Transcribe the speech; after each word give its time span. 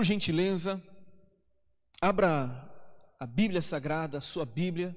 Por 0.00 0.04
gentileza, 0.06 0.82
abra 2.00 2.66
a 3.18 3.26
Bíblia 3.26 3.60
Sagrada, 3.60 4.16
a 4.16 4.20
sua 4.22 4.46
Bíblia, 4.46 4.96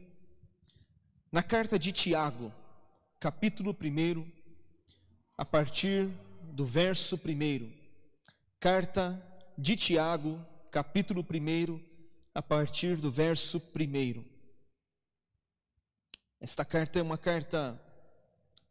na 1.29 1.43
carta 1.43 1.77
de 1.77 1.91
Tiago, 1.91 2.53
capítulo 3.19 3.75
1, 3.77 4.25
a 5.37 5.43
partir 5.43 6.07
do 6.53 6.65
verso 6.65 7.17
1. 7.17 7.69
Carta 8.61 9.21
de 9.57 9.75
Tiago, 9.75 10.39
capítulo 10.71 11.21
1, 11.21 11.81
a 12.33 12.41
partir 12.41 12.95
do 12.95 13.11
verso 13.11 13.61
1. 13.75 14.23
Esta 16.39 16.63
carta 16.63 16.99
é 16.99 17.01
uma 17.01 17.17
carta 17.17 17.77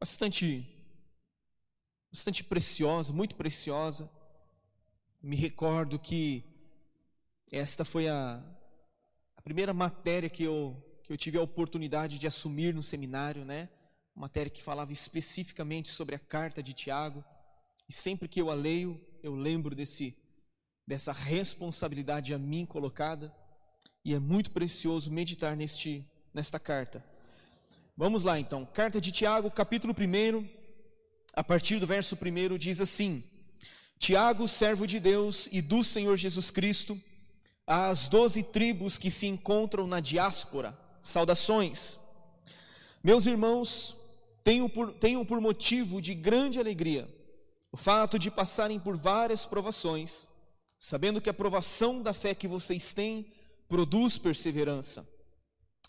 bastante 0.00 0.66
bastante 2.10 2.42
preciosa, 2.42 3.12
muito 3.12 3.36
preciosa. 3.36 4.10
Me 5.22 5.36
recordo 5.36 6.00
que 6.00 6.42
esta 7.52 7.84
foi 7.84 8.08
a, 8.08 8.42
a 9.36 9.42
primeira 9.42 9.72
matéria 9.72 10.28
que 10.28 10.42
eu, 10.42 10.76
que 11.04 11.12
eu 11.12 11.16
tive 11.16 11.38
a 11.38 11.42
oportunidade 11.42 12.18
de 12.18 12.26
assumir 12.26 12.74
no 12.74 12.82
seminário, 12.82 13.44
né? 13.44 13.68
Uma 14.16 14.22
matéria 14.22 14.50
que 14.50 14.60
falava 14.60 14.92
especificamente 14.92 15.90
sobre 15.90 16.16
a 16.16 16.18
carta 16.18 16.60
de 16.60 16.74
Tiago. 16.74 17.24
E 17.88 17.92
sempre 17.92 18.26
que 18.26 18.40
eu 18.40 18.50
a 18.50 18.54
leio, 18.54 19.00
eu 19.22 19.36
lembro 19.36 19.76
desse, 19.76 20.16
dessa 20.84 21.12
responsabilidade 21.12 22.34
a 22.34 22.38
mim 22.38 22.66
colocada. 22.66 23.32
E 24.04 24.14
é 24.14 24.18
muito 24.18 24.50
precioso 24.50 25.08
meditar 25.08 25.56
neste, 25.56 26.04
nesta 26.34 26.58
carta. 26.58 27.04
Vamos 27.96 28.24
lá 28.24 28.40
então, 28.40 28.66
carta 28.66 29.00
de 29.00 29.12
Tiago, 29.12 29.52
capítulo 29.52 29.94
1, 29.96 30.48
a 31.32 31.44
partir 31.44 31.78
do 31.78 31.86
verso 31.86 32.16
1, 32.16 32.58
diz 32.58 32.80
assim: 32.80 33.22
Tiago, 34.02 34.48
servo 34.48 34.84
de 34.84 34.98
Deus 34.98 35.48
e 35.52 35.62
do 35.62 35.84
Senhor 35.84 36.16
Jesus 36.16 36.50
Cristo, 36.50 37.00
às 37.64 38.08
doze 38.08 38.42
tribos 38.42 38.98
que 38.98 39.12
se 39.12 39.28
encontram 39.28 39.86
na 39.86 40.00
diáspora, 40.00 40.76
saudações. 41.00 42.00
Meus 43.00 43.26
irmãos, 43.26 43.96
tenho 44.42 44.68
por, 44.68 44.92
tenho 44.94 45.24
por 45.24 45.40
motivo 45.40 46.02
de 46.02 46.16
grande 46.16 46.58
alegria 46.58 47.08
o 47.70 47.76
fato 47.76 48.18
de 48.18 48.28
passarem 48.28 48.80
por 48.80 48.96
várias 48.96 49.46
provações, 49.46 50.26
sabendo 50.80 51.20
que 51.20 51.30
a 51.30 51.34
provação 51.34 52.02
da 52.02 52.12
fé 52.12 52.34
que 52.34 52.48
vocês 52.48 52.92
têm 52.92 53.32
produz 53.68 54.18
perseverança. 54.18 55.08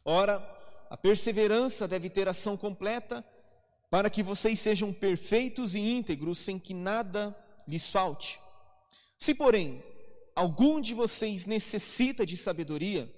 Ora, 0.06 0.38
a 0.88 0.96
perseverança 0.96 1.88
deve 1.88 2.12
ter 2.12 2.30
ação 2.30 2.56
completa, 2.56 3.26
para 3.90 4.08
que 4.08 4.22
vocês 4.22 4.60
sejam 4.60 4.94
perfeitos 4.94 5.74
e 5.74 5.80
íntegros, 5.80 6.38
sem 6.38 6.60
que 6.60 6.76
nada 6.76 7.36
lhes 7.68 7.90
falte. 7.90 8.40
Se, 9.18 9.34
porém, 9.34 9.84
algum 10.36 10.82
de 10.82 10.94
vocês 10.94 11.46
necessita 11.46 12.26
de 12.26 12.36
sabedoria, 12.36 13.12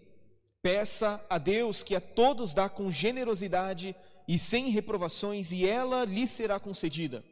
peça 0.61 1.23
a 1.29 1.38
Deus 1.38 1.83
que 1.83 1.95
a 1.95 2.01
todos 2.01 2.53
dá 2.53 2.67
com 2.69 2.91
generosidade 2.91 3.95
e 4.27 4.38
sem 4.39 4.69
reprovações, 4.69 5.51
e 5.51 5.67
ela 5.67 6.03
lhe 6.05 6.27
será 6.27 6.59
concedida. 6.59 7.23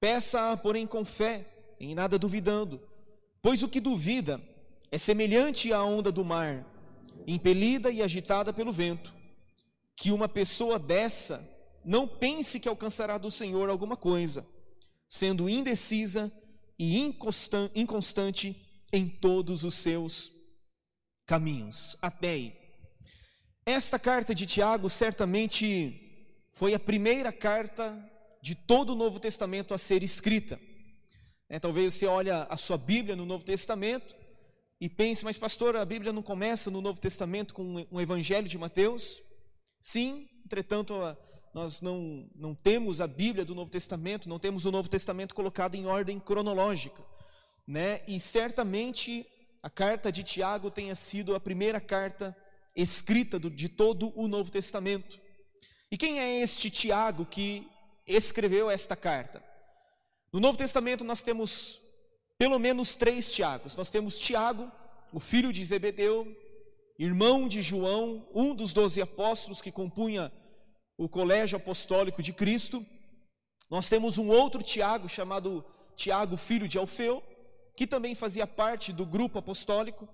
Peça, 0.00 0.56
porém, 0.56 0.86
com 0.86 1.04
fé, 1.04 1.46
em 1.80 1.94
nada 1.94 2.18
duvidando, 2.18 2.80
pois 3.42 3.62
o 3.62 3.68
que 3.68 3.80
duvida 3.80 4.40
é 4.90 4.98
semelhante 4.98 5.72
à 5.72 5.82
onda 5.82 6.12
do 6.12 6.24
mar, 6.24 6.64
impelida 7.26 7.90
e 7.90 8.02
agitada 8.02 8.52
pelo 8.52 8.72
vento. 8.72 9.14
Que 9.96 10.12
uma 10.12 10.28
pessoa 10.28 10.78
dessa 10.78 11.48
não 11.84 12.06
pense 12.06 12.58
que 12.58 12.68
alcançará 12.68 13.18
do 13.18 13.30
Senhor 13.30 13.68
alguma 13.68 13.96
coisa, 13.96 14.46
sendo 15.14 15.48
indecisa 15.48 16.32
e 16.76 16.98
inconstante 16.98 18.56
em 18.92 19.08
todos 19.08 19.62
os 19.62 19.74
seus 19.74 20.32
caminhos. 21.24 21.96
Até 22.02 22.30
aí. 22.30 22.56
Esta 23.64 23.96
carta 23.96 24.34
de 24.34 24.44
Tiago 24.44 24.90
certamente 24.90 26.00
foi 26.52 26.74
a 26.74 26.80
primeira 26.80 27.32
carta 27.32 27.96
de 28.42 28.56
todo 28.56 28.90
o 28.90 28.96
Novo 28.96 29.20
Testamento 29.20 29.72
a 29.72 29.78
ser 29.78 30.02
escrita. 30.02 30.58
É, 31.48 31.60
talvez 31.60 31.94
você 31.94 32.06
olhe 32.06 32.30
a 32.30 32.56
sua 32.56 32.76
Bíblia 32.76 33.14
no 33.14 33.24
Novo 33.24 33.44
Testamento 33.44 34.16
e 34.80 34.88
pense, 34.88 35.24
mas 35.24 35.38
pastor, 35.38 35.76
a 35.76 35.84
Bíblia 35.84 36.12
não 36.12 36.24
começa 36.24 36.72
no 36.72 36.80
Novo 36.80 36.98
Testamento 36.98 37.54
com 37.54 37.86
um 37.88 38.00
Evangelho 38.00 38.48
de 38.48 38.58
Mateus? 38.58 39.22
Sim, 39.80 40.28
entretanto, 40.44 40.92
nós 41.54 41.80
não, 41.80 42.28
não 42.34 42.52
temos 42.52 43.00
a 43.00 43.06
Bíblia 43.06 43.44
do 43.44 43.54
Novo 43.54 43.70
Testamento, 43.70 44.28
não 44.28 44.40
temos 44.40 44.64
o 44.64 44.72
Novo 44.72 44.88
Testamento 44.88 45.36
colocado 45.36 45.76
em 45.76 45.86
ordem 45.86 46.18
cronológica, 46.18 47.00
né? 47.64 48.02
E 48.08 48.18
certamente 48.18 49.24
a 49.62 49.70
carta 49.70 50.10
de 50.10 50.24
Tiago 50.24 50.68
tenha 50.68 50.96
sido 50.96 51.32
a 51.32 51.40
primeira 51.40 51.80
carta 51.80 52.36
escrita 52.74 53.38
do, 53.38 53.48
de 53.48 53.68
todo 53.68 54.12
o 54.18 54.26
Novo 54.26 54.50
Testamento. 54.50 55.20
E 55.92 55.96
quem 55.96 56.18
é 56.18 56.42
este 56.42 56.68
Tiago 56.68 57.24
que 57.24 57.66
escreveu 58.04 58.68
esta 58.68 58.96
carta? 58.96 59.40
No 60.32 60.40
Novo 60.40 60.58
Testamento 60.58 61.04
nós 61.04 61.22
temos 61.22 61.80
pelo 62.36 62.58
menos 62.58 62.96
três 62.96 63.30
Tiagos. 63.30 63.76
Nós 63.76 63.90
temos 63.90 64.18
Tiago, 64.18 64.68
o 65.12 65.20
filho 65.20 65.52
de 65.52 65.62
Zebedeu, 65.62 66.26
irmão 66.98 67.46
de 67.46 67.62
João, 67.62 68.28
um 68.34 68.52
dos 68.56 68.72
doze 68.72 69.00
apóstolos 69.00 69.62
que 69.62 69.70
compunha 69.70 70.32
o 70.96 71.08
colégio 71.08 71.56
apostólico 71.56 72.22
de 72.22 72.32
Cristo. 72.32 72.84
Nós 73.70 73.88
temos 73.88 74.18
um 74.18 74.28
outro 74.28 74.62
Tiago 74.62 75.08
chamado 75.08 75.64
Tiago, 75.96 76.36
filho 76.36 76.68
de 76.68 76.78
Alfeu, 76.78 77.22
que 77.76 77.86
também 77.86 78.14
fazia 78.14 78.46
parte 78.46 78.92
do 78.92 79.04
grupo 79.04 79.38
apostólico. 79.38 80.08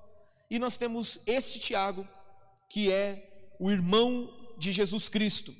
E 0.51 0.59
nós 0.59 0.79
temos 0.79 1.21
este 1.27 1.59
Tiago, 1.59 2.07
que 2.69 2.93
é 2.93 3.55
o 3.59 3.71
irmão 3.71 4.33
de 4.57 4.73
Jesus 4.73 5.09
Cristo. 5.09 5.55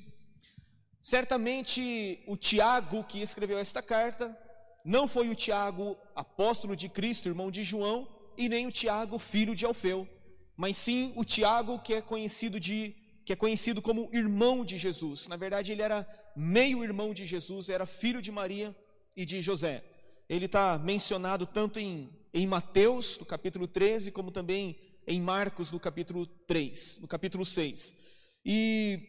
Certamente 1.01 2.23
o 2.27 2.37
Tiago 2.37 3.03
que 3.03 3.21
escreveu 3.21 3.57
esta 3.57 3.81
carta 3.81 4.37
não 4.83 5.07
foi 5.07 5.29
o 5.29 5.35
Tiago, 5.35 5.97
apóstolo 6.15 6.75
de 6.75 6.89
Cristo, 6.89 7.29
irmão 7.29 7.51
de 7.51 7.63
João, 7.63 8.07
e 8.37 8.49
nem 8.49 8.67
o 8.67 8.71
Tiago, 8.71 9.19
filho 9.19 9.55
de 9.55 9.65
Alfeu, 9.65 10.07
mas 10.55 10.77
sim 10.77 11.11
o 11.15 11.23
Tiago 11.23 11.79
que 11.79 11.93
é 11.93 12.01
conhecido 12.01 12.59
de 12.59 12.95
que 13.31 13.33
é 13.33 13.35
conhecido 13.37 13.81
como 13.81 14.09
irmão 14.11 14.65
de 14.65 14.77
Jesus. 14.77 15.25
Na 15.29 15.37
verdade, 15.37 15.71
ele 15.71 15.81
era 15.81 16.05
meio 16.35 16.83
irmão 16.83 17.13
de 17.13 17.25
Jesus, 17.25 17.69
era 17.69 17.85
filho 17.85 18.21
de 18.21 18.29
Maria 18.29 18.75
e 19.15 19.25
de 19.25 19.39
José. 19.39 19.85
Ele 20.27 20.47
está 20.47 20.77
mencionado 20.77 21.45
tanto 21.45 21.79
em, 21.79 22.09
em 22.33 22.45
Mateus, 22.45 23.17
no 23.17 23.25
capítulo 23.25 23.69
13, 23.69 24.11
como 24.11 24.31
também 24.31 24.77
em 25.07 25.21
Marcos, 25.21 25.71
no 25.71 25.79
capítulo 25.79 26.25
3, 26.45 26.99
no 26.99 27.07
capítulo 27.07 27.45
6. 27.45 27.95
E 28.43 28.99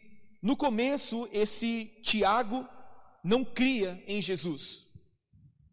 no 0.41 0.55
começo, 0.55 1.27
esse 1.29 1.91
Tiago 2.01 2.65
não 3.25 3.43
cria 3.43 4.01
em 4.07 4.21
Jesus. 4.21 4.87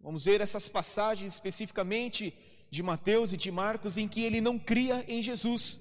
Vamos 0.00 0.24
ver 0.24 0.40
essas 0.40 0.68
passagens 0.68 1.34
especificamente 1.34 2.34
de 2.68 2.82
Mateus 2.82 3.32
e 3.32 3.36
de 3.36 3.52
Marcos 3.52 3.96
em 3.96 4.08
que 4.08 4.24
ele 4.24 4.40
não 4.40 4.58
cria 4.58 5.04
em 5.06 5.22
Jesus. 5.22 5.78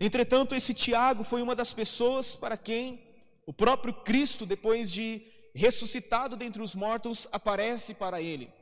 Entretanto, 0.00 0.54
esse 0.54 0.72
Tiago 0.72 1.24
foi 1.24 1.42
uma 1.42 1.56
das 1.56 1.72
pessoas 1.72 2.36
para 2.36 2.56
quem 2.56 3.00
o 3.46 3.52
próprio 3.52 3.94
Cristo, 3.94 4.44
depois 4.46 4.90
de 4.90 5.22
ressuscitado 5.54 6.36
dentre 6.36 6.62
os 6.62 6.74
mortos, 6.74 7.26
aparece 7.32 7.94
para 7.94 8.20
ele. 8.22 8.52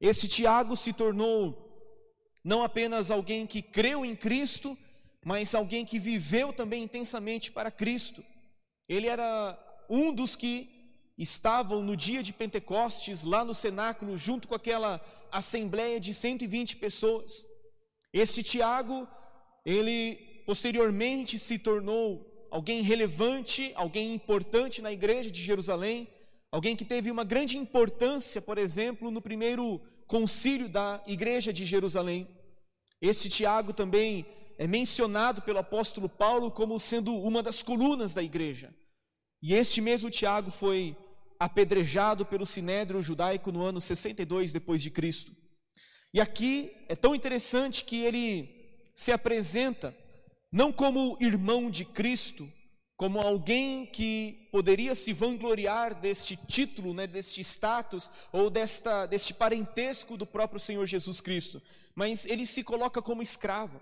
Esse 0.00 0.28
Tiago 0.28 0.76
se 0.76 0.92
tornou 0.92 1.66
não 2.44 2.62
apenas 2.62 3.10
alguém 3.10 3.46
que 3.46 3.62
creu 3.62 4.04
em 4.04 4.14
Cristo, 4.14 4.76
mas 5.24 5.54
alguém 5.54 5.84
que 5.84 5.98
viveu 5.98 6.52
também 6.52 6.82
intensamente 6.82 7.50
para 7.50 7.70
Cristo. 7.70 8.24
Ele 8.88 9.06
era 9.06 9.58
um 9.88 10.12
dos 10.12 10.36
que 10.36 10.68
estavam 11.16 11.82
no 11.82 11.96
dia 11.96 12.22
de 12.22 12.32
Pentecostes, 12.32 13.24
lá 13.24 13.44
no 13.44 13.54
cenáculo, 13.54 14.16
junto 14.16 14.46
com 14.46 14.54
aquela 14.54 15.00
assembleia 15.32 15.98
de 15.98 16.14
120 16.14 16.76
pessoas. 16.76 17.44
Esse 18.12 18.42
Tiago, 18.42 19.06
ele 19.64 20.27
posteriormente 20.48 21.38
se 21.38 21.58
tornou 21.58 22.48
alguém 22.50 22.80
relevante, 22.80 23.70
alguém 23.74 24.14
importante 24.14 24.80
na 24.80 24.90
igreja 24.90 25.30
de 25.30 25.42
Jerusalém, 25.42 26.08
alguém 26.50 26.74
que 26.74 26.86
teve 26.86 27.10
uma 27.10 27.22
grande 27.22 27.58
importância, 27.58 28.40
por 28.40 28.56
exemplo, 28.56 29.10
no 29.10 29.20
primeiro 29.20 29.78
concílio 30.06 30.66
da 30.66 31.02
igreja 31.06 31.52
de 31.52 31.66
Jerusalém. 31.66 32.26
Esse 32.98 33.28
Tiago 33.28 33.74
também 33.74 34.24
é 34.56 34.66
mencionado 34.66 35.42
pelo 35.42 35.58
apóstolo 35.58 36.08
Paulo 36.08 36.50
como 36.50 36.80
sendo 36.80 37.14
uma 37.14 37.42
das 37.42 37.62
colunas 37.62 38.14
da 38.14 38.22
igreja. 38.22 38.74
E 39.42 39.52
este 39.52 39.82
mesmo 39.82 40.10
Tiago 40.10 40.50
foi 40.50 40.96
apedrejado 41.38 42.24
pelo 42.24 42.46
sinédrio 42.46 43.02
judaico 43.02 43.52
no 43.52 43.62
ano 43.62 43.82
62 43.82 44.54
depois 44.54 44.80
de 44.80 44.90
Cristo. 44.90 45.30
E 46.14 46.22
aqui 46.22 46.72
é 46.88 46.96
tão 46.96 47.14
interessante 47.14 47.84
que 47.84 47.96
ele 47.96 48.90
se 48.94 49.12
apresenta 49.12 49.94
não 50.50 50.72
como 50.72 51.16
irmão 51.20 51.70
de 51.70 51.84
Cristo, 51.84 52.50
como 52.96 53.20
alguém 53.20 53.86
que 53.86 54.48
poderia 54.50 54.94
se 54.94 55.12
vangloriar 55.12 56.00
deste 56.00 56.36
título, 56.36 56.92
né, 56.92 57.06
deste 57.06 57.40
status 57.42 58.10
ou 58.32 58.50
desta, 58.50 59.06
deste 59.06 59.32
parentesco 59.32 60.16
do 60.16 60.26
próprio 60.26 60.58
Senhor 60.58 60.84
Jesus 60.84 61.20
Cristo, 61.20 61.62
mas 61.94 62.26
ele 62.26 62.44
se 62.44 62.64
coloca 62.64 63.00
como 63.00 63.22
escravo, 63.22 63.80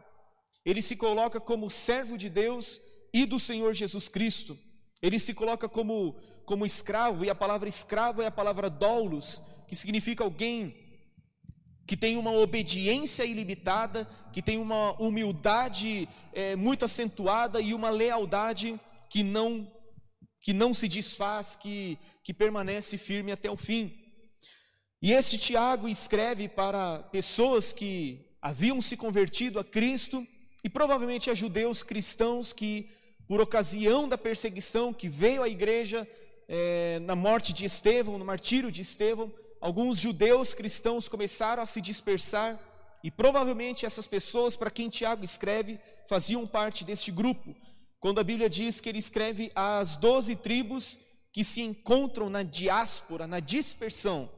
ele 0.67 0.83
se 0.83 0.97
coloca 0.97 1.41
como 1.41 1.71
servo 1.71 2.19
de 2.19 2.29
Deus 2.29 2.81
e 3.13 3.25
do 3.25 3.41
Senhor 3.41 3.73
Jesus 3.73 4.07
Cristo, 4.07 4.59
ele 5.01 5.19
se 5.19 5.33
coloca 5.33 5.67
como, 5.67 6.17
como 6.45 6.67
escravo, 6.67 7.25
e 7.25 7.31
a 7.31 7.35
palavra 7.35 7.69
escravo 7.69 8.21
é 8.21 8.27
a 8.27 8.31
palavra 8.31 8.69
doulos, 8.69 9.41
que 9.67 9.75
significa 9.75 10.25
alguém 10.25 10.86
que 11.87 11.97
tem 11.97 12.17
uma 12.17 12.33
obediência 12.33 13.25
ilimitada, 13.25 14.09
que 14.33 14.43
tem 14.43 14.59
uma 14.59 14.93
humildade 15.01 16.09
é, 16.33 16.57
muito 16.57 16.85
acentuada 16.85 17.61
e 17.61 17.73
uma 17.73 17.91
lealdade 17.91 18.79
que 19.09 19.23
não 19.23 19.71
que 20.41 20.53
não 20.53 20.73
se 20.73 20.87
desfaz, 20.87 21.57
que, 21.57 21.99
que 22.23 22.33
permanece 22.33 22.97
firme 22.97 23.33
até 23.33 23.51
o 23.51 23.57
fim. 23.57 23.93
E 25.03 25.13
este 25.13 25.37
Tiago 25.37 25.89
escreve 25.89 26.49
para 26.49 27.01
pessoas 27.11 27.73
que 27.73 28.25
haviam 28.41 28.81
se 28.81 28.97
convertido 28.97 29.59
a 29.59 29.65
Cristo 29.65 30.25
e 30.63 30.69
provavelmente 30.69 31.31
a 31.31 31.35
judeus 31.35 31.83
cristãos 31.83 32.53
que, 32.53 32.89
por 33.27 33.41
ocasião 33.41 34.09
da 34.09 34.17
perseguição 34.17 34.93
que 34.93 35.09
veio 35.09 35.43
à 35.43 35.49
igreja 35.49 36.09
é, 36.47 37.01
na 37.01 37.17
morte 37.17 37.53
de 37.53 37.65
Estevão, 37.65 38.17
no 38.17 38.25
martírio 38.25 38.71
de 38.71 38.83
Estevão, 38.83 39.33
alguns 39.67 39.99
judeus 39.99 40.55
cristãos 40.55 41.09
começaram 41.09 41.61
a 41.61 41.67
se 41.67 41.81
dispersar 41.81 42.57
e 43.03 43.11
provavelmente 43.11 43.85
essas 43.85 44.07
pessoas 44.07 44.55
para 44.55 44.71
quem 44.71 44.89
Tiago 44.89 45.25
escreve 45.25 45.81
faziam 46.09 46.47
parte 46.47 46.85
deste 46.85 47.11
grupo 47.11 47.53
quando 47.99 48.21
a 48.21 48.23
Bíblia 48.23 48.49
diz 48.49 48.81
que 48.81 48.89
ele 48.89 49.01
escreve 49.01 49.51
às 49.57 49.97
doze 49.97 50.37
tribos 50.37 50.97
que 51.33 51.43
se 51.43 51.63
encontram 51.63 52.31
na 52.31 52.45
diáspora, 52.45 53.27
na 53.27 53.41
dispersão, 53.41 54.31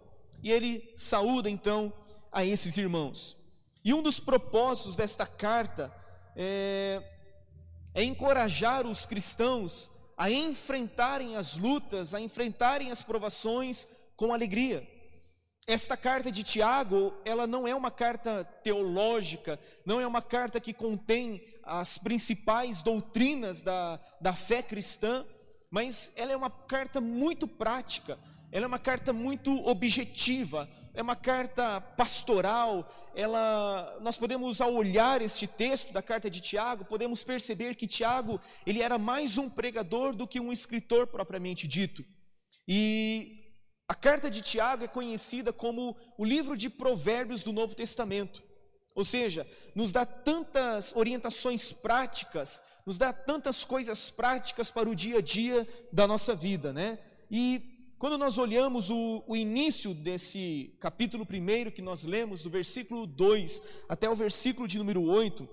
e 0.43 0.51
ele 0.51 0.95
saúda 0.97 1.51
então 1.51 1.93
a 2.33 2.43
esses 2.43 2.79
irmãos. 2.79 3.37
E 3.85 3.93
um 3.93 4.03
dos 4.03 4.19
propósitos 4.19 4.97
desta 4.97 5.27
carta 5.27 5.95
é, 6.35 7.03
é 7.93 8.03
encorajar 8.03 8.87
os 8.87 9.05
cristãos 9.05 9.91
a 10.17 10.31
enfrentarem 10.31 11.37
as 11.37 11.59
lutas, 11.59 12.15
a 12.15 12.21
enfrentarem 12.21 12.91
as 12.91 13.05
provações 13.05 13.87
com 14.17 14.33
alegria. 14.33 14.97
Esta 15.69 15.99
carta 15.99 16.32
de 16.32 16.43
Tiago, 16.43 17.12
ela 17.26 17.47
não 17.47 17.69
é 17.69 17.75
uma 17.75 17.91
carta 17.91 18.43
teológica, 18.65 19.61
não 19.85 20.00
é 20.00 20.06
uma 20.06 20.23
carta 20.23 20.59
que 20.59 20.73
contém 20.73 21.44
as 21.62 21.99
principais 21.99 22.81
doutrinas 22.81 23.61
da, 23.61 24.00
da 24.19 24.32
fé 24.32 24.62
cristã, 24.62 25.26
mas 25.70 26.11
ela 26.17 26.32
é 26.32 26.37
uma 26.38 26.49
carta 26.49 27.03
muito 27.03 27.47
prática, 27.47 28.19
ela 28.50 28.65
é 28.65 28.67
uma 28.67 28.79
carta 28.79 29.12
muito 29.12 29.62
objetiva, 29.69 30.67
é 30.94 31.03
uma 31.03 31.15
carta 31.15 31.82
pastoral. 31.82 32.91
Ela, 33.15 33.99
nós 34.00 34.17
podemos 34.17 34.62
ao 34.62 34.73
olhar 34.73 35.20
este 35.20 35.47
texto 35.47 35.93
da 35.93 36.00
carta 36.00 36.31
de 36.31 36.41
Tiago, 36.41 36.87
podemos 36.87 37.23
perceber 37.23 37.75
que 37.75 37.87
Tiago 37.87 38.41
ele 38.65 38.81
era 38.81 38.97
mais 38.97 39.37
um 39.37 39.50
pregador 39.50 40.17
do 40.17 40.26
que 40.26 40.41
um 40.41 40.50
escritor 40.50 41.06
propriamente 41.09 41.69
dito. 41.69 42.03
E 42.67 43.38
carta 44.08 44.31
de 44.31 44.40
Tiago 44.40 44.84
é 44.84 44.88
conhecida 44.88 45.52
como 45.52 45.94
o 46.16 46.25
livro 46.25 46.56
de 46.56 46.70
Provérbios 46.70 47.43
do 47.43 47.52
Novo 47.52 47.75
Testamento. 47.75 48.43
Ou 48.94 49.05
seja, 49.05 49.46
nos 49.75 49.93
dá 49.93 50.06
tantas 50.06 50.96
orientações 50.96 51.72
práticas, 51.72 52.62
nos 52.87 52.96
dá 52.96 53.12
tantas 53.12 53.66
coisas 53.66 54.08
práticas 54.08 54.70
para 54.70 54.88
o 54.88 54.94
dia 54.94 55.19
a 55.19 55.20
dia 55.20 55.69
da 55.93 56.06
nossa 56.06 56.34
vida, 56.34 56.72
né? 56.72 56.99
E 57.31 57.93
quando 57.99 58.16
nós 58.16 58.38
olhamos 58.38 58.88
o, 58.88 59.22
o 59.26 59.37
início 59.37 59.93
desse 59.93 60.75
capítulo 60.81 61.26
primeiro 61.26 61.70
que 61.70 61.82
nós 61.82 62.05
lemos, 62.05 62.43
do 62.43 62.49
versículo 62.49 63.06
2 63.06 63.60
até 63.90 64.08
o 64.08 64.16
versículo 64.16 64.66
de 64.66 64.78
número 64.78 65.02
8, 65.02 65.46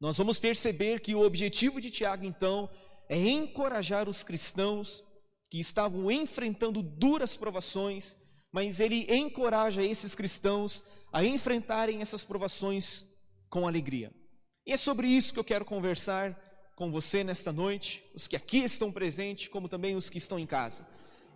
nós 0.00 0.18
vamos 0.18 0.40
perceber 0.40 0.98
que 0.98 1.14
o 1.14 1.24
objetivo 1.24 1.80
de 1.80 1.88
Tiago, 1.88 2.24
então, 2.24 2.68
é 3.08 3.16
encorajar 3.16 4.08
os 4.08 4.24
cristãos 4.24 5.04
que 5.50 5.58
estavam 5.58 6.10
enfrentando 6.10 6.80
duras 6.80 7.36
provações, 7.36 8.16
mas 8.52 8.78
ele 8.78 9.06
encoraja 9.12 9.82
esses 9.82 10.14
cristãos 10.14 10.84
a 11.12 11.24
enfrentarem 11.24 12.00
essas 12.00 12.24
provações 12.24 13.04
com 13.48 13.66
alegria. 13.66 14.12
E 14.64 14.72
é 14.72 14.76
sobre 14.76 15.08
isso 15.08 15.32
que 15.32 15.38
eu 15.40 15.44
quero 15.44 15.64
conversar 15.64 16.38
com 16.76 16.90
você 16.90 17.24
nesta 17.24 17.52
noite, 17.52 18.04
os 18.14 18.28
que 18.28 18.36
aqui 18.36 18.58
estão 18.58 18.92
presentes, 18.92 19.48
como 19.48 19.68
também 19.68 19.96
os 19.96 20.08
que 20.08 20.18
estão 20.18 20.38
em 20.38 20.46
casa. 20.46 20.86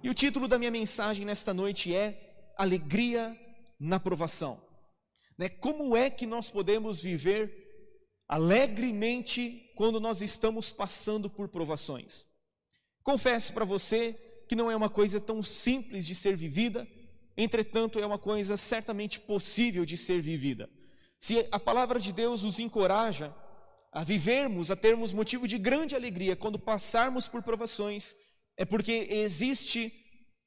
E 0.03 0.09
o 0.09 0.15
título 0.15 0.47
da 0.47 0.59
minha 0.59 0.71
mensagem 0.71 1.27
nesta 1.27 1.53
noite 1.53 1.95
é 1.95 2.53
Alegria 2.57 3.37
na 3.81 3.99
provação. 3.99 4.63
Né? 5.37 5.49
Como 5.49 5.97
é 5.97 6.09
que 6.09 6.27
nós 6.27 6.49
podemos 6.49 7.03
viver 7.03 7.53
alegremente 8.29 9.73
quando 9.75 9.99
nós 9.99 10.23
estamos 10.23 10.73
passando 10.73 11.29
por 11.29 11.49
provações? 11.49 12.27
Confesso 13.05 13.53
para 13.53 13.67
você 13.67 14.19
que 14.49 14.57
não 14.57 14.71
é 14.71 14.75
uma 14.75 14.89
coisa 14.89 15.21
tão 15.21 15.43
simples 15.43 16.07
de 16.07 16.15
ser 16.15 16.35
vivida, 16.35 16.89
entretanto, 17.37 18.01
é 18.01 18.07
uma 18.07 18.19
coisa 18.19 18.57
certamente 18.57 19.21
possível 19.21 19.85
de 19.85 19.97
ser 19.97 20.23
vivida. 20.23 20.69
Se 21.19 21.47
a 21.53 21.61
palavra 21.61 22.01
de 22.01 22.13
Deus 22.13 22.43
nos 22.43 22.59
encoraja 22.59 23.35
a 23.93 24.03
vivermos, 24.03 24.71
a 24.71 24.77
termos 24.77 25.13
motivo 25.13 25.47
de 25.47 25.59
grande 25.59 25.95
alegria 25.95 26.35
quando 26.35 26.59
passarmos 26.59 27.29
por 27.29 27.43
provações, 27.43 28.15
é 28.57 28.65
porque 28.65 29.07
existe 29.11 29.93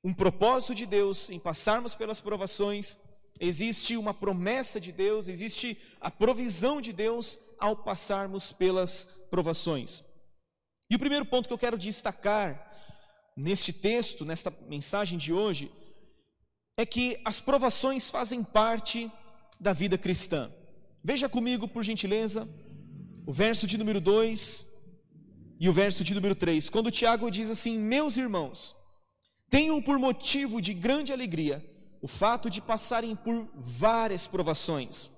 um 0.03 0.13
propósito 0.13 0.73
de 0.73 0.85
Deus 0.87 1.29
em 1.29 1.39
passarmos 1.39 1.93
pelas 1.93 2.19
provações, 2.19 2.97
existe 3.39 3.95
uma 3.95 4.13
promessa 4.15 4.79
de 4.79 4.91
Deus, 4.91 5.27
existe 5.27 5.77
a 6.01 6.09
provisão 6.09 6.81
de 6.81 6.91
Deus 6.91 7.37
ao 7.59 7.75
passarmos 7.75 8.51
pelas 8.51 9.05
provações. 9.29 10.03
E 10.89 10.95
o 10.95 10.99
primeiro 10.99 11.25
ponto 11.25 11.47
que 11.47 11.53
eu 11.53 11.57
quero 11.57 11.77
destacar 11.77 12.65
neste 13.35 13.73
texto, 13.73 14.25
nesta 14.25 14.51
mensagem 14.67 15.17
de 15.17 15.33
hoje, 15.33 15.71
é 16.77 16.85
que 16.85 17.19
as 17.25 17.39
provações 17.39 18.09
fazem 18.09 18.43
parte 18.43 19.11
da 19.59 19.73
vida 19.73 19.97
cristã. 19.97 20.51
Veja 21.03 21.27
comigo, 21.27 21.67
por 21.67 21.83
gentileza, 21.83 22.47
o 23.25 23.33
verso 23.33 23.67
de 23.67 23.77
número 23.77 23.99
2 23.99 24.65
e 25.59 25.67
o 25.67 25.73
verso 25.73 26.03
de 26.03 26.13
número 26.13 26.35
3. 26.35 26.69
Quando 26.69 26.91
Tiago 26.91 27.29
diz 27.29 27.49
assim: 27.49 27.77
Meus 27.77 28.15
irmãos, 28.15 28.75
tenham 29.49 29.81
por 29.81 29.99
motivo 29.99 30.61
de 30.61 30.73
grande 30.73 31.11
alegria 31.11 31.65
o 32.01 32.07
fato 32.07 32.49
de 32.49 32.61
passarem 32.61 33.15
por 33.15 33.49
várias 33.55 34.27
provações, 34.27 35.11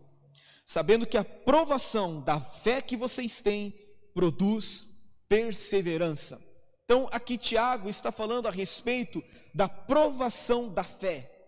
sabendo 0.66 1.06
que 1.06 1.18
a 1.18 1.24
provação 1.24 2.22
da 2.22 2.40
fé 2.40 2.82
que 2.82 2.98
vocês 2.98 3.42
têm 3.42 3.74
produz 4.14 4.89
perseverança. 5.30 6.42
Então, 6.84 7.08
aqui 7.12 7.38
Tiago 7.38 7.88
está 7.88 8.12
falando 8.12 8.48
a 8.48 8.52
respeito 8.52 9.24
da 9.54 9.70
provação 9.70 10.68
da 10.68 10.84
fé 10.84 11.40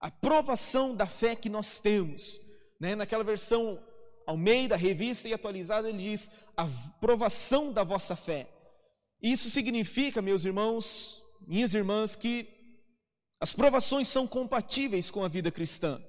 a 0.00 0.10
provação 0.10 0.94
da 0.94 1.06
fé 1.06 1.34
que 1.34 1.48
nós 1.48 1.80
temos. 1.80 2.40
Né? 2.78 2.94
Naquela 2.94 3.24
versão 3.24 3.82
Almeida, 4.26 4.76
revista 4.76 5.28
e 5.28 5.34
atualizada, 5.34 5.88
ele 5.88 5.98
diz 5.98 6.30
a 6.56 6.66
provação 7.00 7.72
da 7.72 7.84
vossa 7.84 8.16
fé. 8.16 8.48
Isso 9.22 9.50
significa, 9.50 10.20
meus 10.20 10.44
irmãos, 10.44 11.22
minhas 11.46 11.74
irmãs, 11.74 12.16
que 12.16 12.48
as 13.40 13.52
provações 13.52 14.08
são 14.08 14.26
compatíveis 14.26 15.10
com 15.10 15.24
a 15.24 15.28
vida 15.28 15.50
cristã. 15.50 16.02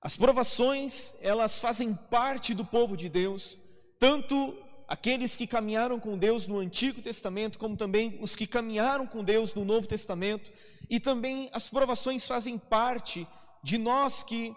As 0.00 0.16
provações, 0.16 1.14
elas 1.20 1.58
fazem 1.58 1.94
parte 1.94 2.54
do 2.54 2.64
povo 2.64 2.96
de 2.96 3.08
Deus, 3.08 3.58
tanto 3.98 4.56
aqueles 4.88 5.36
que 5.36 5.46
caminharam 5.46 5.98
com 5.98 6.16
Deus 6.16 6.46
no 6.46 6.58
Antigo 6.58 7.02
Testamento, 7.02 7.58
como 7.58 7.76
também 7.76 8.18
os 8.20 8.36
que 8.36 8.46
caminharam 8.46 9.06
com 9.06 9.24
Deus 9.24 9.54
no 9.54 9.64
Novo 9.64 9.86
Testamento, 9.86 10.52
e 10.88 11.00
também 11.00 11.50
as 11.52 11.68
provações 11.68 12.26
fazem 12.26 12.56
parte 12.56 13.26
de 13.62 13.78
nós 13.78 14.22
que 14.22 14.54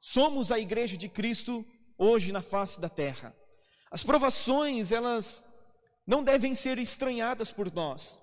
somos 0.00 0.52
a 0.52 0.58
igreja 0.58 0.96
de 0.96 1.08
Cristo 1.08 1.64
hoje 1.96 2.32
na 2.32 2.42
face 2.42 2.80
da 2.80 2.88
terra. 2.88 3.34
As 3.90 4.02
provações, 4.02 4.92
elas 4.92 5.42
não 6.06 6.22
devem 6.22 6.54
ser 6.54 6.78
estranhadas 6.78 7.50
por 7.50 7.72
nós. 7.72 8.20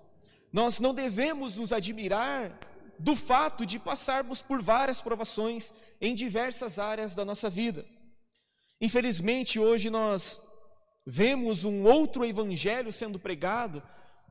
Nós 0.52 0.80
não 0.80 0.94
devemos 0.94 1.56
nos 1.56 1.72
admirar 1.72 2.58
do 2.98 3.14
fato 3.14 3.64
de 3.64 3.78
passarmos 3.78 4.40
por 4.40 4.62
várias 4.62 5.00
provações 5.00 5.72
em 6.00 6.14
diversas 6.14 6.78
áreas 6.78 7.14
da 7.14 7.24
nossa 7.24 7.48
vida. 7.50 7.86
Infelizmente, 8.80 9.58
hoje 9.58 9.90
nós 9.90 10.42
vemos 11.10 11.64
um 11.64 11.84
outro 11.84 12.22
evangelho 12.22 12.92
sendo 12.92 13.18
pregado 13.18 13.82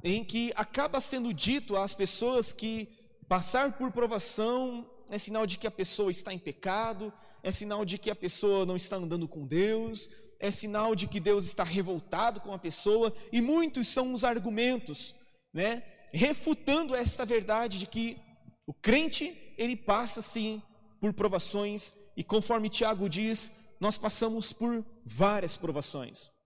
em 0.04 0.24
que 0.24 0.54
acaba 0.56 1.02
sendo 1.02 1.34
dito 1.34 1.76
às 1.76 1.96
pessoas 1.96 2.54
que 2.54 2.88
passar 3.28 3.80
por 3.80 3.92
provação 3.92 4.88
é 5.10 5.18
sinal 5.18 5.48
de 5.48 5.58
que 5.58 5.66
a 5.66 5.72
pessoa 5.72 6.12
está 6.12 6.32
em 6.32 6.38
pecado, 6.38 7.12
é 7.42 7.52
sinal 7.52 7.84
de 7.84 7.98
que 7.98 8.12
a 8.12 8.16
pessoa 8.16 8.64
não 8.64 8.76
está 8.76 8.96
andando 8.96 9.28
com 9.28 9.48
Deus, 9.48 10.08
é 10.40 10.52
sinal 10.52 10.94
de 10.94 11.08
que 11.08 11.20
Deus 11.20 11.46
está 11.46 11.64
revoltado 11.64 12.40
com 12.42 12.54
a 12.54 12.60
pessoa, 12.60 13.12
e 13.32 13.42
muitos 13.42 13.88
são 13.88 14.14
os 14.14 14.24
argumentos, 14.24 15.16
né, 15.52 15.82
refutando 16.14 16.94
esta 16.94 17.26
verdade 17.26 17.80
de 17.80 17.88
que 17.88 18.18
o 18.68 18.74
crente, 18.74 19.36
ele 19.58 19.76
passa 19.76 20.22
sim 20.22 20.62
por 21.00 21.12
provações, 21.12 21.96
e 22.16 22.24
conforme 22.24 22.70
Tiago 22.70 23.10
diz, 23.10 23.52
nós 23.80 23.98
passamos 23.98 24.54
por 24.54 24.86
várias 25.04 25.58
provações. 25.58 26.37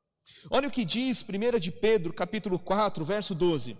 Olha 0.50 0.67
o 0.67 0.71
que 0.71 0.85
diz 0.85 1.23
1 1.23 1.59
de 1.59 1.71
Pedro, 1.71 2.13
capítulo 2.13 2.57
4, 2.57 3.03
verso 3.05 3.35
12. 3.35 3.77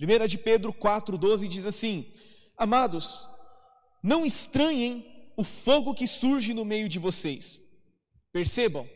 1 0.00 0.26
de 0.26 0.38
Pedro 0.38 0.72
4, 0.72 1.18
12 1.18 1.48
diz 1.48 1.66
assim: 1.66 2.12
Amados, 2.56 3.28
não 4.02 4.24
estranhem 4.24 5.32
o 5.36 5.44
fogo 5.44 5.94
que 5.94 6.06
surge 6.06 6.52
no 6.54 6.64
meio 6.64 6.88
de 6.88 6.98
vocês. 6.98 7.60
Percebam, 8.32 8.88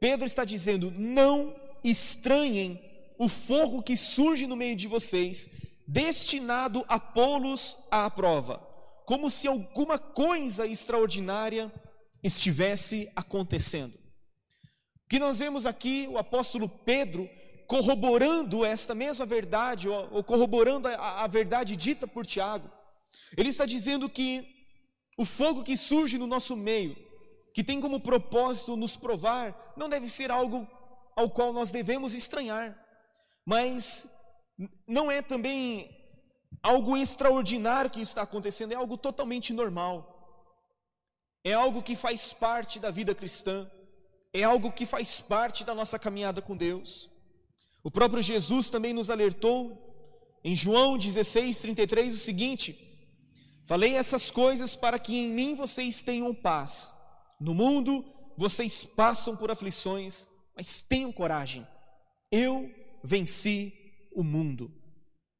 Pedro 0.00 0.26
está 0.26 0.44
dizendo: 0.44 0.90
não 0.90 1.54
estranhem 1.82 2.80
o 3.18 3.28
fogo 3.28 3.82
que 3.82 3.96
surge 3.96 4.46
no 4.46 4.56
meio 4.56 4.76
de 4.76 4.88
vocês, 4.88 5.48
destinado 5.86 6.84
a 6.88 6.98
pô-los 6.98 7.78
à 7.90 8.10
prova, 8.10 8.58
como 9.06 9.30
se 9.30 9.48
alguma 9.48 9.98
coisa 9.98 10.66
extraordinária 10.66 11.72
estivesse 12.22 13.10
acontecendo. 13.14 14.05
Que 15.08 15.18
nós 15.18 15.38
vemos 15.38 15.66
aqui, 15.66 16.08
o 16.10 16.18
apóstolo 16.18 16.68
Pedro 16.68 17.28
corroborando 17.66 18.64
esta 18.64 18.94
mesma 18.94 19.26
verdade, 19.26 19.88
ou, 19.88 20.22
corroborando 20.22 20.88
a, 20.88 21.24
a 21.24 21.26
verdade 21.26 21.76
dita 21.76 22.06
por 22.06 22.24
Tiago, 22.24 22.70
ele 23.36 23.48
está 23.48 23.66
dizendo 23.66 24.08
que 24.08 24.46
o 25.18 25.24
fogo 25.24 25.62
que 25.62 25.76
surge 25.76 26.18
no 26.18 26.26
nosso 26.26 26.56
meio, 26.56 26.96
que 27.54 27.64
tem 27.64 27.80
como 27.80 28.00
propósito 28.00 28.76
nos 28.76 28.96
provar, 28.96 29.74
não 29.76 29.88
deve 29.88 30.08
ser 30.08 30.30
algo 30.30 30.66
ao 31.16 31.30
qual 31.30 31.52
nós 31.52 31.70
devemos 31.70 32.14
estranhar, 32.14 32.78
mas 33.44 34.06
não 34.86 35.10
é 35.10 35.22
também 35.22 35.90
algo 36.62 36.96
extraordinário 36.96 37.90
que 37.90 38.00
está 38.00 38.22
acontecendo, 38.22 38.72
é 38.72 38.76
algo 38.76 38.96
totalmente 38.96 39.52
normal. 39.52 40.12
É 41.44 41.52
algo 41.52 41.82
que 41.82 41.94
faz 41.94 42.32
parte 42.32 42.80
da 42.80 42.90
vida 42.90 43.14
cristã, 43.14 43.70
é 44.40 44.44
algo 44.44 44.72
que 44.72 44.86
faz 44.86 45.20
parte 45.20 45.64
da 45.64 45.74
nossa 45.74 45.98
caminhada 45.98 46.42
com 46.42 46.56
Deus. 46.56 47.10
O 47.82 47.90
próprio 47.90 48.22
Jesus 48.22 48.68
também 48.68 48.92
nos 48.92 49.10
alertou 49.10 49.82
em 50.42 50.54
João 50.54 50.98
16, 50.98 51.60
33 51.60 52.14
o 52.14 52.18
seguinte: 52.18 52.86
Falei 53.66 53.94
essas 53.94 54.30
coisas 54.30 54.76
para 54.76 54.98
que 54.98 55.16
em 55.16 55.32
mim 55.32 55.54
vocês 55.54 56.02
tenham 56.02 56.34
paz. 56.34 56.92
No 57.40 57.54
mundo 57.54 58.04
vocês 58.36 58.84
passam 58.84 59.36
por 59.36 59.50
aflições, 59.50 60.28
mas 60.54 60.80
tenham 60.80 61.12
coragem. 61.12 61.66
Eu 62.30 62.70
venci 63.02 63.72
o 64.14 64.22
mundo. 64.22 64.70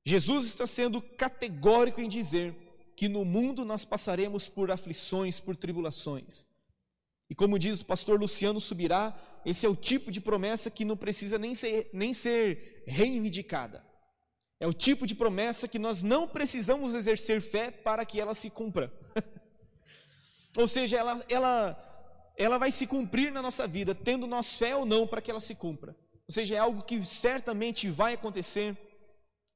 Jesus 0.04 0.46
está 0.46 0.66
sendo 0.66 1.02
categórico 1.02 2.00
em 2.00 2.08
dizer 2.08 2.54
que 2.96 3.08
no 3.08 3.24
mundo 3.24 3.64
nós 3.64 3.84
passaremos 3.84 4.48
por 4.48 4.70
aflições, 4.70 5.40
por 5.40 5.56
tribulações. 5.56 6.46
E 7.28 7.34
como 7.34 7.58
diz 7.58 7.80
o 7.80 7.86
pastor 7.86 8.20
Luciano 8.20 8.60
Subirá, 8.60 9.18
esse 9.44 9.66
é 9.66 9.68
o 9.68 9.76
tipo 9.76 10.10
de 10.10 10.20
promessa 10.20 10.70
que 10.70 10.84
não 10.84 10.96
precisa 10.96 11.38
nem 11.38 11.54
ser, 11.54 11.90
nem 11.92 12.12
ser 12.12 12.84
reivindicada. 12.86 13.84
É 14.58 14.66
o 14.66 14.72
tipo 14.72 15.06
de 15.06 15.14
promessa 15.14 15.68
que 15.68 15.78
nós 15.78 16.02
não 16.02 16.26
precisamos 16.26 16.94
exercer 16.94 17.42
fé 17.42 17.70
para 17.70 18.04
que 18.06 18.20
ela 18.20 18.34
se 18.34 18.48
cumpra. 18.48 18.92
ou 20.56 20.66
seja, 20.66 20.96
ela, 20.96 21.24
ela, 21.28 22.32
ela 22.36 22.58
vai 22.58 22.70
se 22.70 22.86
cumprir 22.86 23.30
na 23.30 23.42
nossa 23.42 23.66
vida, 23.66 23.94
tendo 23.94 24.26
nós 24.26 24.58
fé 24.58 24.74
ou 24.74 24.86
não 24.86 25.06
para 25.06 25.20
que 25.20 25.30
ela 25.30 25.40
se 25.40 25.54
cumpra. 25.54 25.96
Ou 26.28 26.32
seja, 26.32 26.54
é 26.54 26.58
algo 26.58 26.82
que 26.82 27.04
certamente 27.04 27.90
vai 27.90 28.14
acontecer, 28.14 28.76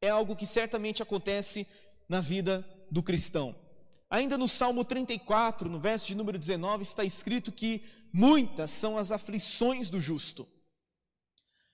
é 0.02 0.08
algo 0.08 0.36
que 0.36 0.46
certamente 0.46 1.02
acontece 1.02 1.66
na 2.08 2.20
vida 2.20 2.64
do 2.90 3.02
cristão. 3.02 3.54
Ainda 4.10 4.36
no 4.36 4.48
Salmo 4.48 4.84
34, 4.84 5.70
no 5.70 5.78
verso 5.78 6.08
de 6.08 6.16
número 6.16 6.36
19, 6.36 6.82
está 6.82 7.04
escrito 7.04 7.52
que 7.52 7.84
muitas 8.12 8.70
são 8.70 8.98
as 8.98 9.12
aflições 9.12 9.88
do 9.88 10.00
justo. 10.00 10.48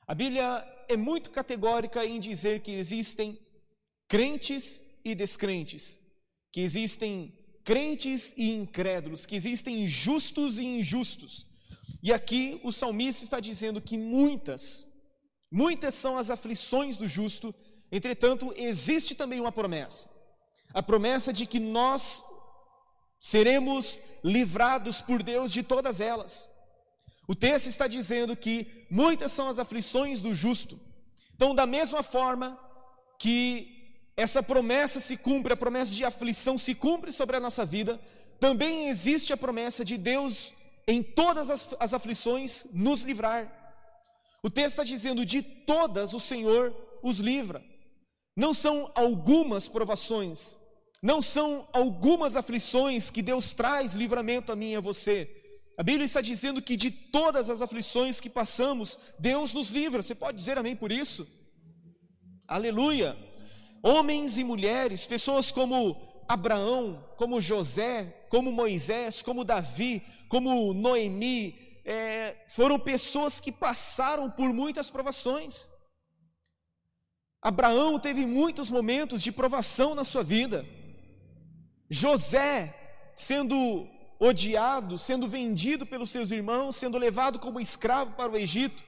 A 0.07 0.15
Bíblia 0.15 0.65
é 0.87 0.97
muito 0.97 1.31
categórica 1.31 2.05
em 2.05 2.21
dizer 2.21 2.61
que 2.61 2.73
existem 2.73 3.39
crentes 4.07 4.81
e 5.03 5.15
descrentes, 5.15 5.99
que 6.53 6.61
existem 6.61 7.33
crentes 7.65 8.35
e 8.37 8.53
incrédulos, 8.53 9.25
que 9.25 9.35
existem 9.35 9.87
justos 9.87 10.59
e 10.59 10.65
injustos. 10.65 11.47
E 12.03 12.13
aqui 12.13 12.61
o 12.63 12.71
salmista 12.71 13.25
está 13.25 13.41
dizendo 13.41 13.81
que 13.81 13.97
muitas, 13.97 14.87
muitas 15.51 15.95
são 15.95 16.19
as 16.19 16.31
aflições 16.31 16.99
do 16.99 17.09
justo, 17.09 17.55
entretanto, 17.91 18.53
existe 18.57 19.15
também 19.15 19.41
uma 19.41 19.51
promessa. 19.51 20.09
A 20.73 20.83
promessa 20.83 21.33
de 21.33 21.47
que 21.47 21.59
nós 21.59 22.25
seremos 23.21 24.01
livrados 24.23 25.01
por 25.01 25.23
Deus 25.23 25.53
de 25.53 25.63
todas 25.63 26.01
elas. 26.01 26.49
O 27.29 27.35
texto 27.35 27.67
está 27.67 27.87
dizendo 27.87 28.37
que 28.37 28.87
muitas 28.91 29.33
são 29.33 29.49
as 29.49 29.59
aflições 29.59 30.23
do 30.23 30.35
justo. 30.35 30.79
Então, 31.35 31.55
da 31.55 31.67
mesma 31.67 32.03
forma 32.03 32.59
que 33.19 33.77
essa 34.17 34.43
promessa 34.43 35.01
se 35.01 35.17
cumpre, 35.17 35.53
a 35.53 35.57
promessa 35.57 35.93
de 35.93 36.05
aflição 36.05 36.57
se 36.57 36.75
cumpre 36.75 37.13
sobre 37.13 37.37
a 37.37 37.41
nossa 37.41 37.65
vida, 37.65 38.01
também 38.39 38.89
existe 38.89 39.33
a 39.33 39.37
promessa 39.37 39.85
de 39.85 39.97
Deus 39.97 40.55
em 40.87 41.03
todas 41.03 41.51
as, 41.51 41.75
as 41.81 41.93
aflições 41.93 42.67
nos 42.73 43.03
livrar. 43.03 43.53
O 44.43 44.51
texto 44.51 44.71
está 44.71 44.85
dizendo: 44.85 45.27
de 45.27 45.43
todas 45.43 46.15
o 46.15 46.21
Senhor 46.21 46.75
os 47.03 47.19
livra. 47.19 47.63
Não 48.37 48.55
são 48.55 48.91
algumas 48.95 49.67
provações, 49.67 50.57
não 51.07 51.23
são 51.23 51.69
algumas 51.73 52.35
aflições 52.35 53.11
que 53.11 53.23
Deus 53.23 53.53
traz 53.53 53.95
livramento 53.95 54.51
a 54.51 54.57
mim 54.57 54.73
e 54.73 54.77
a 54.77 54.81
você, 54.81 55.31
a 55.79 55.83
Bíblia 55.85 56.05
está 56.05 56.21
dizendo 56.21 56.61
que 56.61 56.77
de 56.77 56.91
todas 56.91 57.49
as 57.49 57.63
aflições 57.63 58.19
que 58.19 58.29
passamos, 58.29 58.99
Deus 59.17 59.55
nos 59.55 59.71
livra. 59.71 60.03
Você 60.03 60.17
pode 60.17 60.37
dizer 60.37 60.59
amém 60.59 60.75
por 60.75 60.91
isso? 60.91 61.25
Aleluia! 62.49 63.17
Homens 63.85 64.37
e 64.37 64.43
mulheres, 64.43 65.07
pessoas 65.07 65.53
como 65.53 66.25
Abraão, 66.27 67.05
como 67.17 67.41
José, 67.41 68.27
como 68.29 68.51
Moisés, 68.51 69.23
como 69.23 69.45
Davi, 69.45 70.03
como 70.29 70.75
Noemi, 70.75 71.57
é, 71.85 72.35
foram 72.49 72.81
pessoas 72.81 73.39
que 73.39 73.53
passaram 73.53 74.29
por 74.29 74.53
muitas 74.53 74.91
provações. 74.91 75.71
Abraão 77.41 77.97
teve 78.01 78.27
muitos 78.27 78.73
momentos 78.73 79.23
de 79.23 79.31
provação 79.31 79.95
na 79.95 80.03
sua 80.03 80.25
vida. 80.25 80.67
José, 81.91 82.75
sendo 83.15 83.89
odiado, 84.19 84.99
sendo 84.99 85.29
vendido 85.29 85.87
pelos 85.87 86.11
seus 86.11 86.31
irmãos, 86.31 86.77
sendo 86.77 86.99
levado 86.99 87.39
como 87.39 87.61
escravo 87.61 88.13
para 88.13 88.33
o 88.33 88.37
Egito, 88.37 88.83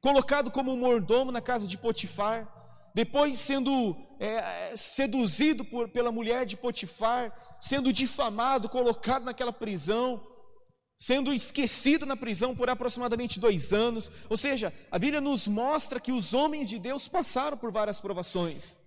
colocado 0.00 0.50
como 0.50 0.76
mordomo 0.76 1.32
na 1.32 1.40
casa 1.40 1.66
de 1.66 1.78
Potifar, 1.78 2.50
depois 2.94 3.38
sendo 3.38 3.96
é, 4.20 4.76
seduzido 4.76 5.64
por, 5.64 5.88
pela 5.88 6.12
mulher 6.12 6.46
de 6.46 6.56
Potifar, 6.56 7.32
sendo 7.60 7.92
difamado, 7.92 8.68
colocado 8.68 9.24
naquela 9.24 9.52
prisão, 9.52 10.24
sendo 10.98 11.32
esquecido 11.32 12.06
na 12.06 12.16
prisão 12.16 12.54
por 12.54 12.70
aproximadamente 12.70 13.40
dois 13.40 13.72
anos. 13.72 14.10
Ou 14.28 14.36
seja, 14.36 14.72
a 14.90 14.98
Bíblia 14.98 15.20
nos 15.20 15.48
mostra 15.48 15.98
que 15.98 16.12
os 16.12 16.34
homens 16.34 16.68
de 16.68 16.78
Deus 16.78 17.08
passaram 17.08 17.56
por 17.56 17.72
várias 17.72 17.98
provações. 17.98 18.78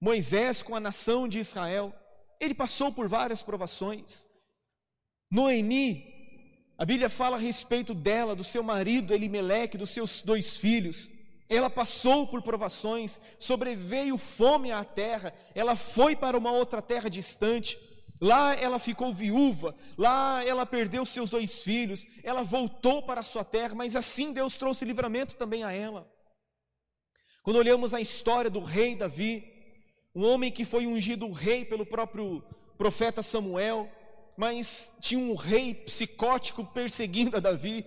Moisés, 0.00 0.62
com 0.62 0.74
a 0.74 0.80
nação 0.80 1.28
de 1.28 1.38
Israel, 1.38 1.94
ele 2.40 2.54
passou 2.54 2.92
por 2.92 3.08
várias 3.08 3.42
provações. 3.42 4.26
Noemi, 5.30 6.14
a 6.76 6.84
Bíblia 6.84 7.10
fala 7.10 7.36
a 7.36 7.40
respeito 7.40 7.92
dela, 7.92 8.36
do 8.36 8.44
seu 8.44 8.62
marido 8.62 9.12
Elimeleque, 9.12 9.76
dos 9.76 9.90
seus 9.90 10.22
dois 10.22 10.56
filhos. 10.56 11.10
Ela 11.48 11.68
passou 11.68 12.26
por 12.26 12.42
provações, 12.42 13.20
sobreveio 13.38 14.16
fome 14.18 14.70
à 14.70 14.84
terra, 14.84 15.34
ela 15.54 15.74
foi 15.74 16.14
para 16.14 16.36
uma 16.36 16.52
outra 16.52 16.80
terra 16.80 17.08
distante. 17.08 17.78
Lá 18.20 18.54
ela 18.54 18.78
ficou 18.78 19.14
viúva, 19.14 19.74
lá 19.96 20.44
ela 20.44 20.66
perdeu 20.66 21.06
seus 21.06 21.30
dois 21.30 21.62
filhos, 21.62 22.04
ela 22.22 22.42
voltou 22.42 23.02
para 23.02 23.20
a 23.20 23.24
sua 23.24 23.44
terra, 23.44 23.74
mas 23.74 23.94
assim 23.94 24.32
Deus 24.32 24.56
trouxe 24.56 24.84
livramento 24.84 25.36
também 25.36 25.62
a 25.62 25.72
ela. 25.72 26.10
Quando 27.42 27.56
olhamos 27.56 27.94
a 27.94 28.00
história 28.00 28.50
do 28.50 28.60
rei 28.60 28.94
Davi, 28.94 29.57
um 30.18 30.24
homem 30.24 30.50
que 30.50 30.64
foi 30.64 30.84
ungido 30.84 31.30
rei 31.30 31.64
pelo 31.64 31.86
próprio 31.86 32.42
profeta 32.76 33.22
Samuel, 33.22 33.88
mas 34.36 34.92
tinha 35.00 35.20
um 35.20 35.36
rei 35.36 35.72
psicótico 35.72 36.64
perseguindo 36.64 37.36
a 37.36 37.40
Davi. 37.40 37.86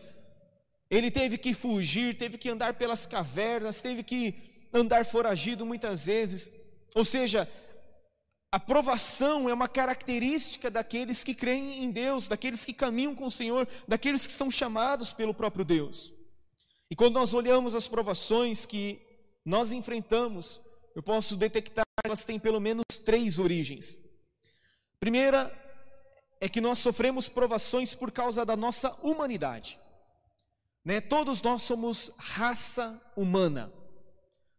Ele 0.89 1.11
teve 1.11 1.37
que 1.37 1.53
fugir, 1.53 2.15
teve 2.15 2.37
que 2.37 2.47
andar 2.47 2.75
pelas 2.75 3.05
cavernas, 3.05 3.81
teve 3.81 4.01
que 4.01 4.33
andar 4.73 5.03
foragido 5.03 5.65
muitas 5.65 6.05
vezes. 6.05 6.49
Ou 6.95 7.03
seja, 7.03 7.49
A 8.53 8.59
provação 8.59 9.47
é 9.47 9.53
uma 9.53 9.69
característica 9.69 10.69
daqueles 10.69 11.23
que 11.23 11.33
creem 11.33 11.85
em 11.85 11.89
Deus, 11.89 12.27
daqueles 12.27 12.65
que 12.65 12.73
caminham 12.73 13.15
com 13.15 13.25
o 13.25 13.31
Senhor, 13.31 13.65
daqueles 13.87 14.27
que 14.27 14.33
são 14.33 14.51
chamados 14.51 15.13
pelo 15.13 15.33
próprio 15.33 15.63
Deus. 15.63 16.11
E 16.89 16.95
quando 16.95 17.13
nós 17.13 17.33
olhamos 17.33 17.75
as 17.75 17.87
provações 17.87 18.65
que 18.65 19.01
nós 19.45 19.71
enfrentamos, 19.71 20.59
eu 20.95 21.03
posso 21.03 21.35
detectar 21.35 21.85
que 21.85 22.07
elas 22.07 22.25
têm 22.25 22.39
pelo 22.39 22.59
menos 22.59 22.85
três 23.05 23.39
origens. 23.39 24.01
Primeira 24.99 25.51
é 26.39 26.49
que 26.49 26.61
nós 26.61 26.79
sofremos 26.79 27.29
provações 27.29 27.95
por 27.95 28.11
causa 28.11 28.45
da 28.45 28.55
nossa 28.55 28.91
humanidade. 29.01 29.79
Né? 30.83 30.99
Todos 30.99 31.41
nós 31.41 31.61
somos 31.61 32.11
raça 32.17 32.99
humana. 33.15 33.71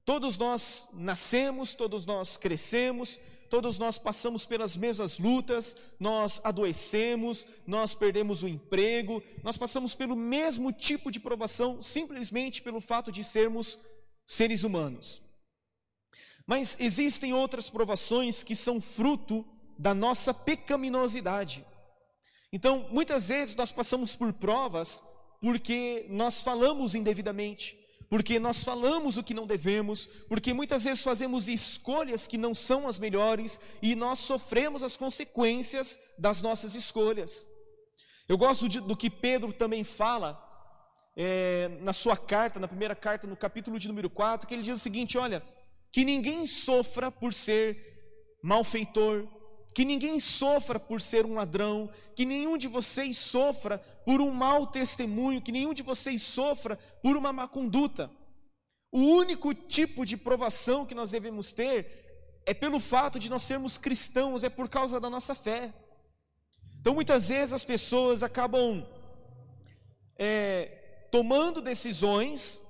Todos 0.04 0.36
nós 0.36 0.88
nascemos, 0.92 1.74
todos 1.74 2.06
nós 2.06 2.36
crescemos, 2.36 3.20
todos 3.48 3.78
nós 3.78 3.98
passamos 3.98 4.44
pelas 4.44 4.76
mesmas 4.76 5.18
lutas, 5.18 5.76
nós 5.98 6.40
adoecemos, 6.42 7.46
nós 7.66 7.94
perdemos 7.94 8.42
o 8.42 8.48
emprego, 8.48 9.22
nós 9.44 9.56
passamos 9.56 9.94
pelo 9.94 10.16
mesmo 10.16 10.72
tipo 10.72 11.10
de 11.10 11.20
provação 11.20 11.80
simplesmente 11.80 12.62
pelo 12.62 12.80
fato 12.80 13.12
de 13.12 13.22
sermos 13.22 13.78
seres 14.26 14.64
humanos. 14.64 15.21
Mas 16.46 16.76
existem 16.80 17.32
outras 17.32 17.70
provações 17.70 18.42
que 18.42 18.54
são 18.54 18.80
fruto 18.80 19.44
da 19.78 19.94
nossa 19.94 20.34
pecaminosidade. 20.34 21.64
Então, 22.52 22.86
muitas 22.90 23.28
vezes 23.28 23.54
nós 23.54 23.72
passamos 23.72 24.14
por 24.14 24.32
provas 24.32 25.02
porque 25.40 26.06
nós 26.08 26.42
falamos 26.42 26.94
indevidamente, 26.94 27.76
porque 28.08 28.38
nós 28.38 28.62
falamos 28.62 29.16
o 29.16 29.24
que 29.24 29.34
não 29.34 29.46
devemos, 29.46 30.06
porque 30.28 30.52
muitas 30.52 30.84
vezes 30.84 31.02
fazemos 31.02 31.48
escolhas 31.48 32.26
que 32.26 32.38
não 32.38 32.54
são 32.54 32.86
as 32.86 32.98
melhores 32.98 33.58
e 33.80 33.96
nós 33.96 34.20
sofremos 34.20 34.82
as 34.82 34.96
consequências 34.96 35.98
das 36.18 36.42
nossas 36.42 36.74
escolhas. 36.74 37.46
Eu 38.28 38.38
gosto 38.38 38.68
de, 38.68 38.80
do 38.80 38.96
que 38.96 39.10
Pedro 39.10 39.52
também 39.52 39.82
fala 39.82 40.40
é, 41.16 41.68
na 41.80 41.92
sua 41.92 42.16
carta, 42.16 42.60
na 42.60 42.68
primeira 42.68 42.94
carta, 42.94 43.26
no 43.26 43.36
capítulo 43.36 43.78
de 43.78 43.88
número 43.88 44.08
4, 44.08 44.46
que 44.46 44.54
ele 44.54 44.62
diz 44.62 44.74
o 44.74 44.78
seguinte: 44.78 45.18
olha, 45.18 45.42
que 45.92 46.04
ninguém 46.04 46.46
sofra 46.46 47.10
por 47.10 47.32
ser 47.34 48.38
malfeitor, 48.42 49.28
que 49.74 49.84
ninguém 49.84 50.18
sofra 50.18 50.80
por 50.80 51.00
ser 51.00 51.24
um 51.24 51.34
ladrão, 51.34 51.90
que 52.16 52.24
nenhum 52.24 52.56
de 52.58 52.66
vocês 52.66 53.16
sofra 53.16 53.78
por 54.04 54.20
um 54.20 54.30
mau 54.30 54.66
testemunho, 54.66 55.40
que 55.40 55.52
nenhum 55.52 55.72
de 55.72 55.82
vocês 55.82 56.22
sofra 56.22 56.76
por 57.02 57.16
uma 57.16 57.32
má 57.32 57.46
conduta. 57.46 58.10
O 58.90 59.00
único 59.00 59.54
tipo 59.54 60.04
de 60.04 60.16
provação 60.16 60.84
que 60.84 60.94
nós 60.94 61.10
devemos 61.10 61.52
ter 61.52 62.02
é 62.44 62.52
pelo 62.52 62.80
fato 62.80 63.18
de 63.18 63.30
nós 63.30 63.42
sermos 63.42 63.78
cristãos, 63.78 64.44
é 64.44 64.50
por 64.50 64.68
causa 64.68 64.98
da 65.00 65.08
nossa 65.08 65.34
fé. 65.34 65.72
Então 66.80 66.94
muitas 66.94 67.28
vezes 67.28 67.52
as 67.52 67.64
pessoas 67.64 68.22
acabam 68.22 68.84
é, 70.18 71.06
tomando 71.10 71.62
decisões, 71.62 72.60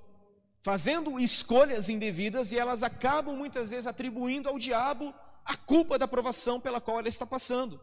fazendo 0.62 1.18
escolhas 1.18 1.88
indevidas 1.88 2.52
e 2.52 2.58
elas 2.58 2.82
acabam 2.82 3.36
muitas 3.36 3.70
vezes 3.70 3.86
atribuindo 3.86 4.48
ao 4.48 4.58
diabo 4.58 5.12
a 5.44 5.56
culpa 5.56 5.98
da 5.98 6.06
provação 6.06 6.60
pela 6.60 6.80
qual 6.80 7.00
ela 7.00 7.08
está 7.08 7.26
passando. 7.26 7.80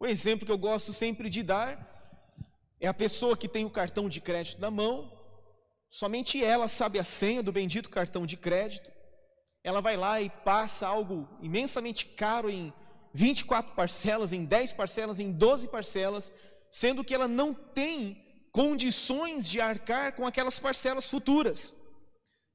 O 0.00 0.06
exemplo 0.06 0.46
que 0.46 0.52
eu 0.52 0.58
gosto 0.58 0.92
sempre 0.92 1.28
de 1.28 1.42
dar 1.42 1.94
é 2.80 2.88
a 2.88 2.94
pessoa 2.94 3.36
que 3.36 3.48
tem 3.48 3.64
o 3.64 3.70
cartão 3.70 4.08
de 4.08 4.20
crédito 4.20 4.60
na 4.60 4.70
mão, 4.70 5.12
somente 5.88 6.42
ela 6.42 6.68
sabe 6.68 6.98
a 6.98 7.04
senha 7.04 7.42
do 7.42 7.52
bendito 7.52 7.90
cartão 7.90 8.26
de 8.26 8.36
crédito. 8.36 8.90
Ela 9.62 9.80
vai 9.80 9.96
lá 9.96 10.20
e 10.20 10.30
passa 10.30 10.86
algo 10.86 11.28
imensamente 11.42 12.06
caro 12.06 12.48
em 12.48 12.72
24 13.12 13.74
parcelas, 13.74 14.32
em 14.32 14.44
10 14.44 14.74
parcelas, 14.74 15.18
em 15.18 15.32
12 15.32 15.68
parcelas, 15.68 16.32
sendo 16.70 17.02
que 17.02 17.14
ela 17.14 17.26
não 17.26 17.52
tem 17.52 18.25
condições 18.56 19.46
de 19.46 19.60
arcar 19.60 20.14
com 20.14 20.26
aquelas 20.26 20.58
parcelas 20.58 21.10
futuras. 21.10 21.78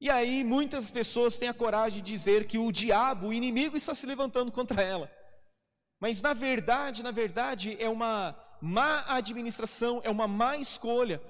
E 0.00 0.10
aí 0.10 0.42
muitas 0.42 0.90
pessoas 0.90 1.38
têm 1.38 1.48
a 1.48 1.54
coragem 1.54 2.02
de 2.02 2.10
dizer 2.10 2.48
que 2.48 2.58
o 2.58 2.72
diabo, 2.72 3.28
o 3.28 3.32
inimigo, 3.32 3.76
está 3.76 3.94
se 3.94 4.04
levantando 4.04 4.50
contra 4.50 4.82
ela. 4.82 5.08
Mas 6.00 6.20
na 6.20 6.32
verdade, 6.32 7.04
na 7.04 7.12
verdade, 7.12 7.76
é 7.78 7.88
uma 7.88 8.36
má 8.60 9.04
administração, 9.06 10.00
é 10.02 10.10
uma 10.10 10.26
má 10.26 10.56
escolha, 10.56 11.22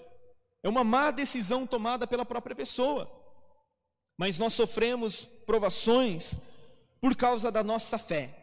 é 0.63 0.71
uma 0.71 0.83
má 0.83 1.11
decisão 1.11 1.67
tomada 1.67 2.07
pela 2.07 2.25
própria 2.25 2.57
pessoa. 2.57 3.13
Mas 4.17 4.39
nós 4.39 4.55
sofremos 4.55 5.25
provações 5.45 6.41
por 6.99 7.15
causa 7.15 7.53
da 7.53 7.63
nossa 7.63 7.99
fé. 7.99 8.35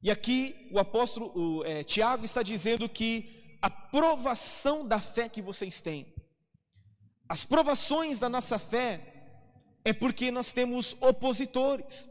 E 0.00 0.12
aqui 0.12 0.68
o 0.70 0.78
apóstolo 0.78 1.32
o, 1.34 1.64
é, 1.64 1.82
Tiago 1.82 2.24
está 2.24 2.40
dizendo 2.40 2.88
que 2.88 3.37
a 3.60 3.70
provação 3.70 4.86
da 4.86 5.00
fé 5.00 5.28
que 5.28 5.42
vocês 5.42 5.82
têm 5.82 6.14
as 7.28 7.44
provações 7.44 8.18
da 8.18 8.28
nossa 8.28 8.58
fé 8.58 9.02
é 9.84 9.92
porque 9.92 10.30
nós 10.30 10.52
temos 10.52 10.96
opositores, 10.98 12.08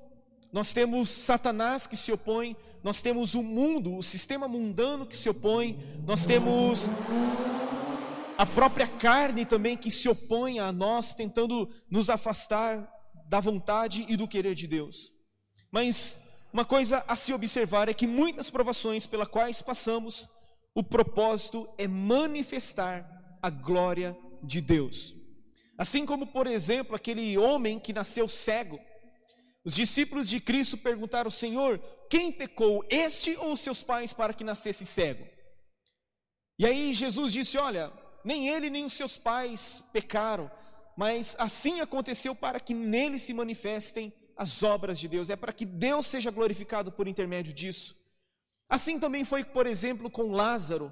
nós 0.54 0.72
temos 0.72 1.10
Satanás 1.10 1.88
que 1.88 1.98
se 1.98 2.12
opõe, 2.12 2.56
nós 2.84 3.02
temos 3.02 3.34
o 3.34 3.42
mundo, 3.42 3.98
o 3.98 4.04
sistema 4.04 4.48
mundano 4.48 5.08
que 5.08 5.18
se 5.18 5.28
opõe, 5.28 5.80
nós 6.06 6.26
temos 6.28 6.92
a 8.38 8.46
própria 8.46 8.88
carne 8.88 9.44
também 9.44 9.76
que 9.76 9.90
se 9.90 10.08
opõe 10.08 10.60
a 10.60 10.72
nós, 10.72 11.16
tentando 11.16 11.68
nos 11.90 12.12
afastar 12.12 12.88
da 13.28 13.40
vontade 13.40 14.06
e 14.08 14.16
do 14.16 14.28
querer 14.28 14.54
de 14.54 14.68
Deus. 14.68 15.12
Mas 15.72 16.20
uma 16.54 16.64
coisa 16.64 17.04
a 17.08 17.16
se 17.16 17.34
observar 17.34 17.90
é 17.90 17.94
que 17.94 18.06
muitas 18.06 18.52
provações 18.52 19.08
pelas 19.08 19.28
quais 19.28 19.64
passamos, 19.64 20.30
o 20.78 20.84
propósito 20.84 21.68
é 21.76 21.88
manifestar 21.88 23.40
a 23.42 23.50
glória 23.50 24.16
de 24.44 24.62
Deus. 24.62 25.16
Assim 25.76 26.06
como, 26.06 26.28
por 26.28 26.46
exemplo, 26.46 26.96
aquele 26.96 27.36
homem 27.36 27.80
que 27.80 27.92
nasceu 27.92 28.28
cego. 28.28 28.80
Os 29.66 29.74
discípulos 29.74 30.30
de 30.30 30.40
Cristo 30.40 30.78
perguntaram: 30.78 31.32
Senhor, 31.32 31.80
quem 32.12 32.32
pecou, 32.32 32.86
este 32.92 33.36
ou 33.38 33.58
seus 33.58 33.82
pais, 33.82 34.13
para 34.13 34.36
que 34.36 34.44
nascesse 34.44 34.86
cego? 34.86 35.28
E 36.60 36.66
aí 36.68 36.94
Jesus 36.94 37.34
disse: 37.34 37.58
Olha, 37.58 37.92
nem 38.24 38.48
ele 38.48 38.70
nem 38.70 38.86
os 38.86 38.94
seus 38.94 39.18
pais 39.18 39.84
pecaram, 39.92 40.52
mas 40.96 41.36
assim 41.40 41.82
aconteceu 41.82 42.36
para 42.36 42.60
que 42.60 42.76
nele 42.76 43.18
se 43.18 43.34
manifestem 43.34 44.13
as 44.36 44.62
obras 44.62 45.00
de 45.00 45.08
Deus, 45.08 45.32
é 45.32 45.36
para 45.36 45.52
que 45.52 45.66
Deus 45.66 46.06
seja 46.06 46.30
glorificado 46.30 46.92
por 46.92 47.08
intermédio 47.08 47.52
disso. 47.52 47.97
Assim 48.70 49.00
também 49.00 49.24
foi, 49.24 49.44
por 49.44 49.66
exemplo, 49.66 50.10
com 50.10 50.32
Lázaro 50.32 50.92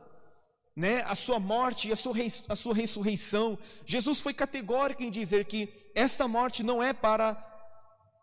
né, 0.75 1.03
a 1.03 1.15
sua 1.15 1.39
morte 1.39 1.87
e 1.87 1.91
a 1.91 1.95
sua, 1.95 2.13
a 2.49 2.55
sua 2.55 2.73
ressurreição. 2.73 3.57
Jesus 3.85 4.21
foi 4.21 4.33
categórico 4.33 5.03
em 5.03 5.09
dizer 5.09 5.45
que 5.45 5.69
esta 5.95 6.27
morte 6.27 6.61
não 6.61 6.83
é 6.83 6.91
para 6.91 7.51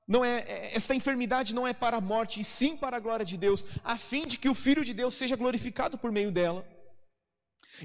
não 0.07 0.25
é, 0.25 0.41
é 0.41 0.77
esta 0.77 0.95
enfermidade 0.95 1.55
não 1.55 1.67
é 1.67 1.73
para 1.73 1.97
a 1.97 2.01
morte, 2.01 2.41
e 2.41 2.45
sim 2.45 2.77
para 2.77 2.97
a 2.97 3.01
glória 3.01 3.25
de 3.25 3.39
Deus, 3.39 3.65
a 3.83 3.97
fim 3.97 4.27
de 4.27 4.37
que 4.37 4.49
o 4.49 4.55
Filho 4.55 4.85
de 4.85 4.93
Deus 4.93 5.15
seja 5.15 5.37
glorificado 5.37 5.97
por 5.97 6.13
meio 6.13 6.31
dela. 6.31 6.67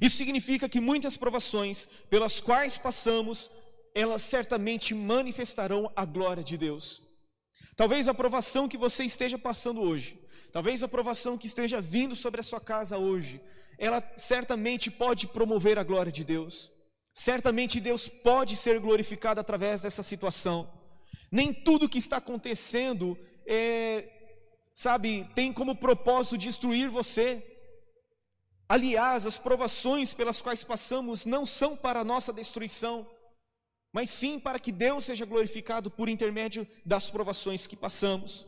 Isso 0.02 0.18
significa 0.18 0.68
que 0.68 0.82
muitas 0.82 1.16
provações 1.16 1.88
pelas 2.10 2.42
quais 2.42 2.78
passamos, 2.78 3.50
elas 3.96 4.24
certamente 4.24 4.94
manifestarão 4.94 5.92
a 5.96 6.04
glória 6.06 6.44
de 6.44 6.58
Deus. 6.58 7.02
Talvez 7.78 8.08
a 8.08 8.14
provação 8.14 8.68
que 8.68 8.78
você 8.78 9.06
esteja 9.06 9.38
passando 9.38 9.80
hoje, 9.82 10.20
talvez 10.52 10.84
a 10.84 10.88
provação 10.88 11.38
que 11.38 11.48
esteja 11.48 11.80
vindo 11.82 12.16
sobre 12.16 12.40
a 12.40 12.44
sua 12.44 12.60
casa 12.60 12.98
hoje, 12.98 13.42
ela 13.78 14.04
certamente 14.18 14.90
pode 14.90 15.28
promover 15.28 15.78
a 15.78 15.84
glória 15.84 16.12
de 16.12 16.24
Deus. 16.24 16.72
Certamente 17.14 17.80
Deus 17.80 18.08
pode 18.08 18.56
ser 18.56 18.80
glorificado 18.80 19.40
através 19.40 19.82
dessa 19.82 20.04
situação. 20.04 20.72
Nem 21.32 21.54
tudo 21.54 21.90
que 21.90 21.98
está 21.98 22.18
acontecendo 22.18 23.18
é, 23.46 24.08
sabe, 24.74 25.30
tem 25.34 25.52
como 25.52 25.76
propósito 25.76 26.38
destruir 26.38 26.90
você. 26.90 27.44
Aliás, 28.70 29.26
as 29.26 29.40
provações 29.40 30.14
pelas 30.14 30.42
quais 30.42 30.64
passamos 30.64 31.26
não 31.26 31.46
são 31.46 31.76
para 31.76 32.04
nossa 32.04 32.34
destruição, 32.34 33.10
mas 33.94 34.10
sim 34.10 34.40
para 34.40 34.60
que 34.60 34.72
Deus 34.72 35.06
seja 35.06 35.26
glorificado 35.26 35.90
por 35.90 36.10
intermédio 36.10 36.68
das 36.86 37.10
provações 37.10 37.66
que 37.66 37.76
passamos. 37.76 38.46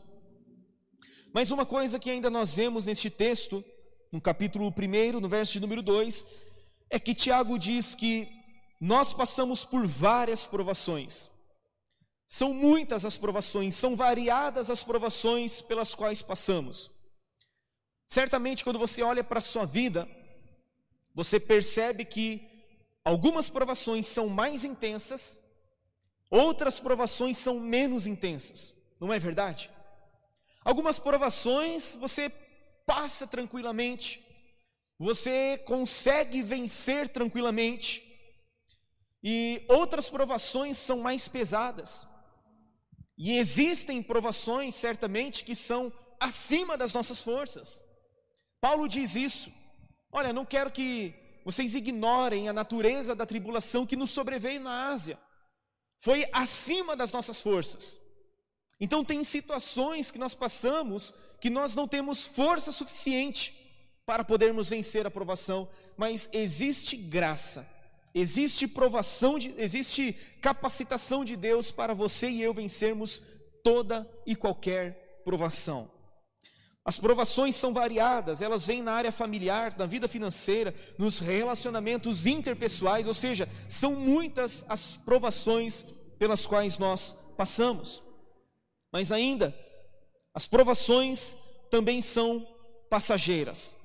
Mas 1.32 1.50
uma 1.50 1.64
coisa 1.64 1.98
que 1.98 2.10
ainda 2.10 2.28
nós 2.28 2.56
vemos 2.56 2.86
neste 2.86 3.08
texto 3.08 3.64
no 4.10 4.20
capítulo 4.20 4.66
1, 4.68 5.20
no 5.20 5.28
verso 5.28 5.52
de 5.52 5.60
número 5.60 5.82
2, 5.82 6.26
é 6.90 6.98
que 6.98 7.14
Tiago 7.14 7.58
diz 7.58 7.94
que 7.94 8.28
nós 8.80 9.12
passamos 9.14 9.64
por 9.64 9.86
várias 9.86 10.46
provações. 10.46 11.30
São 12.26 12.52
muitas 12.52 13.04
as 13.04 13.16
provações, 13.16 13.74
são 13.74 13.94
variadas 13.94 14.70
as 14.70 14.82
provações 14.82 15.60
pelas 15.60 15.94
quais 15.94 16.22
passamos. 16.22 16.90
Certamente, 18.06 18.64
quando 18.64 18.78
você 18.78 19.02
olha 19.02 19.22
para 19.22 19.38
a 19.38 19.42
sua 19.42 19.64
vida, 19.64 20.08
você 21.14 21.38
percebe 21.38 22.04
que 22.04 22.48
algumas 23.04 23.48
provações 23.48 24.06
são 24.06 24.28
mais 24.28 24.64
intensas, 24.64 25.40
outras 26.28 26.80
provações 26.80 27.38
são 27.38 27.60
menos 27.60 28.06
intensas, 28.06 28.74
não 29.00 29.12
é 29.12 29.18
verdade? 29.18 29.70
Algumas 30.64 30.98
provações 30.98 31.96
você 31.96 32.30
passa 32.86 33.26
tranquilamente, 33.26 34.24
você 34.98 35.58
consegue 35.58 36.42
vencer 36.42 37.08
tranquilamente, 37.08 38.06
e 39.22 39.64
outras 39.68 40.08
provações 40.08 40.76
são 40.76 40.98
mais 40.98 41.28
pesadas. 41.28 42.06
E 43.16 43.36
existem 43.36 44.02
provações, 44.02 44.74
certamente, 44.74 45.44
que 45.44 45.54
são 45.54 45.92
acima 46.18 46.76
das 46.76 46.92
nossas 46.92 47.20
forças. 47.20 47.82
Paulo 48.60 48.88
diz 48.88 49.14
isso. 49.14 49.52
Olha, 50.10 50.32
não 50.32 50.44
quero 50.44 50.70
que 50.70 51.14
vocês 51.44 51.74
ignorem 51.74 52.48
a 52.48 52.52
natureza 52.52 53.14
da 53.14 53.26
tribulação 53.26 53.86
que 53.86 53.96
nos 53.96 54.10
sobreveio 54.10 54.60
na 54.60 54.88
Ásia. 54.88 55.18
Foi 55.98 56.26
acima 56.32 56.96
das 56.96 57.12
nossas 57.12 57.42
forças. 57.42 58.00
Então, 58.80 59.04
tem 59.04 59.22
situações 59.22 60.10
que 60.10 60.18
nós 60.18 60.34
passamos 60.34 61.14
que 61.40 61.50
nós 61.50 61.74
não 61.74 61.88
temos 61.88 62.26
força 62.26 62.70
suficiente 62.70 63.56
para 64.04 64.24
podermos 64.24 64.68
vencer 64.68 65.06
a 65.06 65.10
provação, 65.10 65.68
mas 65.96 66.28
existe 66.32 66.96
graça, 66.96 67.66
existe 68.14 68.68
provação, 68.68 69.38
de, 69.38 69.54
existe 69.56 70.12
capacitação 70.42 71.24
de 71.24 71.36
Deus 71.36 71.70
para 71.70 71.94
você 71.94 72.28
e 72.28 72.42
eu 72.42 72.52
vencermos 72.52 73.22
toda 73.64 74.08
e 74.26 74.36
qualquer 74.36 75.22
provação. 75.24 75.90
As 76.84 76.98
provações 76.98 77.54
são 77.54 77.72
variadas, 77.72 78.42
elas 78.42 78.66
vêm 78.66 78.82
na 78.82 78.92
área 78.92 79.12
familiar, 79.12 79.76
na 79.78 79.86
vida 79.86 80.08
financeira, 80.08 80.74
nos 80.98 81.20
relacionamentos 81.20 82.26
interpessoais, 82.26 83.06
ou 83.06 83.14
seja, 83.14 83.48
são 83.68 83.94
muitas 83.94 84.64
as 84.68 84.96
provações 84.96 85.84
pelas 86.18 86.46
quais 86.46 86.78
nós 86.78 87.14
passamos. 87.36 88.02
Mas 88.92 89.12
ainda, 89.12 89.54
as 90.34 90.46
provações 90.46 91.36
também 91.70 92.00
são 92.00 92.46
passageiras. 92.88 93.76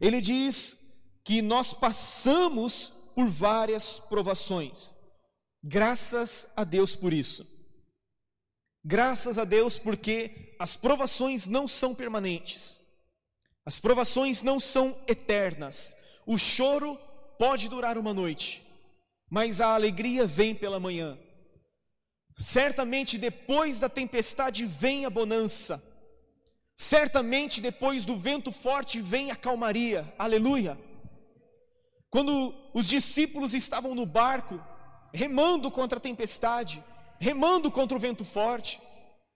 Ele 0.00 0.20
diz 0.20 0.76
que 1.24 1.42
nós 1.42 1.72
passamos 1.72 2.92
por 3.14 3.28
várias 3.28 3.98
provações. 3.98 4.94
Graças 5.62 6.48
a 6.54 6.62
Deus 6.62 6.94
por 6.94 7.12
isso. 7.12 7.46
Graças 8.84 9.36
a 9.36 9.44
Deus 9.44 9.78
porque 9.78 10.54
as 10.60 10.76
provações 10.76 11.48
não 11.48 11.66
são 11.66 11.94
permanentes. 11.94 12.78
As 13.64 13.80
provações 13.80 14.44
não 14.44 14.60
são 14.60 14.96
eternas. 15.08 15.96
O 16.24 16.38
choro 16.38 16.96
pode 17.36 17.68
durar 17.68 17.98
uma 17.98 18.14
noite, 18.14 18.64
mas 19.28 19.60
a 19.60 19.74
alegria 19.74 20.24
vem 20.24 20.54
pela 20.54 20.78
manhã. 20.78 21.18
Certamente 22.36 23.16
depois 23.16 23.78
da 23.78 23.88
tempestade 23.88 24.66
vem 24.66 25.06
a 25.06 25.10
bonança. 25.10 25.82
Certamente 26.76 27.60
depois 27.60 28.04
do 28.04 28.16
vento 28.16 28.52
forte 28.52 29.00
vem 29.00 29.30
a 29.30 29.36
calmaria. 29.36 30.12
Aleluia. 30.18 30.78
Quando 32.10 32.54
os 32.74 32.86
discípulos 32.86 33.54
estavam 33.54 33.94
no 33.94 34.04
barco, 34.04 34.62
remando 35.12 35.70
contra 35.70 35.98
a 35.98 36.00
tempestade, 36.00 36.84
remando 37.18 37.70
contra 37.70 37.96
o 37.96 38.00
vento 38.00 38.24
forte. 38.24 38.80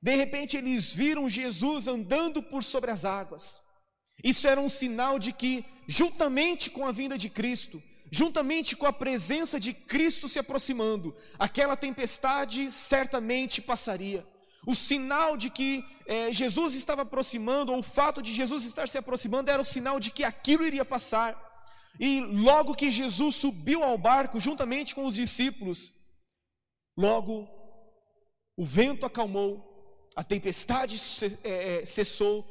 De 0.03 0.15
repente 0.15 0.57
eles 0.57 0.95
viram 0.95 1.29
Jesus 1.29 1.89
andando 1.89 2.43
por 2.43 2.63
sobre 2.63 2.91
as 2.91 3.05
águas. 3.05 3.63
Isso 4.23 4.47
era 4.47 4.61
um 4.61 4.69
sinal 4.69 5.19
de 5.19 5.33
que, 5.33 5.65
juntamente 5.89 6.71
com 6.71 6.87
a 6.87 6.93
vinda 6.93 7.17
de 7.17 7.31
Cristo, 7.31 7.83
juntamente 8.11 8.75
com 8.75 8.87
a 8.87 8.93
presença 8.93 9.61
de 9.61 9.73
Cristo 9.73 10.29
se 10.29 10.39
aproximando, 10.39 11.15
aquela 11.39 11.77
tempestade 11.77 12.71
certamente 12.71 13.63
passaria. 13.63 14.27
O 14.67 14.75
sinal 14.75 15.37
de 15.37 15.49
que 15.49 15.85
é, 16.07 16.33
Jesus 16.33 16.75
estava 16.75 17.03
aproximando, 17.03 17.73
ou 17.73 17.79
o 17.79 17.83
fato 17.83 18.21
de 18.21 18.33
Jesus 18.35 18.65
estar 18.65 18.89
se 18.89 18.99
aproximando, 18.99 19.51
era 19.51 19.63
o 19.63 19.65
sinal 19.65 19.99
de 19.99 20.11
que 20.11 20.25
aquilo 20.25 20.67
iria 20.67 20.85
passar. 20.85 21.49
E 21.99 22.21
logo 22.21 22.75
que 22.75 22.91
Jesus 22.91 23.37
subiu 23.37 23.83
ao 23.83 23.97
barco, 23.97 24.41
juntamente 24.41 24.95
com 24.95 25.07
os 25.07 25.15
discípulos, 25.15 25.93
logo 26.97 27.49
o 28.57 28.65
vento 28.65 29.07
acalmou, 29.07 29.67
a 30.15 30.23
tempestade 30.23 31.01
é, 31.43 31.81
é, 31.81 31.85
cessou 31.85 32.47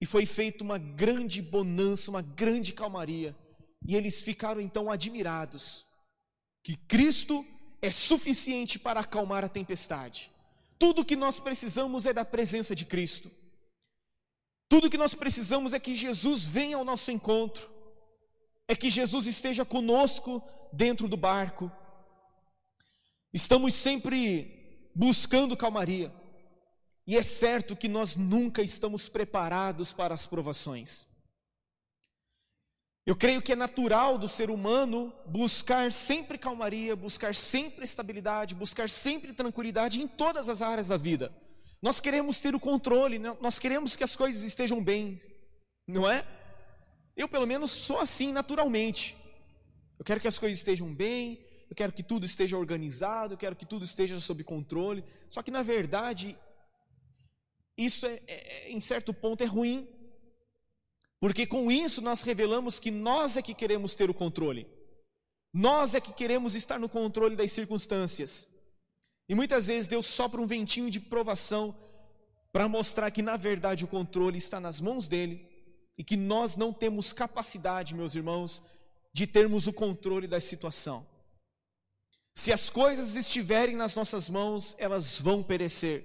e 0.00 0.06
foi 0.06 0.26
feita 0.26 0.64
uma 0.64 0.78
grande 0.78 1.40
bonança, 1.40 2.10
uma 2.10 2.22
grande 2.22 2.72
calmaria. 2.72 3.36
E 3.86 3.96
eles 3.96 4.20
ficaram 4.20 4.60
então 4.60 4.90
admirados 4.90 5.86
que 6.62 6.76
Cristo 6.76 7.46
é 7.80 7.90
suficiente 7.90 8.78
para 8.78 9.00
acalmar 9.00 9.44
a 9.44 9.48
tempestade. 9.48 10.30
Tudo 10.78 11.04
que 11.04 11.16
nós 11.16 11.38
precisamos 11.38 12.06
é 12.06 12.12
da 12.12 12.24
presença 12.24 12.74
de 12.74 12.84
Cristo. 12.84 13.30
Tudo 14.68 14.90
que 14.90 14.98
nós 14.98 15.14
precisamos 15.14 15.72
é 15.72 15.80
que 15.80 15.96
Jesus 15.96 16.44
venha 16.44 16.76
ao 16.76 16.84
nosso 16.84 17.10
encontro, 17.10 17.70
é 18.66 18.76
que 18.76 18.90
Jesus 18.90 19.26
esteja 19.26 19.64
conosco 19.64 20.42
dentro 20.72 21.08
do 21.08 21.16
barco. 21.16 21.72
Estamos 23.32 23.74
sempre 23.74 24.90
buscando 24.94 25.56
calmaria. 25.56 26.12
E 27.06 27.16
é 27.16 27.22
certo 27.22 27.74
que 27.74 27.88
nós 27.88 28.14
nunca 28.14 28.62
estamos 28.62 29.08
preparados 29.08 29.94
para 29.94 30.14
as 30.14 30.26
provações. 30.26 31.06
Eu 33.08 33.16
creio 33.16 33.40
que 33.40 33.52
é 33.52 33.56
natural 33.56 34.18
do 34.18 34.28
ser 34.28 34.50
humano 34.50 35.10
buscar 35.24 35.90
sempre 35.90 36.36
calmaria, 36.36 36.94
buscar 36.94 37.34
sempre 37.34 37.82
estabilidade, 37.82 38.54
buscar 38.54 38.86
sempre 38.90 39.32
tranquilidade 39.32 40.02
em 40.02 40.06
todas 40.06 40.46
as 40.46 40.60
áreas 40.60 40.88
da 40.88 40.98
vida. 40.98 41.32
Nós 41.80 42.00
queremos 42.00 42.38
ter 42.38 42.54
o 42.54 42.60
controle, 42.60 43.18
nós 43.18 43.58
queremos 43.58 43.96
que 43.96 44.04
as 44.04 44.14
coisas 44.14 44.42
estejam 44.42 44.84
bem, 44.84 45.16
não 45.86 46.06
é? 46.06 46.22
Eu, 47.16 47.26
pelo 47.30 47.46
menos, 47.46 47.70
sou 47.70 47.98
assim 47.98 48.30
naturalmente. 48.30 49.16
Eu 49.98 50.04
quero 50.04 50.20
que 50.20 50.28
as 50.28 50.38
coisas 50.38 50.58
estejam 50.58 50.94
bem, 50.94 51.42
eu 51.70 51.74
quero 51.74 51.94
que 51.94 52.02
tudo 52.02 52.26
esteja 52.26 52.58
organizado, 52.58 53.32
eu 53.32 53.38
quero 53.38 53.56
que 53.56 53.64
tudo 53.64 53.86
esteja 53.86 54.20
sob 54.20 54.44
controle. 54.44 55.02
Só 55.30 55.42
que 55.42 55.50
na 55.50 55.62
verdade, 55.62 56.36
isso 57.74 58.04
é, 58.04 58.20
é, 58.26 58.70
em 58.70 58.80
certo 58.80 59.14
ponto 59.14 59.42
é 59.42 59.46
ruim, 59.46 59.88
porque 61.20 61.46
com 61.46 61.70
isso 61.70 62.00
nós 62.00 62.22
revelamos 62.22 62.78
que 62.78 62.90
nós 62.90 63.36
é 63.36 63.42
que 63.42 63.54
queremos 63.54 63.94
ter 63.94 64.08
o 64.08 64.14
controle, 64.14 64.66
nós 65.52 65.94
é 65.94 66.00
que 66.00 66.12
queremos 66.12 66.54
estar 66.54 66.78
no 66.78 66.88
controle 66.88 67.34
das 67.34 67.52
circunstâncias. 67.52 68.46
E 69.28 69.34
muitas 69.34 69.66
vezes 69.66 69.86
Deus 69.86 70.06
sopra 70.06 70.40
um 70.40 70.46
ventinho 70.46 70.90
de 70.90 71.00
provação 71.00 71.76
para 72.52 72.68
mostrar 72.68 73.10
que 73.10 73.22
na 73.22 73.36
verdade 73.36 73.84
o 73.84 73.88
controle 73.88 74.38
está 74.38 74.58
nas 74.58 74.80
mãos 74.80 75.06
dele 75.06 75.46
e 75.96 76.04
que 76.04 76.16
nós 76.16 76.56
não 76.56 76.72
temos 76.72 77.12
capacidade, 77.12 77.94
meus 77.94 78.14
irmãos, 78.14 78.62
de 79.12 79.26
termos 79.26 79.66
o 79.66 79.72
controle 79.72 80.26
da 80.26 80.40
situação. 80.40 81.06
Se 82.36 82.52
as 82.52 82.70
coisas 82.70 83.16
estiverem 83.16 83.74
nas 83.74 83.96
nossas 83.96 84.30
mãos, 84.30 84.76
elas 84.78 85.20
vão 85.20 85.42
perecer. 85.42 86.04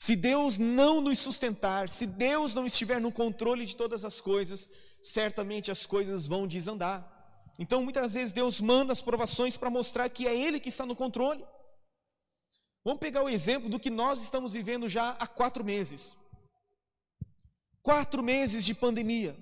Se 0.00 0.16
Deus 0.16 0.56
não 0.56 1.02
nos 1.02 1.18
sustentar, 1.18 1.90
se 1.90 2.06
Deus 2.06 2.54
não 2.54 2.64
estiver 2.64 2.98
no 2.98 3.12
controle 3.12 3.66
de 3.66 3.76
todas 3.76 4.02
as 4.02 4.18
coisas, 4.18 4.66
certamente 5.02 5.70
as 5.70 5.84
coisas 5.84 6.26
vão 6.26 6.46
desandar. 6.46 7.06
Então, 7.58 7.84
muitas 7.84 8.14
vezes, 8.14 8.32
Deus 8.32 8.62
manda 8.62 8.94
as 8.94 9.02
provações 9.02 9.58
para 9.58 9.68
mostrar 9.68 10.08
que 10.08 10.26
é 10.26 10.34
Ele 10.34 10.58
que 10.58 10.70
está 10.70 10.86
no 10.86 10.96
controle. 10.96 11.44
Vamos 12.82 12.98
pegar 12.98 13.22
o 13.22 13.28
exemplo 13.28 13.68
do 13.68 13.78
que 13.78 13.90
nós 13.90 14.22
estamos 14.22 14.54
vivendo 14.54 14.88
já 14.88 15.10
há 15.10 15.26
quatro 15.26 15.62
meses. 15.62 16.16
Quatro 17.82 18.22
meses 18.22 18.64
de 18.64 18.74
pandemia. 18.74 19.36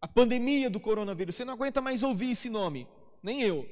A 0.00 0.08
pandemia 0.08 0.68
do 0.68 0.80
coronavírus. 0.80 1.36
Você 1.36 1.44
não 1.44 1.54
aguenta 1.54 1.80
mais 1.80 2.02
ouvir 2.02 2.32
esse 2.32 2.50
nome, 2.50 2.88
nem 3.22 3.42
eu. 3.42 3.64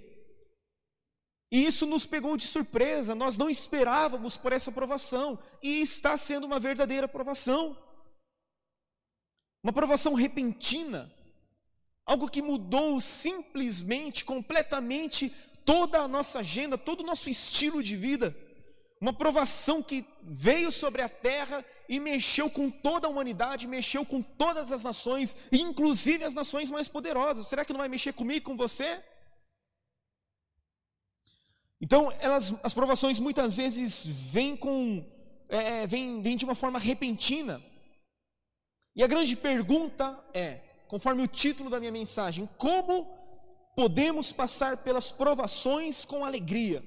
E 1.52 1.66
isso 1.66 1.84
nos 1.84 2.06
pegou 2.06 2.34
de 2.34 2.46
surpresa, 2.46 3.14
nós 3.14 3.36
não 3.36 3.50
esperávamos 3.50 4.38
por 4.38 4.54
essa 4.54 4.70
aprovação, 4.70 5.38
e 5.62 5.82
está 5.82 6.16
sendo 6.16 6.46
uma 6.46 6.58
verdadeira 6.58 7.04
aprovação. 7.04 7.76
Uma 9.62 9.70
aprovação 9.70 10.14
repentina, 10.14 11.14
algo 12.06 12.30
que 12.30 12.40
mudou 12.40 12.98
simplesmente, 13.02 14.24
completamente 14.24 15.28
toda 15.62 16.00
a 16.00 16.08
nossa 16.08 16.38
agenda, 16.38 16.78
todo 16.78 17.00
o 17.00 17.06
nosso 17.06 17.28
estilo 17.28 17.82
de 17.82 17.98
vida. 17.98 18.34
Uma 18.98 19.10
aprovação 19.10 19.82
que 19.82 20.06
veio 20.22 20.72
sobre 20.72 21.02
a 21.02 21.08
terra 21.08 21.62
e 21.86 22.00
mexeu 22.00 22.48
com 22.48 22.70
toda 22.70 23.06
a 23.06 23.10
humanidade, 23.10 23.68
mexeu 23.68 24.06
com 24.06 24.22
todas 24.22 24.72
as 24.72 24.84
nações, 24.84 25.36
inclusive 25.52 26.24
as 26.24 26.32
nações 26.32 26.70
mais 26.70 26.88
poderosas. 26.88 27.46
Será 27.46 27.62
que 27.62 27.74
não 27.74 27.80
vai 27.80 27.90
mexer 27.90 28.14
comigo 28.14 28.46
com 28.46 28.56
você? 28.56 29.04
Então, 31.82 32.12
elas, 32.20 32.54
as 32.62 32.72
provações 32.72 33.18
muitas 33.18 33.56
vezes 33.56 34.06
vêm 34.06 34.56
com, 34.56 35.04
é, 35.48 35.82
é, 35.82 35.86
vêm 35.86 36.36
de 36.36 36.44
uma 36.44 36.54
forma 36.54 36.78
repentina. 36.78 37.60
E 38.94 39.02
a 39.02 39.08
grande 39.08 39.34
pergunta 39.34 40.16
é, 40.32 40.60
conforme 40.86 41.24
o 41.24 41.26
título 41.26 41.68
da 41.68 41.80
minha 41.80 41.90
mensagem, 41.90 42.48
como 42.56 43.12
podemos 43.74 44.32
passar 44.32 44.76
pelas 44.76 45.10
provações 45.10 46.04
com 46.04 46.24
alegria? 46.24 46.84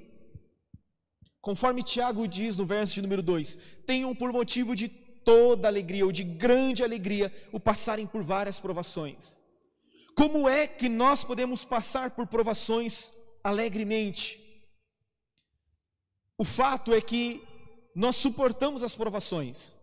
Conforme 1.41 1.83
Tiago 1.83 2.25
diz 2.25 2.55
no 2.55 2.65
verso 2.65 2.93
de 2.93 3.01
número 3.01 3.21
2: 3.21 3.59
tenham 3.85 4.15
por 4.15 4.31
motivo 4.31 4.73
de 4.77 4.87
toda 4.87 5.67
alegria 5.67 6.05
ou 6.05 6.11
de 6.11 6.23
grande 6.23 6.85
alegria 6.85 7.33
o 7.51 7.59
passarem 7.59 8.07
por 8.07 8.23
várias 8.23 8.61
provações. 8.61 9.35
Como 10.15 10.47
é 10.47 10.65
que 10.67 10.87
nós 10.87 11.25
podemos 11.25 11.65
passar 11.65 12.11
por 12.11 12.27
provações 12.27 13.11
alegremente? 13.43 14.44
O 16.37 16.43
fato 16.43 16.93
é 16.93 17.01
que 17.01 17.41
nós 17.95 18.15
suportamos 18.17 18.83
as 18.83 18.93
provações. 18.93 19.75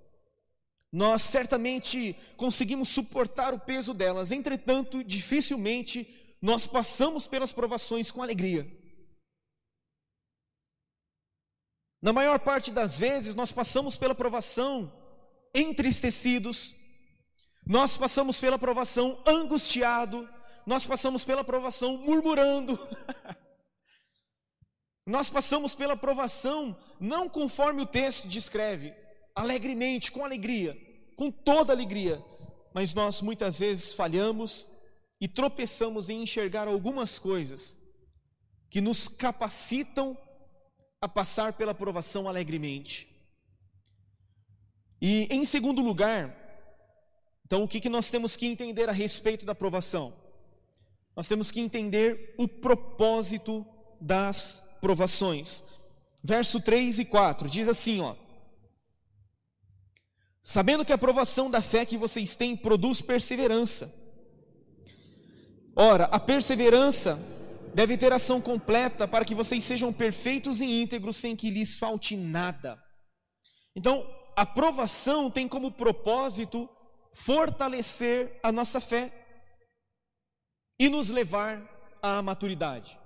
Nós 0.93 1.23
certamente 1.23 2.15
conseguimos 2.37 2.91
suportar 2.91 3.55
o 3.55 3.59
peso 3.59 3.95
delas, 3.95 4.31
entretanto, 4.31 5.03
dificilmente 5.03 6.37
nós 6.43 6.67
passamos 6.67 7.27
pelas 7.27 7.53
provações 7.53 8.11
com 8.11 8.23
alegria. 8.23 8.71
Na 12.03 12.13
maior 12.13 12.41
parte 12.41 12.71
das 12.71 12.99
vezes, 12.99 13.35
nós 13.35 13.53
passamos 13.53 13.97
pela 13.97 14.15
provação 14.15 14.93
entristecidos, 15.55 16.75
nós 17.65 17.97
passamos 17.97 18.39
pela 18.39 18.59
provação 18.59 19.23
angustiado, 19.25 20.29
nós 20.67 20.85
passamos 20.85 21.25
pela 21.25 21.45
provação 21.45 21.97
murmurando. 21.97 22.77
nós 25.07 25.29
passamos 25.29 25.75
pela 25.75 25.97
provação 25.97 26.77
não 27.01 27.29
conforme 27.29 27.83
o 27.83 27.87
texto 27.87 28.29
descreve, 28.29 28.95
alegremente, 29.35 30.13
com 30.13 30.25
alegria, 30.25 30.77
com 31.17 31.31
toda 31.31 31.73
alegria, 31.73 32.23
mas 32.73 32.95
nós 32.95 33.21
muitas 33.21 33.59
vezes 33.59 33.93
falhamos 33.93 34.67
e 35.21 35.27
tropeçamos 35.29 36.09
em 36.09 36.23
enxergar 36.23 36.69
algumas 36.69 37.19
coisas 37.19 37.77
que 38.71 38.81
nos 38.81 39.09
capacitam 39.09 40.17
a 41.01 41.09
passar 41.09 41.55
pela 41.55 41.75
provação 41.75 42.29
alegremente. 42.29 43.09
E 45.01 45.27
em 45.31 45.45
segundo 45.45 45.83
lugar, 45.83 46.39
então 47.45 47.65
o 47.65 47.69
que, 47.69 47.81
que 47.81 47.89
nós 47.89 48.09
temos 48.09 48.37
que 48.37 48.47
entender 48.47 48.89
a 48.89 48.93
respeito 48.93 49.45
da 49.45 49.55
provação? 49.55 50.17
Nós 51.15 51.27
temos 51.27 51.51
que 51.51 51.61
entender 51.61 52.35
o 52.39 52.47
propósito 52.47 53.67
das 54.01 54.63
provações. 54.83 55.63
Verso 56.23 56.61
3 56.61 56.99
e 56.99 57.05
4 57.05 57.49
diz 57.49 57.69
assim, 57.69 58.01
ó: 58.01 58.15
Sabendo 60.43 60.85
que 60.85 60.93
a 60.93 60.99
provação 60.99 61.49
da 61.49 61.63
fé 61.63 61.87
que 61.87 61.97
vocês 61.97 62.37
têm 62.37 62.57
produz 62.57 63.01
perseverança. 63.01 63.95
Ora, 65.75 66.05
a 66.07 66.21
perseverança 66.21 67.19
deve 67.75 67.97
ter 67.97 68.13
ação 68.13 68.41
completa 68.41 69.09
para 69.09 69.25
que 69.25 69.35
vocês 69.35 69.65
sejam 69.65 69.93
perfeitos 69.93 70.61
e 70.61 70.67
íntegros 70.83 71.17
sem 71.17 71.35
que 71.35 71.49
lhes 71.49 71.79
falte 71.79 72.17
nada. 72.17 72.79
Então, 73.75 74.07
a 74.37 74.45
provação 74.45 75.31
tem 75.31 75.49
como 75.49 75.73
propósito 75.73 76.69
fortalecer 77.15 78.39
a 78.43 78.51
nossa 78.51 78.81
fé 78.81 79.13
e 80.79 80.89
nos 80.89 81.09
levar 81.09 81.63
à 82.03 82.21
maturidade. 82.21 82.99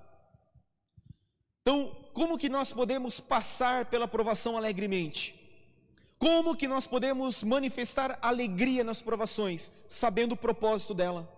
Então, 1.66 1.90
como 2.14 2.38
que 2.38 2.48
nós 2.48 2.72
podemos 2.72 3.18
passar 3.18 3.87
pela 3.87 4.07
provação 4.07 4.57
alegremente? 4.57 5.35
Como 6.16 6.55
que 6.55 6.68
nós 6.68 6.87
podemos 6.87 7.42
manifestar 7.42 8.20
alegria 8.22 8.85
nas 8.85 9.02
provações, 9.02 9.72
sabendo 9.88 10.35
o 10.35 10.37
propósito 10.37 10.94
dela? 10.94 11.29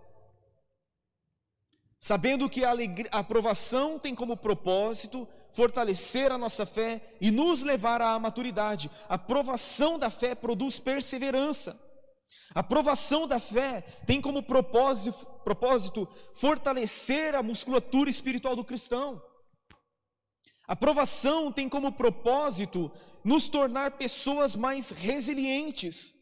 Sabendo 1.97 2.47
que 2.47 2.63
a, 2.63 2.69
alegria, 2.69 3.09
a 3.11 3.17
aprovação 3.17 3.97
tem 3.97 4.13
como 4.13 4.37
propósito 4.37 5.27
fortalecer 5.51 6.31
a 6.31 6.37
nossa 6.37 6.63
fé 6.63 7.01
e 7.19 7.31
nos 7.31 7.63
levar 7.63 7.99
à 7.99 8.19
maturidade. 8.19 8.91
A 9.09 9.17
provação 9.17 9.97
da 9.97 10.11
fé 10.11 10.35
produz 10.35 10.77
perseverança. 10.77 11.75
A 12.53 12.61
provação 12.61 13.27
da 13.27 13.39
fé 13.39 13.81
tem 14.05 14.21
como 14.21 14.43
propósito, 14.43 15.25
propósito 15.43 16.07
fortalecer 16.35 17.33
a 17.33 17.41
musculatura 17.41 18.11
espiritual 18.11 18.55
do 18.55 18.63
cristão. 18.63 19.27
A 20.69 20.75
provação 20.75 21.51
tem 21.51 21.67
como 21.67 21.91
propósito 21.91 22.91
nos 23.23 23.49
tornar 23.49 23.97
pessoas 23.97 24.55
mais 24.55 24.91
resilientes. 24.91 26.13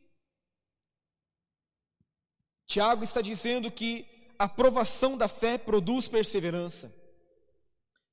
Tiago 2.65 3.03
está 3.03 3.21
dizendo 3.21 3.69
que 3.69 4.07
a 4.39 4.47
provação 4.47 5.17
da 5.17 5.27
fé 5.27 5.57
produz 5.57 6.07
perseverança. 6.07 6.95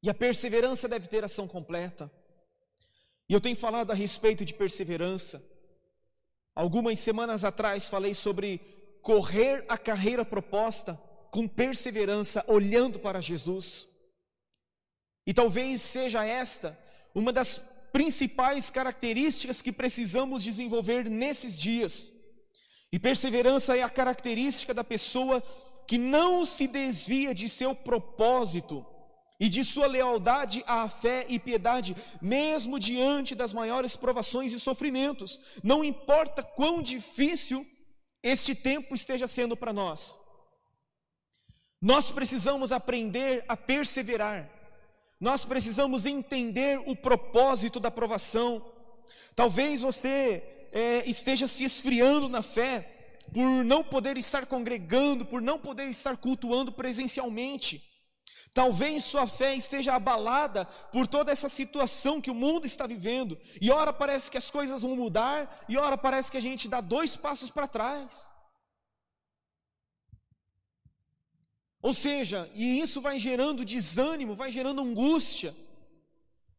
E 0.02 0.10
a 0.10 0.14
perseverança 0.14 0.88
deve 0.88 1.06
ter 1.06 1.22
ação 1.22 1.46
completa. 1.46 2.10
E 3.28 3.32
eu 3.32 3.40
tenho 3.40 3.54
falado 3.54 3.92
a 3.92 3.94
respeito 3.94 4.44
de 4.44 4.54
perseverança. 4.54 5.40
Algumas 6.52 6.98
semanas 6.98 7.44
atrás 7.44 7.88
falei 7.88 8.12
sobre 8.12 8.58
correr 9.02 9.64
a 9.68 9.78
carreira 9.78 10.24
proposta 10.24 11.00
com 11.30 11.46
perseverança, 11.46 12.44
olhando 12.48 12.98
para 12.98 13.20
Jesus. 13.20 13.93
E 15.26 15.32
talvez 15.32 15.80
seja 15.80 16.24
esta 16.24 16.78
uma 17.14 17.32
das 17.32 17.58
principais 17.92 18.70
características 18.70 19.62
que 19.62 19.72
precisamos 19.72 20.42
desenvolver 20.42 21.08
nesses 21.08 21.58
dias. 21.58 22.12
E 22.92 22.98
perseverança 22.98 23.76
é 23.76 23.82
a 23.82 23.90
característica 23.90 24.74
da 24.74 24.84
pessoa 24.84 25.42
que 25.86 25.98
não 25.98 26.44
se 26.44 26.66
desvia 26.66 27.34
de 27.34 27.48
seu 27.48 27.74
propósito 27.74 28.84
e 29.38 29.48
de 29.48 29.64
sua 29.64 29.86
lealdade 29.86 30.62
à 30.66 30.88
fé 30.88 31.26
e 31.28 31.38
piedade, 31.38 31.96
mesmo 32.20 32.78
diante 32.78 33.34
das 33.34 33.52
maiores 33.52 33.96
provações 33.96 34.52
e 34.52 34.60
sofrimentos, 34.60 35.40
não 35.62 35.84
importa 35.84 36.42
quão 36.42 36.80
difícil 36.80 37.66
este 38.22 38.54
tempo 38.54 38.94
esteja 38.94 39.26
sendo 39.26 39.56
para 39.56 39.72
nós. 39.72 40.18
Nós 41.80 42.10
precisamos 42.10 42.72
aprender 42.72 43.44
a 43.46 43.56
perseverar, 43.56 44.48
nós 45.24 45.42
precisamos 45.42 46.04
entender 46.04 46.82
o 46.84 46.94
propósito 46.94 47.80
da 47.80 47.90
provação. 47.90 48.62
Talvez 49.34 49.80
você 49.80 50.68
é, 50.70 51.02
esteja 51.08 51.46
se 51.46 51.64
esfriando 51.64 52.28
na 52.28 52.42
fé, 52.42 53.22
por 53.32 53.64
não 53.64 53.82
poder 53.82 54.18
estar 54.18 54.44
congregando, 54.44 55.24
por 55.24 55.40
não 55.40 55.58
poder 55.58 55.88
estar 55.88 56.14
cultuando 56.18 56.70
presencialmente. 56.70 57.82
Talvez 58.52 59.02
sua 59.02 59.26
fé 59.26 59.54
esteja 59.54 59.94
abalada 59.94 60.66
por 60.92 61.06
toda 61.06 61.32
essa 61.32 61.48
situação 61.48 62.20
que 62.20 62.30
o 62.30 62.34
mundo 62.34 62.66
está 62.66 62.86
vivendo. 62.86 63.38
E 63.62 63.70
ora 63.70 63.94
parece 63.94 64.30
que 64.30 64.36
as 64.36 64.50
coisas 64.50 64.82
vão 64.82 64.94
mudar, 64.94 65.64
e 65.66 65.78
ora 65.78 65.96
parece 65.96 66.30
que 66.30 66.36
a 66.36 66.42
gente 66.48 66.68
dá 66.68 66.82
dois 66.82 67.16
passos 67.16 67.48
para 67.48 67.66
trás. 67.66 68.30
Ou 71.84 71.92
seja, 71.92 72.50
e 72.54 72.80
isso 72.80 73.02
vai 73.02 73.18
gerando 73.18 73.62
desânimo, 73.62 74.34
vai 74.34 74.50
gerando 74.50 74.80
angústia. 74.80 75.54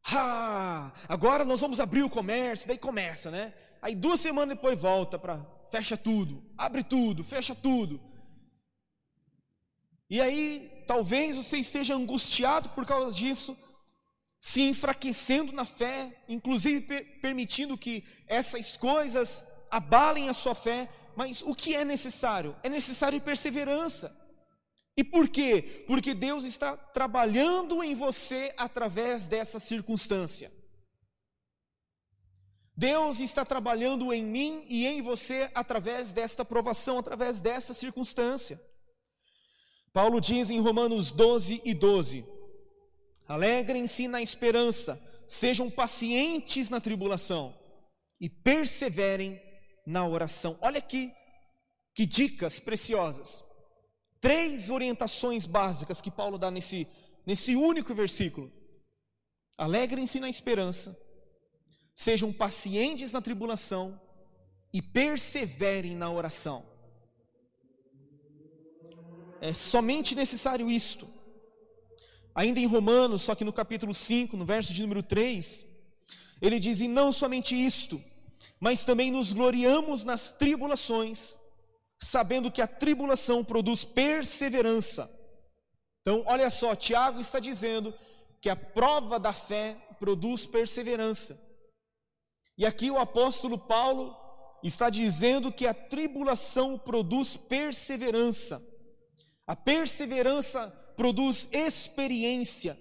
Ah, 0.06 0.92
agora 1.10 1.44
nós 1.44 1.62
vamos 1.62 1.80
abrir 1.80 2.04
o 2.04 2.10
comércio, 2.12 2.68
daí 2.68 2.78
começa, 2.78 3.32
né? 3.32 3.52
Aí 3.82 3.96
duas 3.96 4.20
semanas 4.20 4.56
depois 4.56 4.80
volta 4.80 5.18
para 5.18 5.44
fecha 5.72 5.98
tudo, 5.98 6.44
abre 6.56 6.84
tudo, 6.84 7.24
fecha 7.24 7.56
tudo. 7.56 8.00
E 10.08 10.22
aí, 10.22 10.84
talvez 10.86 11.38
você 11.38 11.58
esteja 11.58 11.96
angustiado 11.96 12.70
por 12.70 12.86
causa 12.86 13.12
disso, 13.12 13.58
se 14.40 14.62
enfraquecendo 14.62 15.52
na 15.52 15.66
fé, 15.66 16.22
inclusive 16.30 16.82
per 16.82 17.20
permitindo 17.20 17.76
que 17.76 18.04
essas 18.28 18.78
coisas 18.78 19.44
abalem 19.72 20.30
a 20.30 20.36
sua 20.36 20.54
fé, 20.54 20.88
mas 21.16 21.42
o 21.42 21.56
que 21.56 21.74
é 21.74 21.84
necessário? 21.84 22.56
É 22.62 22.70
necessário 22.70 23.20
perseverança. 23.20 24.24
E 24.98 25.04
por 25.04 25.28
quê? 25.28 25.84
Porque 25.88 26.14
Deus 26.14 26.46
está 26.46 26.78
trabalhando 26.78 27.84
em 27.84 27.94
você 27.94 28.54
através 28.58 29.28
dessa 29.28 29.60
circunstância. 29.60 30.52
Deus 32.78 33.22
está 33.22 33.46
trabalhando 33.46 34.14
em 34.14 34.24
mim 34.24 34.66
e 34.70 34.86
em 34.86 35.02
você 35.02 35.50
através 35.54 36.12
desta 36.12 36.44
provação, 36.44 36.98
através 36.98 37.40
dessa 37.40 37.74
circunstância. 37.74 38.62
Paulo 39.94 40.20
diz 40.20 40.50
em 40.50 40.60
Romanos 40.60 41.10
12 41.12 41.62
e 41.64 41.74
12: 41.74 42.26
Alegrem-se 43.28 44.08
na 44.08 44.22
esperança, 44.22 45.02
sejam 45.28 45.72
pacientes 45.72 46.70
na 46.70 46.82
tribulação 46.82 47.58
e 48.20 48.30
perseverem 48.30 49.42
na 49.86 50.06
oração. 50.06 50.58
Olha 50.62 50.80
aqui 50.80 51.14
que 51.94 52.06
dicas 52.06 52.60
preciosas. 52.60 53.44
Três 54.26 54.72
orientações 54.72 55.46
básicas 55.46 56.02
que 56.02 56.10
Paulo 56.10 56.40
dá 56.40 56.50
nesse, 56.50 56.88
nesse 57.28 57.56
único 57.56 57.94
versículo. 57.94 58.52
Alegrem-se 59.56 60.20
na 60.20 60.28
esperança, 60.28 61.00
sejam 61.94 62.34
pacientes 62.34 63.12
na 63.12 63.22
tribulação 63.22 64.02
e 64.74 64.82
perseverem 64.82 65.96
na 65.96 66.10
oração. 66.10 66.66
É 69.40 69.54
somente 69.54 70.16
necessário 70.16 70.72
isto. 70.72 71.08
Ainda 72.34 72.60
em 72.60 72.66
Romanos, 72.66 73.22
só 73.22 73.36
que 73.36 73.46
no 73.46 73.54
capítulo 73.54 73.94
5, 73.94 74.36
no 74.36 74.44
verso 74.44 74.74
de 74.74 74.82
número 74.82 75.04
3, 75.04 75.64
ele 76.42 76.60
diz: 76.60 76.82
E 76.82 76.88
não 76.88 77.12
somente 77.12 77.54
isto, 77.54 78.04
mas 78.60 78.84
também 78.84 79.12
nos 79.12 79.32
gloriamos 79.32 80.04
nas 80.04 80.32
tribulações, 80.32 81.38
sabendo 82.02 82.52
que 82.52 82.62
a 82.62 82.68
tribulação 82.68 83.44
produz 83.44 83.84
perseverança. 83.84 85.12
Então, 86.02 86.24
olha 86.28 86.50
só, 86.50 86.76
Tiago 86.76 87.20
está 87.20 87.40
dizendo 87.40 87.94
que 88.42 88.50
a 88.50 88.56
prova 88.56 89.20
da 89.20 89.34
fé 89.34 89.76
produz 90.00 90.46
perseverança. 90.46 91.42
E 92.58 92.66
aqui 92.66 92.92
o 92.92 92.98
apóstolo 92.98 93.58
Paulo 93.58 94.16
está 94.64 94.90
dizendo 94.90 95.52
que 95.52 95.68
a 95.68 95.74
tribulação 95.74 96.78
produz 96.78 97.36
perseverança. 97.36 98.64
A 99.48 99.56
perseverança 99.56 100.68
produz 100.96 101.48
experiência. 101.52 102.78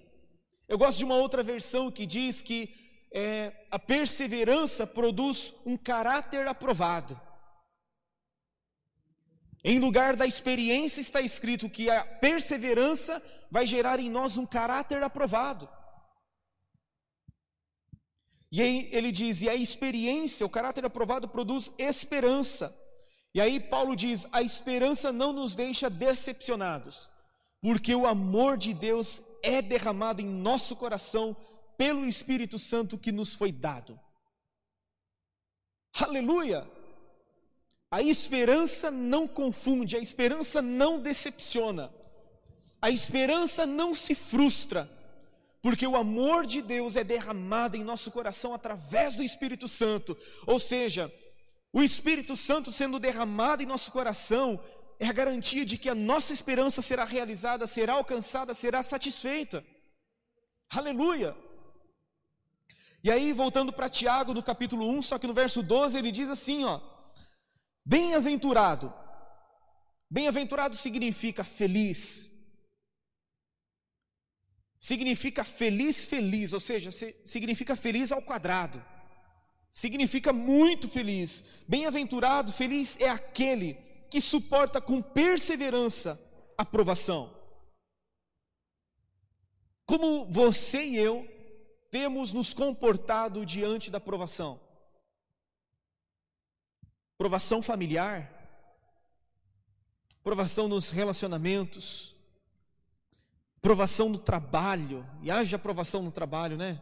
Eu 0.67 0.77
gosto 0.77 0.97
de 0.97 1.05
uma 1.05 1.15
outra 1.15 1.43
versão 1.43 1.91
que 1.91 2.05
diz 2.05 2.41
que 2.41 2.73
é, 3.11 3.65
a 3.69 3.77
perseverança 3.77 4.87
produz 4.87 5.53
um 5.65 5.77
caráter 5.77 6.47
aprovado. 6.47 7.19
Em 9.67 9.79
lugar 9.79 10.15
da 10.15 10.27
experiência 10.27 11.01
está 11.01 11.19
escrito 11.21 11.67
que 11.67 11.89
a 11.89 12.05
perseverança 12.05 13.19
vai 13.49 13.65
gerar 13.65 13.99
em 13.99 14.11
nós 14.11 14.37
um 14.37 14.45
caráter 14.45 15.01
aprovado. 15.01 15.67
E 18.51 18.61
aí 18.61 18.87
ele 18.91 19.11
diz: 19.11 19.41
e 19.41 19.49
a 19.49 19.55
experiência, 19.55 20.45
o 20.45 20.49
caráter 20.51 20.85
aprovado, 20.85 21.27
produz 21.27 21.73
esperança. 21.79 22.79
E 23.33 23.41
aí 23.41 23.59
Paulo 23.59 23.95
diz: 23.95 24.27
a 24.31 24.43
esperança 24.43 25.11
não 25.11 25.33
nos 25.33 25.55
deixa 25.55 25.89
decepcionados, 25.89 27.09
porque 27.59 27.95
o 27.95 28.05
amor 28.05 28.59
de 28.59 28.71
Deus 28.71 29.19
é 29.41 29.63
derramado 29.63 30.21
em 30.21 30.27
nosso 30.27 30.75
coração 30.75 31.35
pelo 31.75 32.05
Espírito 32.05 32.59
Santo 32.59 32.99
que 32.99 33.11
nos 33.11 33.33
foi 33.33 33.51
dado. 33.51 33.99
Aleluia! 35.99 36.74
A 37.95 38.01
esperança 38.01 38.91
não 38.91 39.25
confunde, 39.25 39.95
a 39.95 39.99
esperança 39.99 40.61
não 40.61 40.99
decepciona, 40.99 41.89
a 42.81 42.89
esperança 42.89 43.65
não 43.65 43.93
se 43.93 44.13
frustra, 44.13 44.89
porque 45.61 45.87
o 45.87 45.95
amor 45.95 46.45
de 46.45 46.61
Deus 46.61 46.97
é 46.97 47.05
derramado 47.05 47.77
em 47.77 47.85
nosso 47.85 48.11
coração 48.11 48.53
através 48.53 49.15
do 49.15 49.23
Espírito 49.23 49.65
Santo, 49.69 50.17
ou 50.45 50.59
seja, 50.59 51.09
o 51.71 51.81
Espírito 51.81 52.35
Santo 52.35 52.69
sendo 52.69 52.99
derramado 52.99 53.63
em 53.63 53.65
nosso 53.65 53.89
coração 53.93 54.61
é 54.99 55.07
a 55.07 55.13
garantia 55.13 55.65
de 55.65 55.77
que 55.77 55.87
a 55.87 55.95
nossa 55.95 56.33
esperança 56.33 56.81
será 56.81 57.05
realizada, 57.05 57.65
será 57.65 57.93
alcançada, 57.93 58.53
será 58.53 58.83
satisfeita. 58.83 59.63
Aleluia! 60.69 61.33
E 63.01 63.09
aí, 63.09 63.31
voltando 63.31 63.71
para 63.71 63.87
Tiago, 63.87 64.33
no 64.33 64.43
capítulo 64.43 64.85
1, 64.85 65.01
só 65.01 65.17
que 65.17 65.27
no 65.27 65.33
verso 65.33 65.63
12, 65.63 65.97
ele 65.97 66.11
diz 66.11 66.29
assim: 66.29 66.65
ó, 66.65 66.81
bem-aventurado. 67.85 68.93
Bem-aventurado 70.09 70.75
significa 70.75 71.43
feliz, 71.43 72.31
significa 74.79 75.43
feliz, 75.43 76.05
feliz, 76.05 76.53
ou 76.53 76.59
seja, 76.59 76.91
significa 77.23 77.75
feliz 77.75 78.11
ao 78.11 78.21
quadrado, 78.21 78.83
significa 79.69 80.31
muito 80.31 80.87
feliz. 80.87 81.43
Bem-aventurado, 81.67 82.53
feliz 82.53 82.95
é 82.99 83.09
aquele 83.09 83.73
que 84.09 84.21
suporta 84.21 84.79
com 84.79 85.01
perseverança 85.01 86.19
a 86.57 86.63
provação. 86.63 87.35
Como 89.85 90.31
você 90.31 90.83
e 90.83 90.95
eu 90.95 91.27
temos 91.91 92.31
nos 92.31 92.53
comportado 92.53 93.45
diante 93.45 93.91
da 93.91 93.99
provação? 93.99 94.59
Provação 97.17 97.61
familiar, 97.61 98.31
provação 100.23 100.67
nos 100.67 100.89
relacionamentos, 100.89 102.15
Provação 103.65 104.09
no 104.09 104.19
trabalho, 104.19 105.03
e 105.23 105.31
haja 105.31 105.57
provação 105.57 106.03
no 106.03 106.11
trabalho, 106.11 106.55
né? 106.55 106.79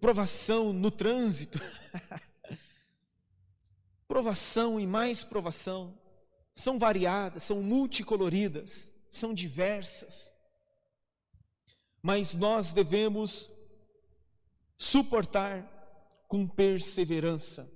Provação 0.00 0.72
no 0.72 0.92
trânsito. 0.92 1.58
provação 4.06 4.78
e 4.78 4.86
mais 4.86 5.24
provação. 5.24 5.98
São 6.54 6.78
variadas, 6.78 7.42
são 7.42 7.64
multicoloridas, 7.64 8.92
são 9.10 9.34
diversas. 9.34 10.32
Mas 12.00 12.36
nós 12.36 12.72
devemos 12.72 13.50
suportar 14.76 16.24
com 16.28 16.46
perseverança. 16.46 17.68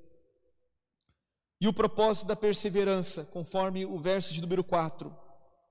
E 1.60 1.68
o 1.68 1.72
propósito 1.72 2.26
da 2.26 2.34
perseverança, 2.34 3.24
conforme 3.26 3.84
o 3.84 3.98
verso 3.98 4.32
de 4.32 4.40
número 4.40 4.64
4, 4.64 5.14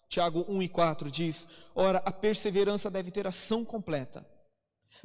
Tiago 0.07 0.45
1 0.47 0.63
e 0.63 0.69
4 0.69 1.09
diz: 1.09 1.47
Ora, 1.73 1.99
a 1.99 2.11
perseverança 2.11 2.91
deve 2.91 3.09
ter 3.09 3.25
ação 3.25 3.65
completa, 3.65 4.27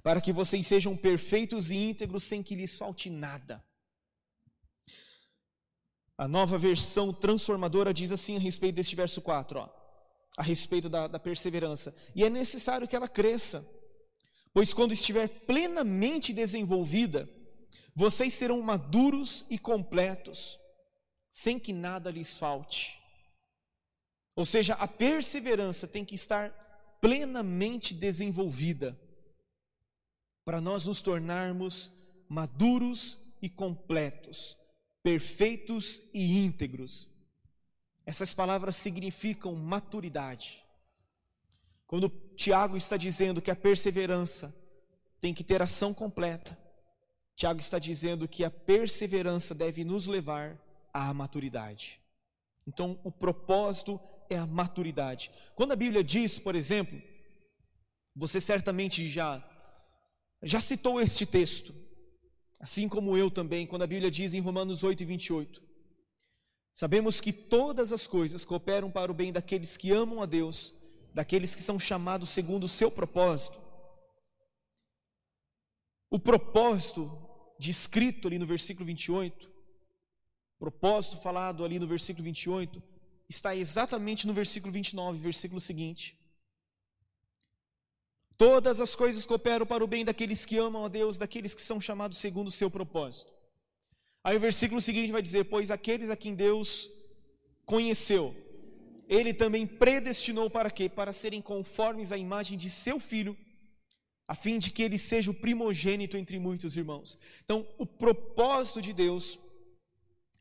para 0.02 0.20
que 0.20 0.32
vocês 0.32 0.66
sejam 0.66 0.96
perfeitos 0.96 1.70
e 1.70 1.76
íntegros 1.76 2.24
sem 2.24 2.42
que 2.42 2.54
lhes 2.54 2.76
falte 2.76 3.08
nada. 3.08 3.64
A 6.16 6.28
nova 6.28 6.56
versão 6.56 7.12
transformadora 7.12 7.92
diz 7.92 8.12
assim 8.12 8.36
a 8.36 8.40
respeito 8.40 8.76
deste 8.76 8.94
verso 8.94 9.20
4, 9.20 9.58
ó, 9.58 9.68
a 10.36 10.42
respeito 10.42 10.88
da, 10.88 11.08
da 11.08 11.18
perseverança: 11.18 11.94
E 12.14 12.24
é 12.24 12.30
necessário 12.30 12.86
que 12.86 12.94
ela 12.94 13.08
cresça, 13.08 13.66
pois 14.52 14.74
quando 14.74 14.92
estiver 14.92 15.28
plenamente 15.28 16.32
desenvolvida, 16.32 17.28
vocês 17.94 18.34
serão 18.34 18.60
maduros 18.60 19.44
e 19.50 19.58
completos, 19.58 20.58
sem 21.34 21.58
que 21.58 21.72
nada 21.72 22.12
lhes 22.12 22.38
falte. 22.38 22.96
Ou 24.36 24.46
seja, 24.46 24.74
a 24.74 24.86
perseverança 24.86 25.84
tem 25.84 26.04
que 26.04 26.14
estar 26.14 26.50
plenamente 27.00 27.92
desenvolvida 27.92 28.96
para 30.44 30.60
nós 30.60 30.86
nos 30.86 31.02
tornarmos 31.02 31.90
maduros 32.28 33.18
e 33.42 33.48
completos, 33.48 34.56
perfeitos 35.02 36.00
e 36.14 36.38
íntegros. 36.38 37.08
Essas 38.06 38.32
palavras 38.32 38.76
significam 38.76 39.56
maturidade. 39.56 40.64
Quando 41.84 42.10
Tiago 42.36 42.76
está 42.76 42.96
dizendo 42.96 43.42
que 43.42 43.50
a 43.50 43.56
perseverança 43.56 44.54
tem 45.20 45.34
que 45.34 45.42
ter 45.42 45.60
ação 45.60 45.92
completa, 45.92 46.56
Tiago 47.34 47.58
está 47.58 47.80
dizendo 47.80 48.28
que 48.28 48.44
a 48.44 48.50
perseverança 48.52 49.52
deve 49.52 49.82
nos 49.82 50.06
levar 50.06 50.63
à 50.94 51.12
maturidade. 51.12 52.00
Então, 52.66 52.98
o 53.04 53.10
propósito 53.10 54.00
é 54.30 54.38
a 54.38 54.46
maturidade. 54.46 55.30
Quando 55.54 55.72
a 55.72 55.76
Bíblia 55.76 56.02
diz, 56.02 56.38
por 56.38 56.54
exemplo, 56.54 56.98
você 58.16 58.40
certamente 58.40 59.08
já 59.08 59.50
já 60.44 60.60
citou 60.60 61.00
este 61.00 61.24
texto, 61.24 61.74
assim 62.60 62.86
como 62.86 63.16
eu 63.16 63.30
também, 63.30 63.66
quando 63.66 63.82
a 63.82 63.86
Bíblia 63.86 64.10
diz 64.10 64.34
em 64.34 64.40
Romanos 64.40 64.84
8 64.84 65.02
e 65.02 65.06
28. 65.06 65.62
Sabemos 66.74 67.20
que 67.20 67.32
todas 67.32 67.92
as 67.92 68.06
coisas 68.06 68.44
cooperam 68.44 68.90
para 68.90 69.10
o 69.10 69.14
bem 69.14 69.32
daqueles 69.32 69.76
que 69.76 69.90
amam 69.90 70.22
a 70.22 70.26
Deus, 70.26 70.74
daqueles 71.14 71.54
que 71.54 71.62
são 71.62 71.78
chamados 71.78 72.28
segundo 72.28 72.64
o 72.64 72.68
seu 72.68 72.90
propósito. 72.90 73.58
O 76.10 76.18
propósito 76.18 77.10
descrito 77.58 78.28
ali 78.28 78.38
no 78.38 78.46
versículo 78.46 78.84
28, 78.84 79.50
propósito 80.64 81.18
falado 81.18 81.62
ali 81.62 81.78
no 81.78 81.86
versículo 81.86 82.24
28, 82.24 82.82
está 83.28 83.54
exatamente 83.54 84.26
no 84.26 84.32
versículo 84.32 84.72
29, 84.72 85.18
versículo 85.18 85.60
seguinte. 85.60 86.18
Todas 88.36 88.80
as 88.80 88.94
coisas 88.94 89.26
cooperam 89.26 89.66
para 89.66 89.84
o 89.84 89.86
bem 89.86 90.04
daqueles 90.04 90.46
que 90.46 90.56
amam 90.56 90.84
a 90.86 90.88
Deus, 90.88 91.18
daqueles 91.18 91.52
que 91.52 91.60
são 91.60 91.78
chamados 91.78 92.16
segundo 92.16 92.48
o 92.48 92.56
seu 92.60 92.70
propósito. 92.70 93.32
Aí 94.24 94.36
o 94.36 94.40
versículo 94.40 94.80
seguinte 94.80 95.12
vai 95.12 95.20
dizer: 95.20 95.44
Pois 95.44 95.70
aqueles 95.70 96.08
a 96.08 96.16
quem 96.16 96.34
Deus 96.34 96.90
conheceu, 97.66 98.34
Ele 99.06 99.34
também 99.34 99.66
predestinou 99.66 100.48
para 100.48 100.70
quê? 100.70 100.88
Para 100.88 101.12
serem 101.12 101.42
conformes 101.42 102.10
à 102.10 102.16
imagem 102.16 102.56
de 102.56 102.70
seu 102.70 102.98
filho, 102.98 103.36
a 104.26 104.34
fim 104.34 104.58
de 104.58 104.70
que 104.70 104.82
ele 104.82 104.98
seja 104.98 105.30
o 105.30 105.34
primogênito 105.34 106.16
entre 106.16 106.38
muitos 106.38 106.74
irmãos. 106.78 107.18
Então, 107.44 107.66
o 107.76 107.84
propósito 107.84 108.80
de 108.80 108.94
Deus 108.94 109.38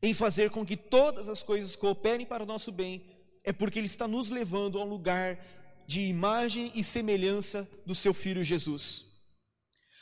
em 0.04 0.12
fazer 0.12 0.50
com 0.50 0.66
que 0.66 0.76
todas 0.76 1.30
as 1.30 1.42
coisas 1.42 1.74
cooperem 1.74 2.26
para 2.26 2.42
o 2.42 2.46
nosso 2.46 2.70
bem, 2.70 3.02
é 3.42 3.54
porque 3.54 3.78
Ele 3.78 3.86
está 3.86 4.06
nos 4.06 4.28
levando 4.28 4.78
a 4.78 4.84
um 4.84 4.88
lugar 4.88 5.42
de 5.86 6.02
imagem 6.02 6.70
e 6.74 6.84
semelhança 6.84 7.66
do 7.86 7.94
Seu 7.94 8.12
Filho 8.12 8.44
Jesus. 8.44 9.06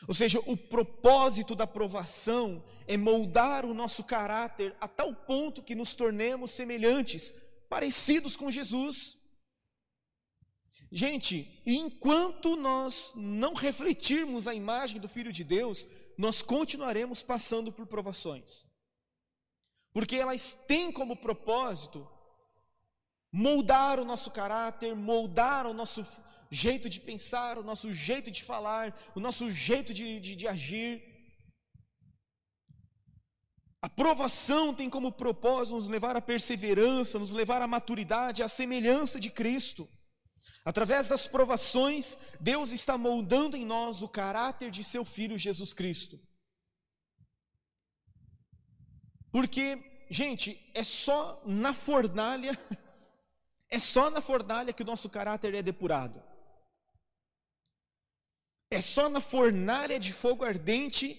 Ou 0.09 0.13
seja, 0.13 0.41
o 0.41 0.57
propósito 0.57 1.55
da 1.55 1.69
provação 1.69 2.65
é 2.89 2.97
moldar 2.97 3.65
o 3.65 3.73
nosso 3.73 4.03
caráter 4.03 4.75
a 4.81 4.89
tal 4.89 5.15
ponto 5.15 5.63
que 5.63 5.77
nos 5.77 5.95
tornemos 5.95 6.51
semelhantes, 6.51 7.33
parecidos 7.69 8.37
com 8.37 8.51
Jesus. 8.51 9.17
Gente, 10.91 11.63
enquanto 11.65 12.57
nós 12.57 13.13
não 13.15 13.55
refletirmos 13.55 14.49
a 14.49 14.55
imagem 14.55 15.01
do 15.01 15.09
Filho 15.09 15.33
de 15.33 15.45
Deus, 15.45 15.87
nós 16.19 16.43
continuaremos 16.43 17.23
passando 17.23 17.71
por 17.71 17.87
provações. 17.87 18.72
Porque 19.93 20.17
elas 20.17 20.59
têm 20.67 20.91
como 20.91 21.17
propósito 21.17 22.09
moldar 23.31 23.99
o 23.99 24.05
nosso 24.05 24.31
caráter, 24.31 24.95
moldar 24.95 25.67
o 25.67 25.73
nosso 25.73 26.07
jeito 26.51 26.89
de 26.89 27.01
pensar, 27.01 27.59
o 27.59 27.63
nosso 27.63 27.93
jeito 27.93 28.31
de 28.31 28.43
falar, 28.45 28.95
o 29.15 29.21
nosso 29.21 29.51
jeito 29.51 29.95
de, 29.95 30.21
de, 30.21 30.37
de 30.37 30.47
agir. 30.47 31.03
A 33.81 33.89
provação 33.89 34.75
tem 34.75 34.89
como 34.89 35.11
propósito 35.11 35.75
nos 35.75 35.89
levar 35.89 36.15
à 36.15 36.21
perseverança, 36.21 37.19
nos 37.19 37.33
levar 37.33 37.63
à 37.63 37.67
maturidade, 37.67 38.43
à 38.43 38.49
semelhança 38.49 39.19
de 39.19 39.31
Cristo. 39.31 39.89
Através 40.65 41.09
das 41.09 41.27
provações, 41.27 42.17
Deus 42.39 42.71
está 42.71 42.97
moldando 42.97 43.57
em 43.57 43.65
nós 43.65 44.03
o 44.03 44.09
caráter 44.09 44.71
de 44.71 44.85
seu 44.85 45.05
Filho 45.05 45.37
Jesus 45.37 45.73
Cristo. 45.73 46.21
Porque, 49.33 50.05
gente, 50.11 50.63
é 50.75 50.85
só 50.85 51.43
na 51.47 51.73
fornalha, 51.73 52.57
é 53.69 53.79
só 53.79 54.11
na 54.11 54.21
fornalha 54.21 54.75
que 54.75 54.83
o 54.83 54.87
nosso 54.87 55.09
caráter 55.09 55.55
é 55.55 55.63
depurado. 55.63 56.23
É 58.71 58.81
só 58.81 59.09
na 59.09 59.21
fornalha 59.21 59.99
de 59.99 60.13
fogo 60.13 60.45
ardente 60.45 61.19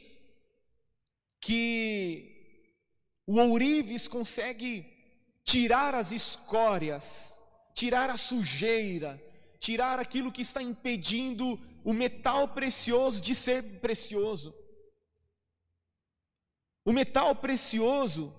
que 1.41 2.33
o 3.25 3.39
ourives 3.39 4.07
consegue 4.07 4.85
tirar 5.43 5.93
as 5.95 6.11
escórias, 6.11 7.39
tirar 7.73 8.09
a 8.09 8.17
sujeira, 8.17 9.21
tirar 9.59 9.99
aquilo 9.99 10.31
que 10.31 10.41
está 10.41 10.61
impedindo 10.61 11.59
o 11.83 11.93
metal 11.93 12.47
precioso 12.47 13.21
de 13.21 13.33
ser 13.33 13.79
precioso. 13.79 14.53
O 16.85 16.91
metal 16.91 17.35
precioso, 17.35 18.33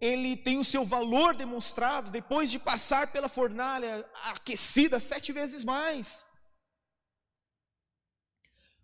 ele 0.00 0.36
tem 0.36 0.58
o 0.58 0.64
seu 0.64 0.84
valor 0.84 1.34
demonstrado 1.34 2.10
depois 2.10 2.50
de 2.50 2.58
passar 2.58 3.10
pela 3.12 3.28
fornalha 3.28 4.08
aquecida 4.24 5.00
sete 5.00 5.32
vezes 5.32 5.64
mais. 5.64 6.26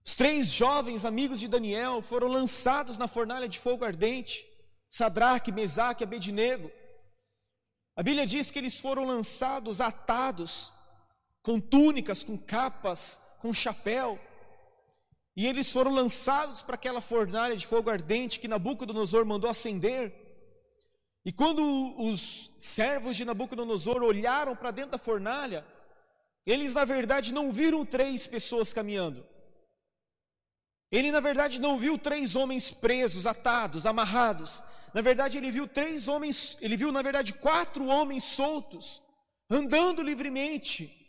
Os 0.04 0.16
três 0.16 0.50
jovens 0.50 1.04
amigos 1.04 1.38
de 1.38 1.46
Daniel 1.46 2.02
foram 2.02 2.26
lançados 2.26 2.98
na 2.98 3.06
fornalha 3.06 3.48
de 3.48 3.58
fogo 3.58 3.84
ardente. 3.84 4.44
Sadraque, 4.88 5.52
Mesaque 5.52 6.02
e 6.02 6.06
Abednego. 6.06 6.70
A 7.94 8.02
Bíblia 8.02 8.26
diz 8.26 8.50
que 8.50 8.58
eles 8.58 8.80
foram 8.80 9.04
lançados 9.04 9.80
atados, 9.80 10.72
com 11.42 11.60
túnicas, 11.60 12.24
com 12.24 12.38
capas, 12.38 13.20
com 13.38 13.52
chapéu, 13.52 14.18
e 15.36 15.46
eles 15.46 15.72
foram 15.72 15.92
lançados 15.92 16.62
para 16.62 16.74
aquela 16.74 17.00
fornalha 17.00 17.56
de 17.56 17.66
fogo 17.66 17.90
ardente 17.90 18.38
que 18.38 18.48
Nabucodonosor 18.48 19.24
mandou 19.24 19.48
acender. 19.48 20.12
E 21.24 21.32
quando 21.32 21.62
os 21.98 22.50
servos 22.58 23.16
de 23.16 23.24
Nabucodonosor 23.24 24.02
olharam 24.02 24.54
para 24.54 24.70
dentro 24.70 24.92
da 24.92 24.98
fornalha, 24.98 25.64
eles 26.44 26.74
na 26.74 26.84
verdade 26.84 27.32
não 27.32 27.50
viram 27.52 27.86
três 27.86 28.26
pessoas 28.26 28.72
caminhando. 28.72 29.24
Ele 30.90 31.10
na 31.10 31.20
verdade 31.20 31.60
não 31.60 31.78
viu 31.78 31.96
três 31.96 32.36
homens 32.36 32.70
presos, 32.70 33.26
atados, 33.26 33.86
amarrados. 33.86 34.62
Na 34.92 35.00
verdade, 35.00 35.38
ele 35.38 35.50
viu 35.50 35.66
três 35.66 36.06
homens, 36.06 36.58
ele 36.60 36.76
viu, 36.76 36.92
na 36.92 37.00
verdade, 37.00 37.32
quatro 37.32 37.86
homens 37.86 38.24
soltos, 38.24 39.02
andando 39.48 40.02
livremente. 40.02 41.01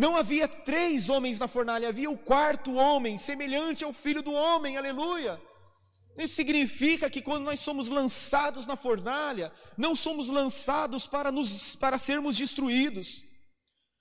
Não 0.00 0.16
havia 0.16 0.48
três 0.48 1.10
homens 1.10 1.38
na 1.38 1.46
fornalha, 1.46 1.90
havia 1.90 2.10
o 2.10 2.16
quarto 2.16 2.72
homem, 2.72 3.18
semelhante 3.18 3.84
ao 3.84 3.92
filho 3.92 4.22
do 4.22 4.32
homem, 4.32 4.78
aleluia. 4.78 5.38
Isso 6.16 6.34
significa 6.34 7.10
que 7.10 7.20
quando 7.20 7.44
nós 7.44 7.60
somos 7.60 7.90
lançados 7.90 8.66
na 8.66 8.76
fornalha, 8.76 9.52
não 9.76 9.94
somos 9.94 10.30
lançados 10.30 11.06
para, 11.06 11.30
nos, 11.30 11.76
para 11.76 11.98
sermos 11.98 12.34
destruídos, 12.34 13.22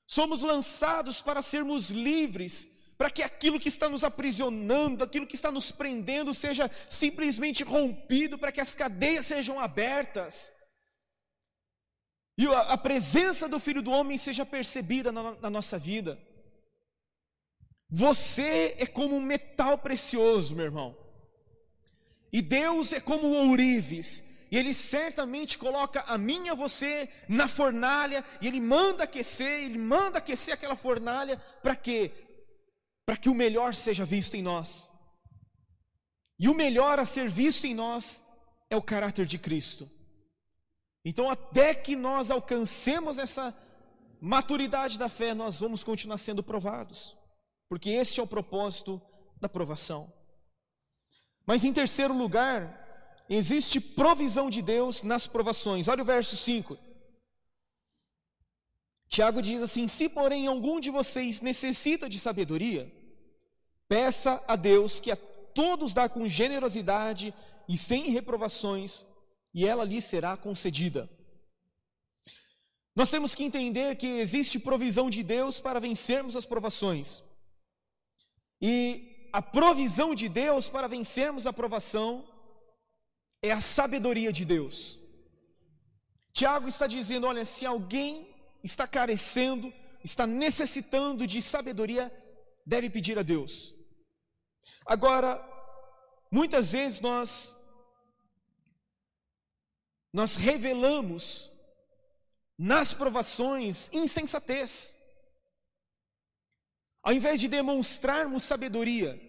somos 0.08 0.42
lançados 0.42 1.22
para 1.22 1.42
sermos 1.42 1.90
livres, 1.90 2.66
para 2.98 3.12
que 3.12 3.22
aquilo 3.22 3.60
que 3.60 3.68
está 3.68 3.90
nos 3.90 4.06
aprisionando, 4.06 5.04
aquilo 5.04 5.28
que 5.28 5.36
está 5.36 5.52
nos 5.52 5.70
prendendo, 5.70 6.34
seja 6.34 6.72
simplesmente 6.90 7.62
rompido, 7.62 8.38
para 8.38 8.54
que 8.54 8.62
as 8.62 8.74
cadeias 8.74 9.26
sejam 9.26 9.60
abertas. 9.60 10.50
E 12.40 12.48
a, 12.48 12.78
presença 12.78 13.50
do 13.50 13.60
Filho 13.60 13.82
do 13.82 13.92
Homem 13.92 14.18
seja 14.18 14.46
percebida 14.46 15.12
na, 15.12 15.36
na 15.36 15.50
nossa 15.50 15.78
vida. 15.78 16.18
Você 17.90 18.76
é 18.80 18.86
como 18.86 19.16
um 19.18 19.22
metal 19.22 19.78
precioso, 19.78 20.56
meu 20.56 20.64
irmão. 20.64 20.98
E 22.32 22.42
Deus 22.42 22.94
é 22.94 23.02
como 23.02 23.28
o 23.28 23.50
ourives. 23.50 24.24
E 24.50 24.58
Ele 24.58 24.74
certamente 24.74 25.58
coloca 25.58 26.02
a 26.04 26.18
mim 26.18 26.46
e 26.46 26.50
a 26.50 26.56
você 26.56 27.10
na 27.28 27.50
fornalha. 27.50 28.24
E 28.40 28.48
Ele 28.48 28.62
manda 28.62 29.04
aquecer, 29.04 29.66
Ele 29.66 29.78
manda 29.78 30.20
aquecer 30.20 30.54
aquela 30.54 30.78
fornalha. 30.78 31.38
Para 31.62 31.76
quê? 31.76 32.14
para 33.10 33.18
que 33.18 33.28
o 33.28 33.34
melhor 33.34 33.74
seja 33.74 34.06
visto 34.06 34.38
em 34.38 34.44
nós. 34.44 34.92
E 36.38 36.48
o 36.48 36.54
melhor 36.54 37.00
a 37.00 37.06
ser 37.06 37.28
visto 37.28 37.66
em 37.66 37.74
nós 37.74 38.24
é 38.70 38.78
o 38.78 38.84
caráter 38.84 39.26
de 39.26 39.40
Cristo. 39.40 39.90
Então, 41.04 41.30
até 41.30 41.74
que 41.74 41.96
nós 41.96 42.30
alcancemos 42.30 43.18
essa 43.18 43.56
maturidade 44.22 45.00
da 45.00 45.08
fé, 45.10 45.34
nós 45.34 45.60
vamos 45.60 45.84
continuar 45.84 46.18
sendo 46.18 46.44
provados, 46.44 47.16
porque 47.68 47.90
este 47.90 48.20
é 48.20 48.24
o 48.24 48.28
propósito 48.28 49.02
da 49.40 49.48
provação. 49.48 50.12
Mas 51.46 51.64
em 51.64 51.72
terceiro 51.72 52.14
lugar, 52.14 53.26
existe 53.30 53.80
provisão 53.80 54.50
de 54.50 54.62
Deus 54.62 55.02
nas 55.02 55.26
provações. 55.26 55.88
Olha 55.88 56.04
o 56.04 56.06
verso 56.06 56.36
5. 56.36 56.78
Tiago 59.08 59.42
diz 59.42 59.62
assim: 59.62 59.88
Se 59.88 60.08
porém 60.08 60.48
algum 60.48 60.80
de 60.80 60.92
vocês 60.92 61.42
necessita 61.42 62.08
de 62.08 62.20
sabedoria, 62.20 62.94
Peça 63.90 64.42
a 64.48 64.56
Deus 64.56 65.00
que 65.00 65.10
a 65.10 65.16
todos 65.16 65.96
dá 65.96 66.08
com 66.08 66.28
generosidade 66.28 67.34
e 67.68 67.76
sem 67.76 68.12
reprovações, 68.12 69.04
e 69.54 69.66
ela 69.66 69.84
lhe 69.84 70.00
será 70.02 70.38
concedida. 70.38 71.10
Nós 72.96 73.10
temos 73.10 73.34
que 73.34 73.44
entender 73.44 73.96
que 73.96 74.08
existe 74.08 74.60
provisão 74.60 75.10
de 75.10 75.24
Deus 75.24 75.60
para 75.60 75.80
vencermos 75.80 76.36
as 76.36 76.46
provações. 76.46 77.24
E 78.62 79.30
a 79.32 79.42
provisão 79.42 80.14
de 80.14 80.28
Deus 80.28 80.68
para 80.68 80.88
vencermos 80.88 81.48
a 81.48 81.54
provação 81.54 82.28
é 83.42 83.52
a 83.52 83.62
sabedoria 83.62 84.34
de 84.34 84.44
Deus. 84.44 85.00
Tiago 86.34 86.68
está 86.68 86.88
dizendo: 86.88 87.26
olha, 87.26 87.46
se 87.46 87.66
alguém 87.66 88.28
está 88.64 88.86
carecendo, 88.86 89.74
está 90.04 90.28
necessitando 90.28 91.26
de 91.26 91.42
sabedoria, 91.42 92.12
deve 92.66 92.90
pedir 92.90 93.18
a 93.18 93.24
Deus. 93.24 93.74
Agora, 94.86 95.42
muitas 96.32 96.72
vezes 96.72 97.00
nós 97.00 97.56
nós 100.12 100.36
revelamos 100.36 101.52
nas 102.58 102.94
provações 102.94 103.90
insensatez. 103.94 104.96
Ao 107.02 107.14
invés 107.14 107.40
de 107.40 107.48
demonstrarmos 107.48 108.44
sabedoria, 108.44 109.20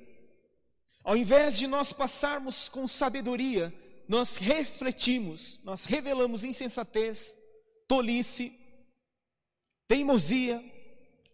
ao 1.05 1.16
invés 1.16 1.57
de 1.57 1.66
nós 1.66 1.93
passarmos 1.93 2.68
com 2.68 2.87
sabedoria, 2.89 3.72
nós 4.09 4.37
refletimos, 4.37 5.61
nós 5.62 5.85
revelamos 5.85 6.43
insensatez, 6.43 7.37
tolice, 7.87 8.53
teimosia, 9.87 10.62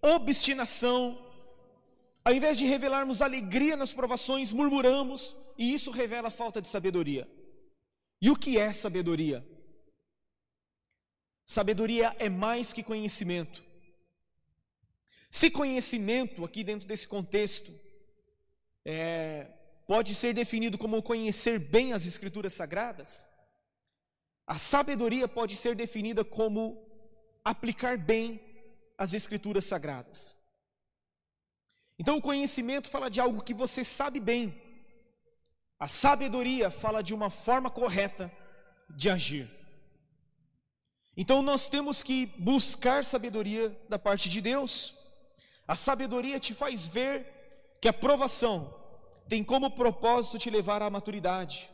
obstinação, 0.03 1.22
ao 2.24 2.34
invés 2.34 2.59
de 2.59 2.66
revelarmos 2.66 3.22
alegria 3.22 3.76
nas 3.76 3.92
provações, 3.92 4.53
murmuramos, 4.53 5.36
e 5.57 5.72
isso 5.72 5.90
revela 5.90 6.30
falta 6.30 6.61
de 6.61 6.68
sabedoria. 6.68 7.26
E 8.21 8.31
o 8.31 8.37
que 8.37 8.59
é 8.59 8.73
sabedoria? 8.73 9.47
Sabedoria 11.45 12.14
é 12.19 12.29
mais 12.29 12.73
que 12.73 12.83
conhecimento. 12.83 13.64
Se 15.31 15.51
conhecimento, 15.51 16.45
aqui 16.45 16.64
dentro 16.64 16.89
desse 16.89 17.07
contexto, 17.07 17.73
é, 18.85 19.45
pode 19.87 20.14
ser 20.14 20.35
definido 20.35 20.79
como 20.79 21.03
conhecer 21.03 21.59
bem 21.59 21.93
as 21.93 22.07
Escrituras 22.07 22.53
Sagradas, 22.55 23.27
a 24.47 24.59
sabedoria 24.59 25.27
pode 25.27 25.57
ser 25.57 25.75
definida 25.75 26.25
como 26.25 26.85
aplicar 27.45 27.99
bem 27.99 28.41
as 28.97 29.12
Escrituras 29.12 29.64
Sagradas. 29.64 30.37
Então 31.99 32.17
o 32.19 32.23
conhecimento 32.23 32.91
fala 32.91 33.11
de 33.11 33.21
algo 33.21 33.43
que 33.43 33.55
você 33.55 33.83
sabe 33.83 34.21
bem. 34.21 34.66
A 35.79 35.87
sabedoria 35.87 36.70
fala 36.70 37.03
de 37.03 37.12
uma 37.12 37.29
forma 37.29 37.70
correta 37.70 38.33
de 38.89 39.11
agir. 39.11 39.51
Então 41.16 41.43
nós 41.43 41.68
temos 41.68 42.03
que 42.03 42.27
buscar 42.39 43.05
sabedoria 43.05 43.68
da 43.89 43.99
parte 43.99 44.29
de 44.29 44.41
Deus. 44.41 44.95
A 45.66 45.74
sabedoria 45.74 46.39
te 46.39 46.55
faz 46.55 46.87
ver 46.87 47.79
que 47.81 47.89
a 47.89 47.93
provação 47.93 48.74
tem 49.29 49.43
como 49.43 49.70
propósito 49.70 50.39
te 50.39 50.51
levar 50.51 50.83
à 50.83 50.91
maturidade. 50.91 51.70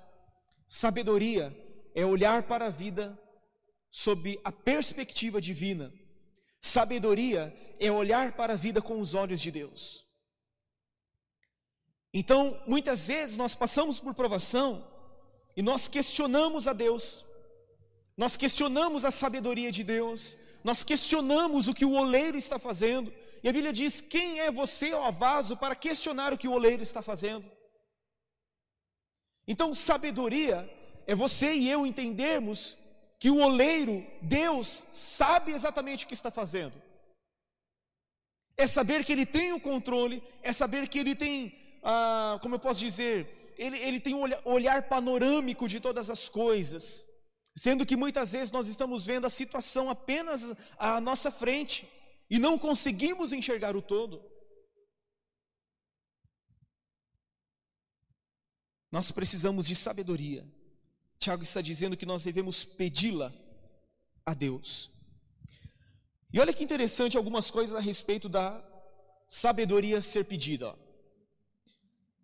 Sabedoria 0.66 1.54
é 1.94 2.04
olhar 2.04 2.44
para 2.44 2.66
a 2.66 2.70
vida 2.70 3.18
sob 3.90 4.40
a 4.42 4.50
perspectiva 4.50 5.40
divina. 5.40 5.92
Sabedoria 6.60 7.54
é 7.78 7.90
olhar 7.90 8.32
para 8.32 8.54
a 8.54 8.56
vida 8.56 8.80
com 8.80 8.98
os 8.98 9.14
olhos 9.14 9.40
de 9.40 9.50
Deus. 9.50 10.06
Então, 12.12 12.60
muitas 12.66 13.06
vezes 13.06 13.36
nós 13.36 13.54
passamos 13.54 13.98
por 13.98 14.14
provação 14.14 14.86
e 15.56 15.62
nós 15.62 15.88
questionamos 15.88 16.68
a 16.68 16.72
Deus, 16.72 17.24
nós 18.16 18.36
questionamos 18.36 19.04
a 19.04 19.10
sabedoria 19.10 19.72
de 19.72 19.82
Deus, 19.82 20.36
nós 20.62 20.84
questionamos 20.84 21.68
o 21.68 21.74
que 21.74 21.84
o 21.84 21.92
oleiro 21.92 22.36
está 22.36 22.58
fazendo, 22.58 23.12
e 23.42 23.48
a 23.48 23.52
Bíblia 23.52 23.72
diz: 23.72 24.00
quem 24.00 24.40
é 24.40 24.50
você, 24.50 24.92
ó 24.92 25.10
vaso, 25.10 25.56
para 25.56 25.74
questionar 25.74 26.32
o 26.32 26.38
que 26.38 26.46
o 26.46 26.52
oleiro 26.52 26.82
está 26.82 27.02
fazendo? 27.02 27.50
Então, 29.46 29.74
sabedoria 29.74 30.70
é 31.06 31.14
você 31.14 31.54
e 31.54 31.68
eu 31.68 31.84
entendermos 31.86 32.76
que 33.18 33.30
o 33.30 33.38
oleiro, 33.38 34.04
Deus, 34.20 34.86
sabe 34.90 35.52
exatamente 35.52 36.04
o 36.04 36.08
que 36.08 36.14
está 36.14 36.30
fazendo. 36.30 36.80
É 38.56 38.66
saber 38.66 39.04
que 39.04 39.12
Ele 39.12 39.26
tem 39.26 39.52
o 39.52 39.60
controle, 39.60 40.22
é 40.42 40.52
saber 40.52 40.88
que 40.88 40.98
Ele 40.98 41.14
tem, 41.14 41.52
ah, 41.82 42.38
como 42.40 42.54
eu 42.54 42.58
posso 42.58 42.80
dizer, 42.80 43.54
Ele, 43.58 43.78
ele 43.78 44.00
tem 44.00 44.14
um 44.14 44.22
olhar 44.44 44.88
panorâmico 44.88 45.68
de 45.68 45.80
todas 45.80 46.08
as 46.08 46.28
coisas, 46.28 47.06
sendo 47.56 47.84
que 47.84 47.96
muitas 47.96 48.32
vezes 48.32 48.50
nós 48.50 48.68
estamos 48.68 49.06
vendo 49.06 49.26
a 49.26 49.30
situação 49.30 49.90
apenas 49.90 50.54
à 50.78 51.00
nossa 51.00 51.30
frente 51.30 51.88
e 52.30 52.38
não 52.38 52.58
conseguimos 52.58 53.32
enxergar 53.32 53.76
o 53.76 53.82
todo. 53.82 54.22
Nós 58.90 59.10
precisamos 59.10 59.66
de 59.66 59.74
sabedoria. 59.74 60.46
Tiago 61.18 61.42
está 61.42 61.60
dizendo 61.60 61.96
que 61.96 62.06
nós 62.06 62.24
devemos 62.24 62.64
pedi-la 62.64 63.32
a 64.24 64.34
Deus. 64.34 64.90
E 66.32 66.40
olha 66.40 66.52
que 66.52 66.64
interessante 66.64 67.16
algumas 67.16 67.50
coisas 67.50 67.74
a 67.74 67.80
respeito 67.80 68.28
da 68.28 68.62
sabedoria 69.28 70.02
ser 70.02 70.24
pedida. 70.24 70.74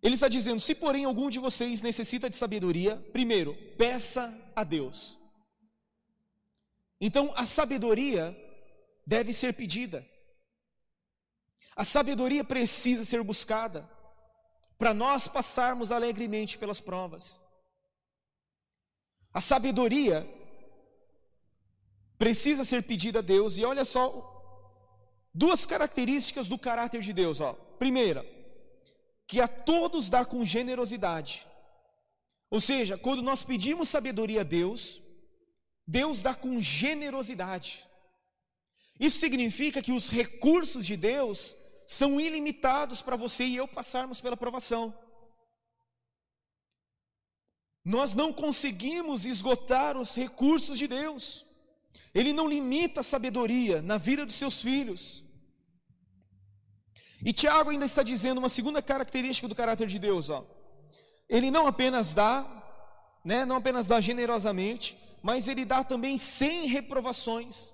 Ele 0.01 0.15
está 0.15 0.27
dizendo: 0.27 0.59
se 0.59 0.73
porém 0.73 1.05
algum 1.05 1.29
de 1.29 1.39
vocês 1.39 1.81
necessita 1.81 2.29
de 2.29 2.35
sabedoria, 2.35 2.97
primeiro, 3.11 3.55
peça 3.77 4.35
a 4.55 4.63
Deus. 4.63 5.17
Então, 7.01 7.33
a 7.35 7.45
sabedoria 7.45 8.35
deve 9.05 9.33
ser 9.33 9.53
pedida. 9.53 10.05
A 11.75 11.85
sabedoria 11.85 12.43
precisa 12.43 13.05
ser 13.05 13.23
buscada 13.23 13.89
para 14.77 14.93
nós 14.93 15.27
passarmos 15.27 15.91
alegremente 15.91 16.57
pelas 16.57 16.81
provas. 16.81 17.41
A 19.33 19.39
sabedoria 19.39 20.27
precisa 22.17 22.65
ser 22.65 22.83
pedida 22.83 23.19
a 23.19 23.21
Deus, 23.21 23.57
e 23.57 23.63
olha 23.63 23.85
só 23.85 24.35
duas 25.33 25.65
características 25.65 26.49
do 26.49 26.57
caráter 26.57 27.01
de 27.01 27.13
Deus, 27.13 27.39
ó. 27.39 27.53
Primeira, 27.53 28.25
que 29.29 29.39
a 29.39 29.47
todos 29.47 30.09
dá 30.09 30.25
com 30.25 30.43
generosidade. 30.43 31.47
Ou 32.49 32.59
seja, 32.59 32.97
quando 32.97 33.21
nós 33.21 33.43
pedimos 33.43 33.87
sabedoria 33.87 34.41
a 34.41 34.43
Deus, 34.43 34.99
Deus 35.85 36.23
dá 36.23 36.33
com 36.33 36.59
generosidade. 36.59 37.87
Isso 38.99 39.19
significa 39.19 39.83
que 39.83 39.91
os 39.91 40.09
recursos 40.09 40.83
de 40.83 40.97
Deus 40.97 41.55
são 41.85 42.19
ilimitados 42.19 43.03
para 43.03 43.15
você 43.15 43.45
e 43.45 43.55
eu 43.55 43.67
passarmos 43.67 44.19
pela 44.19 44.35
provação. 44.35 44.97
Nós 47.85 48.15
não 48.15 48.33
conseguimos 48.33 49.25
esgotar 49.25 49.95
os 49.95 50.15
recursos 50.15 50.75
de 50.75 50.87
Deus. 50.87 51.45
Ele 52.15 52.33
não 52.33 52.47
limita 52.47 53.01
a 53.01 53.03
sabedoria 53.03 53.79
na 53.79 53.99
vida 53.99 54.25
dos 54.25 54.35
seus 54.35 54.59
filhos. 54.59 55.23
E 57.23 57.33
Tiago 57.33 57.69
ainda 57.69 57.85
está 57.85 58.01
dizendo 58.01 58.37
uma 58.37 58.49
segunda 58.49 58.81
característica 58.81 59.47
do 59.47 59.55
caráter 59.55 59.87
de 59.87 59.99
Deus, 59.99 60.29
ó. 60.29 60.45
Ele 61.27 61.51
não 61.51 61.67
apenas 61.67 62.13
dá, 62.13 62.45
né, 63.23 63.45
não 63.45 63.57
apenas 63.57 63.87
dá 63.87 63.99
generosamente, 63.99 64.97
mas 65.21 65.47
ele 65.47 65.65
dá 65.65 65.83
também 65.83 66.17
sem 66.17 66.67
reprovações. 66.67 67.73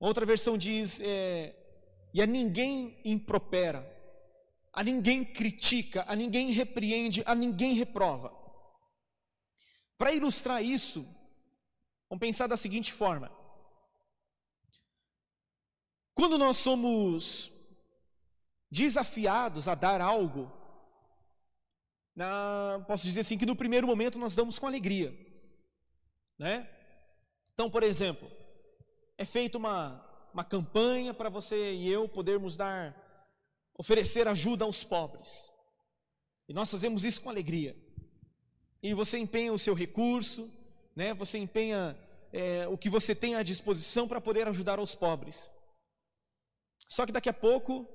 Outra 0.00 0.24
versão 0.24 0.56
diz: 0.56 1.00
é, 1.00 1.54
e 2.12 2.22
a 2.22 2.26
ninguém 2.26 2.98
impropera, 3.04 3.86
a 4.72 4.82
ninguém 4.82 5.24
critica, 5.24 6.04
a 6.08 6.16
ninguém 6.16 6.50
repreende, 6.50 7.22
a 7.26 7.34
ninguém 7.34 7.74
reprova. 7.74 8.34
Para 9.98 10.12
ilustrar 10.12 10.62
isso, 10.62 11.06
vamos 12.08 12.20
pensar 12.20 12.46
da 12.46 12.56
seguinte 12.56 12.92
forma: 12.92 13.30
quando 16.16 16.38
nós 16.38 16.56
somos 16.56 17.52
desafiados 18.70 19.68
a 19.68 19.74
dar 19.74 20.00
algo, 20.00 20.50
na, 22.14 22.82
posso 22.88 23.04
dizer 23.04 23.20
assim 23.20 23.36
que 23.36 23.44
no 23.44 23.54
primeiro 23.54 23.86
momento 23.86 24.18
nós 24.18 24.34
damos 24.34 24.58
com 24.58 24.66
alegria, 24.66 25.14
né? 26.38 26.66
Então, 27.52 27.70
por 27.70 27.82
exemplo, 27.82 28.30
é 29.18 29.26
feita 29.26 29.58
uma, 29.58 30.02
uma 30.32 30.42
campanha 30.42 31.12
para 31.12 31.28
você 31.28 31.74
e 31.74 31.86
eu 31.86 32.08
podermos 32.08 32.56
dar, 32.56 32.96
oferecer 33.74 34.26
ajuda 34.26 34.64
aos 34.64 34.82
pobres. 34.82 35.52
E 36.48 36.54
nós 36.54 36.70
fazemos 36.70 37.04
isso 37.04 37.20
com 37.20 37.28
alegria. 37.28 37.76
E 38.82 38.94
você 38.94 39.18
empenha 39.18 39.52
o 39.52 39.58
seu 39.58 39.74
recurso, 39.74 40.50
né? 40.94 41.12
Você 41.12 41.36
empenha 41.36 41.94
é, 42.32 42.66
o 42.68 42.78
que 42.78 42.88
você 42.88 43.14
tem 43.14 43.34
à 43.34 43.42
disposição 43.42 44.08
para 44.08 44.20
poder 44.20 44.48
ajudar 44.48 44.78
aos 44.78 44.94
pobres. 44.94 45.50
Só 46.88 47.04
que 47.04 47.12
daqui 47.12 47.28
a 47.28 47.34
pouco, 47.34 47.86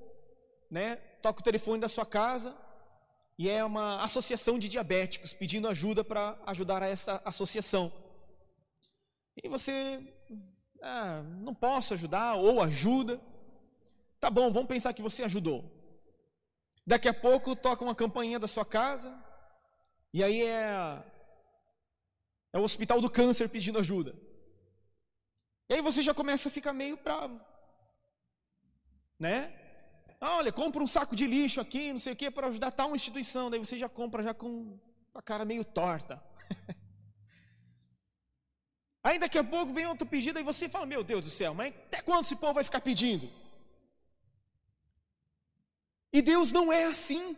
né? 0.70 0.96
Toca 1.22 1.40
o 1.40 1.44
telefone 1.44 1.80
da 1.80 1.88
sua 1.88 2.04
casa 2.04 2.56
e 3.38 3.48
é 3.48 3.64
uma 3.64 4.02
associação 4.02 4.58
de 4.58 4.68
diabéticos 4.68 5.32
pedindo 5.32 5.68
ajuda 5.68 6.04
para 6.04 6.38
ajudar 6.46 6.82
a 6.82 6.88
essa 6.88 7.22
associação. 7.24 7.92
E 9.42 9.48
você 9.48 10.00
ah, 10.82 11.22
não 11.22 11.54
posso 11.54 11.94
ajudar, 11.94 12.34
ou 12.34 12.60
ajuda. 12.60 13.20
Tá 14.18 14.28
bom, 14.28 14.52
vamos 14.52 14.68
pensar 14.68 14.92
que 14.92 15.02
você 15.02 15.22
ajudou. 15.22 15.64
Daqui 16.86 17.08
a 17.08 17.14
pouco 17.14 17.54
toca 17.54 17.84
uma 17.84 17.94
campainha 17.94 18.38
da 18.38 18.48
sua 18.48 18.64
casa, 18.64 19.16
e 20.12 20.22
aí 20.22 20.42
é, 20.42 21.02
é 22.52 22.58
o 22.58 22.62
hospital 22.62 23.00
do 23.00 23.08
câncer 23.08 23.48
pedindo 23.48 23.78
ajuda. 23.78 24.14
E 25.68 25.74
aí 25.74 25.80
você 25.80 26.02
já 26.02 26.12
começa 26.12 26.48
a 26.48 26.52
ficar 26.52 26.72
meio 26.72 26.96
bravo. 26.96 27.40
Né? 29.22 29.54
olha, 30.20 30.50
compra 30.50 30.82
um 30.82 30.86
saco 30.86 31.14
de 31.14 31.28
lixo 31.28 31.60
aqui, 31.60 31.92
não 31.92 32.00
sei 32.00 32.12
o 32.12 32.16
que, 32.16 32.28
para 32.28 32.48
ajudar 32.48 32.72
tal 32.72 32.92
instituição. 32.92 33.48
Daí 33.48 33.60
você 33.60 33.78
já 33.78 33.88
compra 33.88 34.20
já 34.20 34.34
com 34.34 34.76
a 35.14 35.22
cara 35.22 35.44
meio 35.44 35.64
torta. 35.64 36.20
Aí 39.04 39.20
daqui 39.20 39.38
a 39.38 39.44
pouco 39.44 39.72
vem 39.72 39.86
outro 39.86 40.08
pedido 40.08 40.40
e 40.40 40.42
você 40.42 40.68
fala: 40.68 40.86
Meu 40.86 41.04
Deus 41.04 41.24
do 41.24 41.30
céu, 41.30 41.54
mas 41.54 41.72
até 41.72 42.02
quando 42.02 42.24
esse 42.24 42.34
povo 42.34 42.54
vai 42.54 42.64
ficar 42.64 42.80
pedindo? 42.80 43.30
E 46.12 46.20
Deus 46.20 46.50
não 46.50 46.72
é 46.72 46.84
assim. 46.86 47.36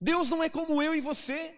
Deus 0.00 0.30
não 0.30 0.42
é 0.42 0.48
como 0.48 0.82
eu 0.82 0.94
e 0.94 1.02
você. 1.02 1.54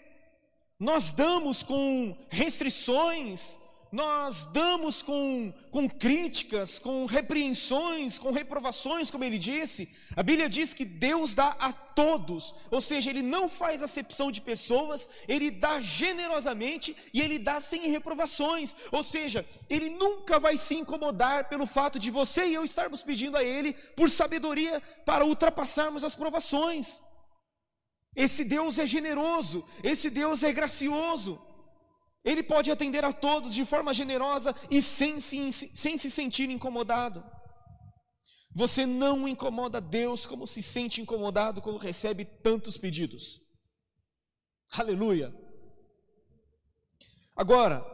Nós 0.77 1.13
damos 1.13 1.63
com 1.63 2.17
restrições, 2.31 3.61
nós 3.91 4.45
damos 4.45 5.03
com, 5.03 5.53
com 5.71 5.89
críticas, 5.89 6.79
com 6.79 7.07
repreensões, 7.07 8.19
com 8.19 8.31
reprovações, 8.31 9.11
como 9.11 9.25
ele 9.25 9.39
disse. 9.39 9.89
A 10.15 10.23
Bíblia 10.23 10.49
diz 10.49 10.75
que 10.75 10.85
Deus 10.85 11.35
dá 11.35 11.57
a 11.59 11.73
todos, 11.73 12.55
ou 12.71 12.81
seja, 12.81 13.11
ele 13.11 13.23
não 13.23 13.49
faz 13.49 13.83
acepção 13.83 14.31
de 14.31 14.41
pessoas, 14.41 15.09
ele 15.27 15.51
dá 15.51 15.81
generosamente 15.81 16.95
e 17.13 17.21
ele 17.21 17.39
dá 17.39 17.61
sem 17.61 17.89
reprovações, 17.91 18.77
ou 18.93 19.03
seja, 19.03 19.45
ele 19.69 19.91
nunca 19.91 20.39
vai 20.39 20.57
se 20.57 20.75
incomodar 20.75 21.49
pelo 21.49 21.67
fato 21.67 21.99
de 21.99 22.11
você 22.11 22.47
e 22.47 22.55
eu 22.55 22.65
estarmos 22.65 23.03
pedindo 23.03 23.37
a 23.37 23.43
ele 23.43 23.73
por 23.97 24.11
sabedoria 24.11 24.81
para 25.05 25.25
ultrapassarmos 25.25 26.05
as 26.05 26.15
provações. 26.15 27.01
Esse 28.15 28.45
Deus 28.45 28.79
é 28.79 28.87
generoso, 28.87 29.65
esse 29.83 30.11
Deus 30.11 30.43
é 30.43 30.53
gracioso. 30.53 31.41
Ele 32.25 32.43
pode 32.43 32.71
atender 32.71 33.05
a 33.05 33.13
todos 33.13 33.55
de 33.55 33.65
forma 33.65 33.95
generosa 33.95 34.55
e 34.71 34.83
sem 34.83 35.21
se, 35.21 35.53
sem 35.53 35.97
se 35.97 36.11
sentir 36.11 36.51
incomodado. 36.51 37.25
Você 38.55 38.85
não 38.85 39.29
incomoda 39.29 39.81
Deus 39.81 40.27
como 40.27 40.47
se 40.47 40.61
sente 40.61 41.01
incomodado 41.01 41.63
quando 41.63 41.79
recebe 41.79 42.25
tantos 42.25 42.77
pedidos. 42.77 43.41
Aleluia. 44.71 45.33
Agora, 47.37 47.85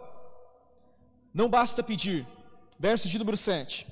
não 1.33 1.49
basta 1.51 1.83
pedir. 1.83 2.27
Verso 2.79 3.09
de 3.09 3.19
número 3.19 3.37
7. 3.37 3.87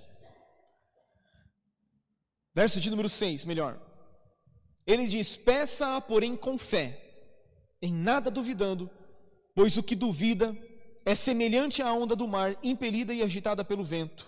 Verso 2.54 2.80
de 2.80 2.90
número 2.90 3.08
6, 3.08 3.44
melhor. 3.44 3.80
Ele 4.86 5.06
diz: 5.06 5.36
peça-a, 5.36 6.00
porém, 6.00 6.36
com 6.36 6.58
fé, 6.58 6.98
em 7.80 7.92
nada 7.92 8.30
duvidando, 8.30 8.90
pois 9.54 9.76
o 9.76 9.82
que 9.82 9.94
duvida 9.94 10.56
é 11.04 11.14
semelhante 11.14 11.82
à 11.82 11.92
onda 11.92 12.14
do 12.14 12.28
mar, 12.28 12.58
impelida 12.62 13.12
e 13.12 13.22
agitada 13.22 13.64
pelo 13.64 13.84
vento. 13.84 14.26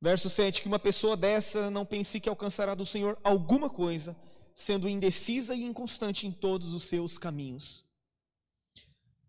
Verso 0.00 0.28
7: 0.28 0.62
Que 0.62 0.68
uma 0.68 0.78
pessoa 0.78 1.16
dessa 1.16 1.70
não 1.70 1.84
pense 1.84 2.20
que 2.20 2.28
alcançará 2.28 2.74
do 2.74 2.86
Senhor 2.86 3.18
alguma 3.22 3.68
coisa, 3.68 4.16
sendo 4.54 4.88
indecisa 4.88 5.54
e 5.54 5.62
inconstante 5.62 6.26
em 6.26 6.32
todos 6.32 6.74
os 6.74 6.84
seus 6.84 7.18
caminhos. 7.18 7.84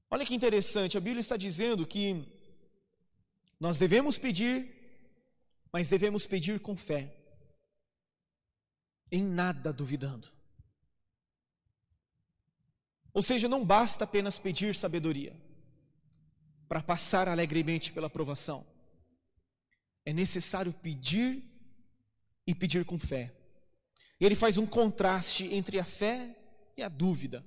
Olha 0.10 0.26
que 0.26 0.36
interessante, 0.36 0.98
a 0.98 1.02
Bíblia 1.02 1.20
está 1.20 1.36
dizendo 1.36 1.86
que 1.86 2.26
nós 3.60 3.78
devemos 3.78 4.18
pedir, 4.18 4.74
mas 5.72 5.90
devemos 5.90 6.26
pedir 6.26 6.60
com 6.62 6.78
fé, 6.78 7.14
em 9.12 9.24
nada 9.24 9.74
duvidando. 9.74 10.37
Ou 13.18 13.24
seja, 13.24 13.48
não 13.48 13.66
basta 13.66 14.04
apenas 14.04 14.38
pedir 14.38 14.76
sabedoria 14.76 15.36
para 16.70 16.84
passar 16.84 17.28
alegremente 17.28 17.92
pela 17.92 18.12
provação. 18.12 18.64
É 20.06 20.14
necessário 20.14 20.72
pedir 20.72 21.44
e 22.46 22.54
pedir 22.54 22.86
com 22.86 23.00
fé. 23.00 23.34
E 24.20 24.26
ele 24.28 24.36
faz 24.36 24.60
um 24.60 24.68
contraste 24.68 25.52
entre 25.52 25.80
a 25.80 25.84
fé 25.84 26.38
e 26.78 26.84
a 26.84 26.88
dúvida. 26.88 27.44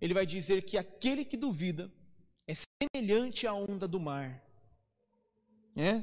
Ele 0.00 0.14
vai 0.14 0.24
dizer 0.24 0.64
que 0.64 0.78
aquele 0.78 1.26
que 1.26 1.36
duvida 1.36 1.92
é 2.46 2.54
semelhante 2.54 3.46
à 3.46 3.52
onda 3.52 3.86
do 3.86 4.00
mar. 4.00 4.42
É? 5.76 6.02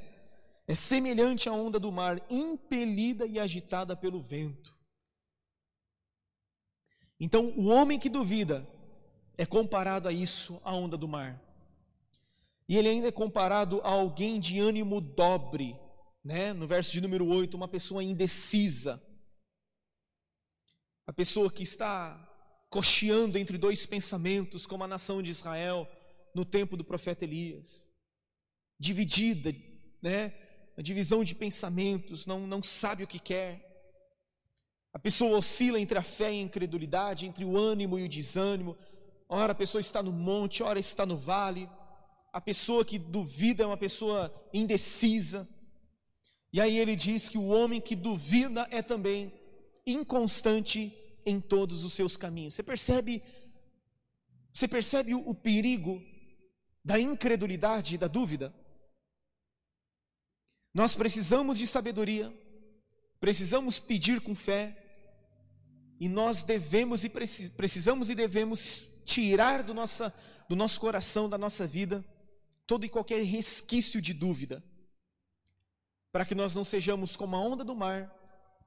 É 0.68 0.76
semelhante 0.76 1.50
à 1.50 1.52
onda 1.52 1.80
do 1.80 1.92
mar, 1.92 2.24
impelida 2.30 3.26
e 3.26 3.40
agitada 3.40 3.98
pelo 3.98 4.22
vento. 4.22 4.78
Então, 7.20 7.48
o 7.58 7.70
homem 7.70 7.98
que 7.98 8.08
duvida 8.08 8.68
é 9.40 9.46
comparado 9.46 10.10
a 10.10 10.12
isso, 10.12 10.60
a 10.66 10.76
onda 10.76 10.98
do 10.98 11.08
mar. 11.08 11.42
E 12.68 12.76
ele 12.76 12.90
ainda 12.90 13.08
é 13.08 13.12
comparado 13.12 13.80
a 13.86 13.90
alguém 13.90 14.38
de 14.38 14.60
ânimo 14.60 15.00
dobre, 15.00 15.80
né? 16.22 16.52
No 16.52 16.68
verso 16.68 16.92
de 16.92 17.00
número 17.00 17.26
8, 17.26 17.56
uma 17.56 17.70
pessoa 17.70 18.04
indecisa. 18.04 19.02
A 21.08 21.14
pessoa 21.14 21.50
que 21.50 21.64
está 21.64 22.20
cocheando 22.70 23.38
entre 23.38 23.58
dois 23.58 23.86
pensamentos, 23.86 24.68
como 24.68 24.84
a 24.84 24.90
nação 24.90 25.24
de 25.24 25.30
Israel 25.30 25.88
no 26.36 26.44
tempo 26.44 26.76
do 26.76 26.84
profeta 26.84 27.24
Elias. 27.24 27.90
Dividida, 28.78 29.56
né? 30.02 30.34
A 30.76 30.82
divisão 30.82 31.24
de 31.24 31.34
pensamentos, 31.34 32.26
não, 32.26 32.46
não 32.46 32.62
sabe 32.62 33.06
o 33.06 33.08
que 33.08 33.20
quer. 33.20 33.66
A 34.92 35.00
pessoa 35.00 35.38
oscila 35.38 35.80
entre 35.80 35.98
a 35.98 36.04
fé 36.04 36.34
e 36.34 36.40
a 36.40 36.44
incredulidade, 36.44 37.26
entre 37.26 37.46
o 37.46 37.58
ânimo 37.58 37.98
e 37.98 38.04
o 38.04 38.10
desânimo. 38.10 38.78
Ora 39.30 39.52
a 39.54 39.56
pessoa 39.56 39.80
está 39.80 40.04
no 40.04 40.12
monte, 40.12 40.64
ora 40.64 40.80
está 40.80 41.06
no 41.06 41.16
vale 41.16 41.70
a 42.32 42.40
pessoa 42.40 42.86
que 42.86 42.98
duvida 42.98 43.64
é 43.64 43.66
uma 43.66 43.78
pessoa 43.78 44.34
indecisa. 44.54 45.48
E 46.52 46.60
aí 46.60 46.78
ele 46.78 46.96
diz 46.96 47.30
que 47.30 47.38
o 47.38 47.48
homem 47.48 47.82
que 47.82 47.96
duvida 47.96 48.68
é 48.72 48.82
também 48.82 49.34
inconstante 49.86 50.94
em 51.26 51.40
todos 51.40 51.84
os 51.84 51.94
seus 51.94 52.16
caminhos. 52.16 52.54
Você 52.54 52.64
percebe? 52.64 53.24
Você 54.54 54.68
percebe 54.68 55.14
o, 55.14 55.34
perigo 55.34 56.02
da 56.84 57.00
incredulidade 57.00 57.96
e 57.96 57.98
da 57.98 58.08
dúvida? 58.08 58.54
Nós 60.74 60.96
precisamos 60.96 61.58
de 61.58 61.68
sabedoria, 61.68 62.34
precisamos 63.20 63.80
pedir 63.80 64.22
com 64.22 64.36
fé, 64.36 64.76
e 66.00 66.08
nós 66.08 66.44
devemos 66.44 67.04
e 67.04 67.10
precisamos 67.10 68.10
e 68.10 68.16
devemos 68.16 68.89
tirar 69.10 69.64
do, 69.64 69.74
nossa, 69.74 70.14
do 70.48 70.56
nosso 70.56 70.80
coração, 70.80 71.28
da 71.28 71.38
nossa 71.38 71.66
vida, 71.66 72.06
todo 72.68 72.86
e 72.86 72.90
qualquer 72.90 73.24
resquício 73.24 74.00
de 74.00 74.14
dúvida, 74.14 74.64
para 76.12 76.24
que 76.26 76.36
nós 76.36 76.56
não 76.56 76.64
sejamos 76.64 77.16
como 77.16 77.36
a 77.36 77.40
onda 77.40 77.64
do 77.64 77.76
mar, 77.76 78.16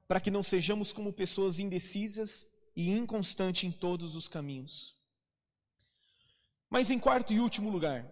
para 0.05 0.19
que 0.19 0.29
não 0.29 0.43
sejamos 0.43 0.91
como 0.91 1.13
pessoas 1.13 1.59
indecisas 1.59 2.45
e 2.75 2.91
inconstantes 2.91 3.63
em 3.63 3.71
todos 3.71 4.17
os 4.17 4.27
caminhos. 4.27 4.97
Mas 6.69 6.91
em 6.91 6.99
quarto 6.99 7.31
e 7.31 7.39
último 7.39 7.69
lugar, 7.69 8.05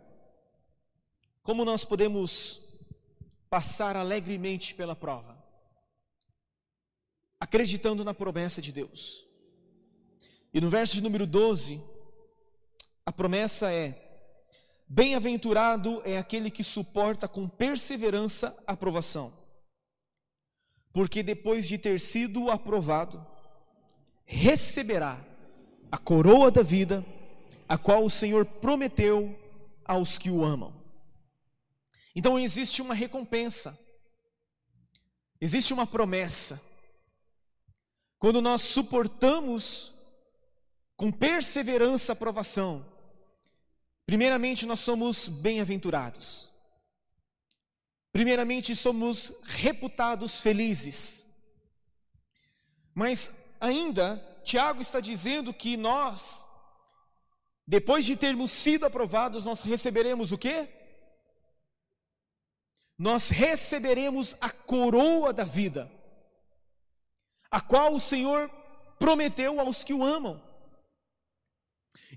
como 1.43 1.65
nós 1.65 1.83
podemos 1.83 2.61
passar 3.49 3.97
alegremente 3.97 4.73
pela 4.73 4.95
prova? 4.95 5.37
Acreditando 7.39 8.05
na 8.05 8.13
promessa 8.13 8.61
de 8.61 8.71
Deus. 8.71 9.25
E 10.53 10.61
no 10.61 10.69
verso 10.69 10.93
de 10.93 11.01
número 11.01 11.25
12, 11.25 11.81
a 13.11 13.13
promessa 13.13 13.73
é: 13.73 13.93
Bem-aventurado 14.87 16.01
é 16.05 16.17
aquele 16.17 16.49
que 16.49 16.63
suporta 16.63 17.27
com 17.27 17.45
perseverança 17.45 18.57
a 18.65 18.71
aprovação, 18.71 19.33
porque 20.93 21.21
depois 21.21 21.67
de 21.67 21.77
ter 21.77 21.99
sido 21.99 22.49
aprovado, 22.49 23.25
receberá 24.23 25.21
a 25.91 25.97
coroa 25.97 26.49
da 26.49 26.63
vida, 26.63 27.05
a 27.67 27.77
qual 27.77 28.05
o 28.05 28.09
Senhor 28.09 28.45
prometeu 28.45 29.37
aos 29.83 30.17
que 30.17 30.31
o 30.31 30.45
amam. 30.45 30.73
Então 32.15 32.39
existe 32.39 32.81
uma 32.81 32.93
recompensa, 32.93 33.77
existe 35.41 35.73
uma 35.73 35.85
promessa. 35.85 36.61
Quando 38.17 38.41
nós 38.41 38.61
suportamos 38.61 39.93
com 40.95 41.11
perseverança 41.11 42.11
a 42.11 42.13
aprovação, 42.13 42.90
Primeiramente, 44.11 44.65
nós 44.65 44.81
somos 44.81 45.29
bem-aventurados. 45.29 46.51
Primeiramente, 48.11 48.75
somos 48.75 49.33
reputados 49.41 50.41
felizes. 50.41 51.25
Mas 52.93 53.31
ainda, 53.57 54.17
Tiago 54.43 54.81
está 54.81 54.99
dizendo 54.99 55.53
que 55.53 55.77
nós, 55.77 56.45
depois 57.65 58.03
de 58.03 58.17
termos 58.17 58.51
sido 58.51 58.85
aprovados, 58.85 59.45
nós 59.45 59.61
receberemos 59.61 60.33
o 60.33 60.37
quê? 60.37 60.67
Nós 62.97 63.29
receberemos 63.29 64.35
a 64.41 64.49
coroa 64.49 65.31
da 65.31 65.45
vida, 65.45 65.89
a 67.49 67.61
qual 67.61 67.93
o 67.95 67.99
Senhor 67.99 68.49
prometeu 68.99 69.57
aos 69.61 69.85
que 69.85 69.93
o 69.93 70.03
amam. 70.03 70.43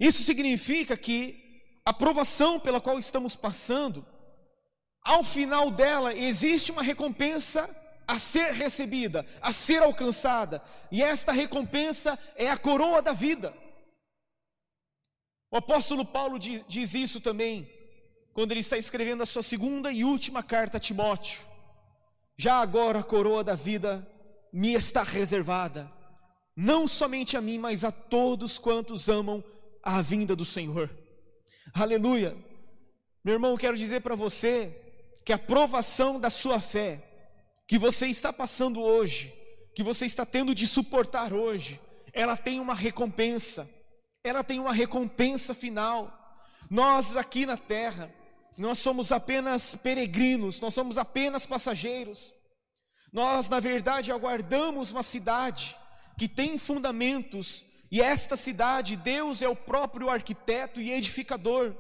Isso 0.01 0.25
significa 0.25 0.97
que 0.97 1.44
a 1.85 1.93
provação 1.93 2.59
pela 2.59 2.81
qual 2.81 2.99
estamos 2.99 3.37
passando, 3.37 4.07
ao 5.03 5.23
final 5.23 5.71
dela 5.71 6.15
existe 6.15 6.73
uma 6.73 6.83
recompensa 6.83 7.69
a 8.07 8.19
ser 8.19 8.53
recebida, 8.53 9.27
a 9.41 9.53
ser 9.53 9.83
alcançada, 9.83 10.63
e 10.91 11.03
esta 11.03 11.33
recompensa 11.33 12.19
é 12.37 12.51
a 12.51 12.57
coroa 12.57 13.03
da 13.03 13.13
vida. 13.13 13.55
O 15.51 15.57
apóstolo 15.57 16.05
Paulo 16.05 16.39
diz, 16.39 16.65
diz 16.67 16.95
isso 16.95 17.21
também, 17.21 17.71
quando 18.33 18.51
ele 18.51 18.61
está 18.61 18.77
escrevendo 18.77 19.23
a 19.23 19.27
sua 19.27 19.43
segunda 19.43 19.93
e 19.93 20.05
última 20.05 20.43
carta 20.43 20.79
a 20.79 20.81
Timóteo. 20.81 21.41
Já 22.37 22.61
agora 22.61 22.99
a 22.99 23.05
coroa 23.05 23.45
da 23.45 23.55
vida 23.55 24.07
me 24.53 24.73
está 24.73 25.03
reservada, 25.03 25.91
não 26.57 26.89
somente 26.89 27.37
a 27.37 27.41
mim, 27.41 27.59
mas 27.59 27.85
a 27.85 27.93
todos 27.93 28.59
quantos 28.59 29.09
amam 29.09 29.45
a 29.83 30.01
vinda 30.03 30.35
do 30.35 30.45
Senhor. 30.45 30.91
Aleluia. 31.73 32.37
Meu 33.25 33.35
irmão, 33.35 33.57
quero 33.57 33.77
dizer 33.77 34.01
para 34.03 34.15
você 34.15 34.77
que 35.25 35.33
a 35.33 35.39
provação 35.39 36.21
da 36.21 36.29
sua 36.29 36.61
fé, 36.61 37.03
que 37.67 37.79
você 37.79 38.07
está 38.07 38.33
passando 38.33 38.83
hoje, 38.83 39.33
que 39.75 39.83
você 39.83 40.05
está 40.05 40.27
tendo 40.27 40.55
de 40.55 40.67
suportar 40.67 41.33
hoje, 41.33 41.81
ela 42.13 42.37
tem 42.37 42.61
uma 42.61 42.75
recompensa, 42.75 43.69
ela 44.23 44.45
tem 44.45 44.61
uma 44.61 44.73
recompensa 44.73 45.55
final. 45.55 46.13
Nós 46.69 47.17
aqui 47.17 47.47
na 47.47 47.57
terra, 47.57 48.13
nós 48.59 48.79
somos 48.79 49.11
apenas 49.11 49.75
peregrinos, 49.75 50.61
nós 50.61 50.75
somos 50.75 50.99
apenas 50.99 51.47
passageiros. 51.47 52.33
Nós, 53.13 53.49
na 53.49 53.59
verdade, 53.59 54.13
aguardamos 54.13 54.93
uma 54.93 55.03
cidade 55.03 55.77
que 56.19 56.29
tem 56.29 56.59
fundamentos 56.59 57.65
e 57.91 58.01
esta 58.01 58.37
cidade, 58.37 58.97
Deus 58.97 59.43
é 59.43 59.49
o 59.49 59.57
próprio 59.57 60.11
arquiteto 60.11 60.81
e 60.81 60.91
edificador. 60.91 61.75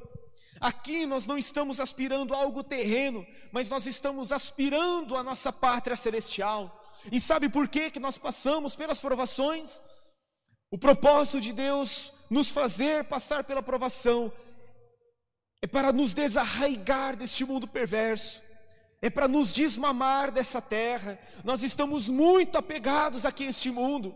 Aqui 0.61 1.07
nós 1.07 1.27
não 1.27 1.37
estamos 1.37 1.81
aspirando 1.81 2.35
a 2.35 2.39
algo 2.39 2.63
terreno, 2.63 3.27
mas 3.53 3.69
nós 3.69 3.87
estamos 3.87 4.33
aspirando 4.33 5.17
a 5.17 5.23
nossa 5.23 5.53
pátria 5.53 5.97
celestial. 5.97 6.81
E 7.13 7.21
sabe 7.21 7.49
por 7.49 7.69
que 7.69 7.91
que 7.91 8.01
nós 8.01 8.17
passamos 8.17 8.75
pelas 8.75 9.01
provações? 9.01 9.83
O 10.71 10.79
propósito 10.79 11.41
de 11.41 11.53
Deus 11.53 12.13
nos 12.31 12.51
fazer 12.51 13.05
passar 13.05 13.45
pela 13.45 13.63
provação 13.63 14.33
é 15.61 15.67
para 15.67 15.93
nos 15.93 16.15
desarraigar 16.15 17.17
deste 17.17 17.45
mundo 17.45 17.67
perverso, 17.67 18.43
é 19.01 19.11
para 19.11 19.29
nos 19.29 19.53
desmamar 19.53 20.31
dessa 20.31 20.61
terra. 20.61 21.19
Nós 21.43 21.63
estamos 21.63 22.09
muito 22.09 22.57
apegados 22.57 23.25
aqui 23.25 23.47
a 23.47 23.51
este 23.51 23.71
mundo. 23.71 24.15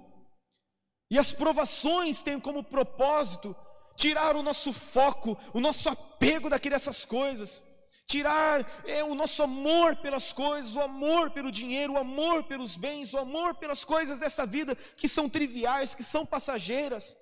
E 1.10 1.18
as 1.18 1.32
provações 1.32 2.22
têm 2.22 2.38
como 2.38 2.62
propósito 2.62 3.56
tirar 3.96 4.36
o 4.36 4.42
nosso 4.42 4.72
foco, 4.72 5.36
o 5.52 5.60
nosso 5.60 5.88
apego 5.88 6.48
daquelas 6.48 7.04
coisas, 7.04 7.62
tirar 8.06 8.64
é, 8.86 9.02
o 9.02 9.14
nosso 9.14 9.42
amor 9.42 9.96
pelas 9.96 10.32
coisas, 10.32 10.74
o 10.74 10.80
amor 10.80 11.30
pelo 11.30 11.50
dinheiro, 11.50 11.94
o 11.94 11.98
amor 11.98 12.44
pelos 12.44 12.76
bens, 12.76 13.12
o 13.12 13.18
amor 13.18 13.56
pelas 13.56 13.84
coisas 13.84 14.18
dessa 14.18 14.46
vida 14.46 14.74
que 14.96 15.08
são 15.08 15.28
triviais, 15.28 15.94
que 15.94 16.02
são 16.02 16.24
passageiras, 16.24 17.16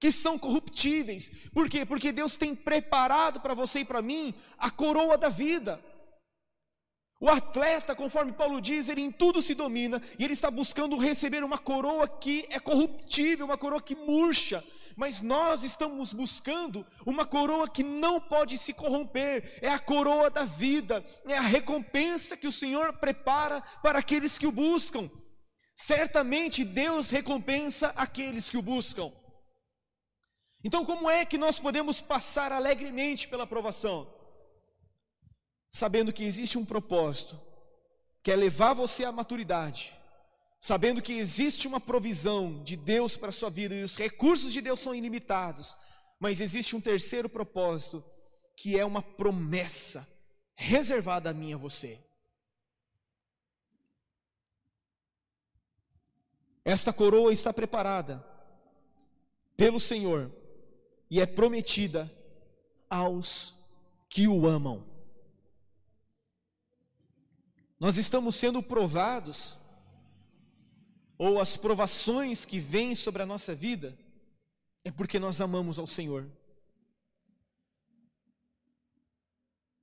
que 0.00 0.12
são 0.12 0.38
corruptíveis. 0.38 1.30
Por 1.52 1.68
quê? 1.68 1.86
Porque 1.86 2.12
Deus 2.12 2.36
tem 2.36 2.54
preparado 2.54 3.40
para 3.40 3.54
você 3.54 3.80
e 3.80 3.84
para 3.84 4.02
mim 4.02 4.34
a 4.58 4.70
coroa 4.70 5.16
da 5.16 5.28
vida. 5.28 5.82
O 7.20 7.28
atleta, 7.28 7.96
conforme 7.96 8.32
Paulo 8.32 8.60
diz, 8.60 8.88
ele 8.88 9.00
em 9.00 9.10
tudo 9.10 9.42
se 9.42 9.52
domina 9.52 10.00
e 10.18 10.24
ele 10.24 10.32
está 10.32 10.50
buscando 10.50 10.96
receber 10.96 11.42
uma 11.42 11.58
coroa 11.58 12.06
que 12.06 12.46
é 12.48 12.60
corruptível, 12.60 13.46
uma 13.46 13.58
coroa 13.58 13.82
que 13.82 13.96
murcha, 13.96 14.64
mas 14.96 15.20
nós 15.20 15.64
estamos 15.64 16.12
buscando 16.12 16.86
uma 17.04 17.26
coroa 17.26 17.68
que 17.68 17.82
não 17.82 18.20
pode 18.20 18.56
se 18.56 18.72
corromper, 18.72 19.58
é 19.60 19.68
a 19.68 19.80
coroa 19.80 20.30
da 20.30 20.44
vida, 20.44 21.04
é 21.26 21.36
a 21.36 21.40
recompensa 21.40 22.36
que 22.36 22.46
o 22.46 22.52
Senhor 22.52 22.92
prepara 22.94 23.62
para 23.82 23.98
aqueles 23.98 24.38
que 24.38 24.46
o 24.46 24.52
buscam. 24.52 25.10
Certamente 25.74 26.64
Deus 26.64 27.10
recompensa 27.10 27.92
aqueles 27.96 28.48
que 28.48 28.56
o 28.56 28.62
buscam. 28.62 29.12
Então, 30.64 30.84
como 30.84 31.10
é 31.10 31.24
que 31.24 31.38
nós 31.38 31.58
podemos 31.58 32.00
passar 32.00 32.52
alegremente 32.52 33.26
pela 33.26 33.46
provação? 33.46 34.17
Sabendo 35.70 36.12
que 36.12 36.24
existe 36.24 36.58
um 36.58 36.64
propósito, 36.64 37.38
que 38.22 38.30
é 38.30 38.36
levar 38.36 38.72
você 38.74 39.04
à 39.04 39.12
maturidade, 39.12 39.96
sabendo 40.60 41.02
que 41.02 41.12
existe 41.12 41.68
uma 41.68 41.80
provisão 41.80 42.62
de 42.62 42.76
Deus 42.76 43.16
para 43.16 43.28
a 43.28 43.32
sua 43.32 43.50
vida 43.50 43.74
e 43.74 43.82
os 43.82 43.96
recursos 43.96 44.52
de 44.52 44.60
Deus 44.60 44.80
são 44.80 44.94
ilimitados, 44.94 45.76
mas 46.18 46.40
existe 46.40 46.74
um 46.74 46.80
terceiro 46.80 47.28
propósito, 47.28 48.04
que 48.56 48.78
é 48.78 48.84
uma 48.84 49.02
promessa 49.02 50.06
reservada 50.54 51.30
a 51.30 51.32
mim 51.32 51.50
e 51.50 51.54
a 51.54 51.56
você. 51.56 52.00
Esta 56.64 56.92
coroa 56.92 57.32
está 57.32 57.52
preparada 57.52 58.22
pelo 59.56 59.80
Senhor 59.80 60.30
e 61.10 61.20
é 61.20 61.24
prometida 61.24 62.12
aos 62.90 63.56
que 64.08 64.28
o 64.28 64.46
amam. 64.46 64.97
Nós 67.78 67.96
estamos 67.96 68.34
sendo 68.34 68.62
provados, 68.62 69.58
ou 71.16 71.40
as 71.40 71.56
provações 71.56 72.44
que 72.44 72.58
vêm 72.58 72.94
sobre 72.94 73.22
a 73.22 73.26
nossa 73.26 73.54
vida, 73.54 73.96
é 74.84 74.90
porque 74.90 75.18
nós 75.18 75.40
amamos 75.40 75.78
ao 75.78 75.86
Senhor. 75.86 76.28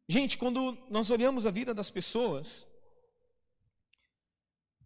Gente, 0.07 0.37
quando 0.37 0.77
nós 0.89 1.09
olhamos 1.09 1.45
a 1.45 1.51
vida 1.51 1.73
das 1.73 1.89
pessoas, 1.89 2.67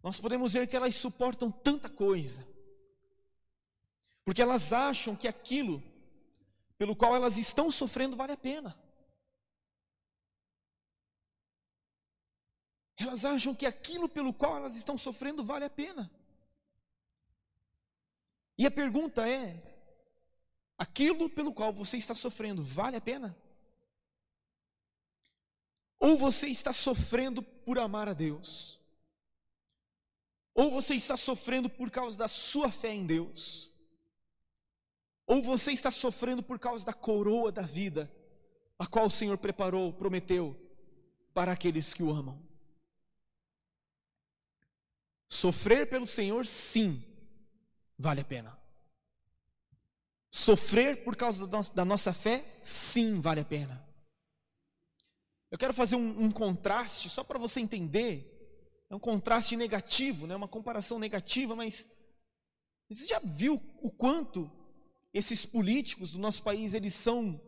nós 0.02 0.18
podemos 0.18 0.52
ver 0.52 0.66
que 0.66 0.76
elas 0.76 0.94
suportam 0.94 1.50
tanta 1.50 1.88
coisa, 1.88 2.46
porque 4.24 4.40
elas 4.40 4.72
acham 4.72 5.14
que 5.16 5.28
aquilo 5.28 5.82
pelo 6.78 6.96
qual 6.96 7.14
elas 7.14 7.36
estão 7.36 7.70
sofrendo 7.70 8.16
vale 8.16 8.32
a 8.32 8.36
pena. 8.36 8.78
Elas 13.00 13.24
acham 13.24 13.54
que 13.54 13.64
aquilo 13.64 14.10
pelo 14.10 14.32
qual 14.32 14.58
elas 14.58 14.76
estão 14.76 14.98
sofrendo 14.98 15.42
vale 15.42 15.64
a 15.64 15.70
pena. 15.70 16.10
E 18.58 18.66
a 18.66 18.70
pergunta 18.70 19.26
é: 19.26 19.58
aquilo 20.76 21.30
pelo 21.30 21.50
qual 21.50 21.72
você 21.72 21.96
está 21.96 22.14
sofrendo 22.14 22.62
vale 22.62 22.96
a 22.96 23.00
pena? 23.00 23.34
Ou 25.98 26.18
você 26.18 26.48
está 26.48 26.74
sofrendo 26.74 27.42
por 27.42 27.78
amar 27.78 28.06
a 28.06 28.12
Deus? 28.12 28.78
Ou 30.54 30.70
você 30.70 30.94
está 30.94 31.16
sofrendo 31.16 31.70
por 31.70 31.90
causa 31.90 32.18
da 32.18 32.28
sua 32.28 32.70
fé 32.70 32.92
em 32.92 33.06
Deus? 33.06 33.70
Ou 35.26 35.42
você 35.42 35.72
está 35.72 35.90
sofrendo 35.90 36.42
por 36.42 36.58
causa 36.58 36.84
da 36.84 36.92
coroa 36.92 37.50
da 37.50 37.62
vida, 37.62 38.14
a 38.78 38.86
qual 38.86 39.06
o 39.06 39.10
Senhor 39.10 39.38
preparou, 39.38 39.90
prometeu 39.90 40.54
para 41.32 41.52
aqueles 41.52 41.94
que 41.94 42.02
o 42.02 42.10
amam? 42.10 42.49
Sofrer 45.30 45.88
pelo 45.88 46.08
Senhor, 46.08 46.44
sim, 46.44 47.04
vale 47.96 48.20
a 48.20 48.24
pena. 48.24 48.58
Sofrer 50.32 51.04
por 51.04 51.14
causa 51.14 51.46
da 51.46 51.84
nossa 51.84 52.12
fé, 52.12 52.58
sim, 52.64 53.20
vale 53.20 53.40
a 53.40 53.44
pena. 53.44 53.88
Eu 55.48 55.56
quero 55.56 55.72
fazer 55.72 55.94
um, 55.94 56.24
um 56.24 56.30
contraste, 56.32 57.08
só 57.08 57.22
para 57.22 57.38
você 57.38 57.60
entender. 57.60 58.26
É 58.90 58.94
um 58.94 58.98
contraste 58.98 59.56
negativo, 59.56 60.26
né? 60.26 60.34
uma 60.34 60.48
comparação 60.48 60.98
negativa, 60.98 61.54
mas 61.54 61.86
você 62.88 63.06
já 63.06 63.20
viu 63.20 63.62
o 63.80 63.88
quanto 63.88 64.50
esses 65.14 65.46
políticos 65.46 66.10
do 66.10 66.18
nosso 66.18 66.42
país 66.42 66.74
eles 66.74 66.94
são 66.94 67.40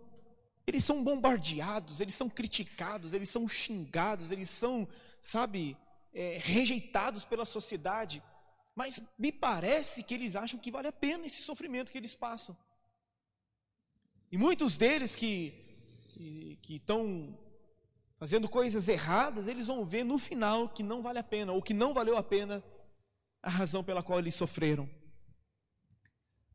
eles 0.65 0.85
são 0.85 1.03
bombardeados, 1.03 2.01
eles 2.01 2.15
são 2.15 2.31
criticados, 2.31 3.13
eles 3.13 3.29
são 3.29 3.49
xingados, 3.49 4.31
eles 4.31 4.49
são, 4.49 4.87
sabe, 5.21 5.77
é, 6.13 6.39
rejeitados 6.39 7.25
pela 7.25 7.45
sociedade, 7.45 8.23
mas 8.75 9.01
me 9.19 9.31
parece 9.31 10.03
que 10.03 10.15
eles 10.15 10.37
acham 10.37 10.59
que 10.59 10.71
vale 10.71 10.89
a 10.89 10.93
pena 10.93 11.27
esse 11.27 11.43
sofrimento 11.43 11.91
que 11.93 11.99
eles 11.99 12.15
passam. 12.15 12.57
E 14.31 14.39
muitos 14.39 14.77
deles 14.77 15.15
que 15.15 15.63
que 16.63 16.77
estão 16.77 17.37
fazendo 18.19 18.49
coisas 18.49 18.89
erradas, 18.89 19.49
eles 19.49 19.67
vão 19.67 19.85
ver 19.85 20.05
no 20.05 20.19
final 20.19 20.69
que 20.69 20.83
não 20.83 21.03
vale 21.03 21.19
a 21.19 21.25
pena, 21.25 21.53
ou 21.53 21.63
que 21.63 21.75
não 21.75 21.93
valeu 21.93 22.17
a 22.17 22.23
pena 22.23 22.63
a 23.43 23.51
razão 23.51 23.83
pela 23.83 24.03
qual 24.03 24.19
eles 24.19 24.35
sofreram. 24.35 24.89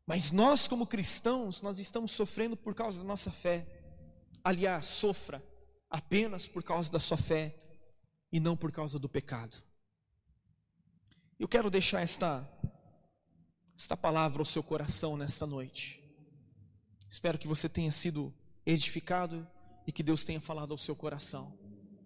Mas 0.06 0.32
nós, 0.32 0.66
como 0.66 0.86
cristãos, 0.86 1.60
nós 1.60 1.78
estamos 1.78 2.12
sofrendo 2.12 2.56
por 2.56 2.74
causa 2.74 3.00
da 3.00 3.04
nossa 3.04 3.30
fé. 3.30 3.66
Aliás, 4.42 4.86
sofra 4.86 5.44
apenas 5.90 6.48
por 6.48 6.62
causa 6.62 6.90
da 6.90 6.98
sua 6.98 7.18
fé 7.18 7.54
e 8.32 8.38
não 8.40 8.56
por 8.56 8.70
causa 8.70 8.98
do 8.98 9.08
pecado. 9.08 9.56
Eu 11.38 11.46
quero 11.46 11.70
deixar 11.70 12.00
esta, 12.00 12.48
esta 13.76 13.96
palavra 13.96 14.40
ao 14.40 14.44
seu 14.44 14.62
coração 14.62 15.16
nesta 15.16 15.46
noite. 15.46 16.02
Espero 17.08 17.38
que 17.38 17.48
você 17.48 17.68
tenha 17.68 17.92
sido 17.92 18.34
edificado 18.66 19.46
e 19.86 19.92
que 19.92 20.02
Deus 20.02 20.24
tenha 20.24 20.40
falado 20.40 20.72
ao 20.72 20.78
seu 20.78 20.94
coração. 20.94 21.56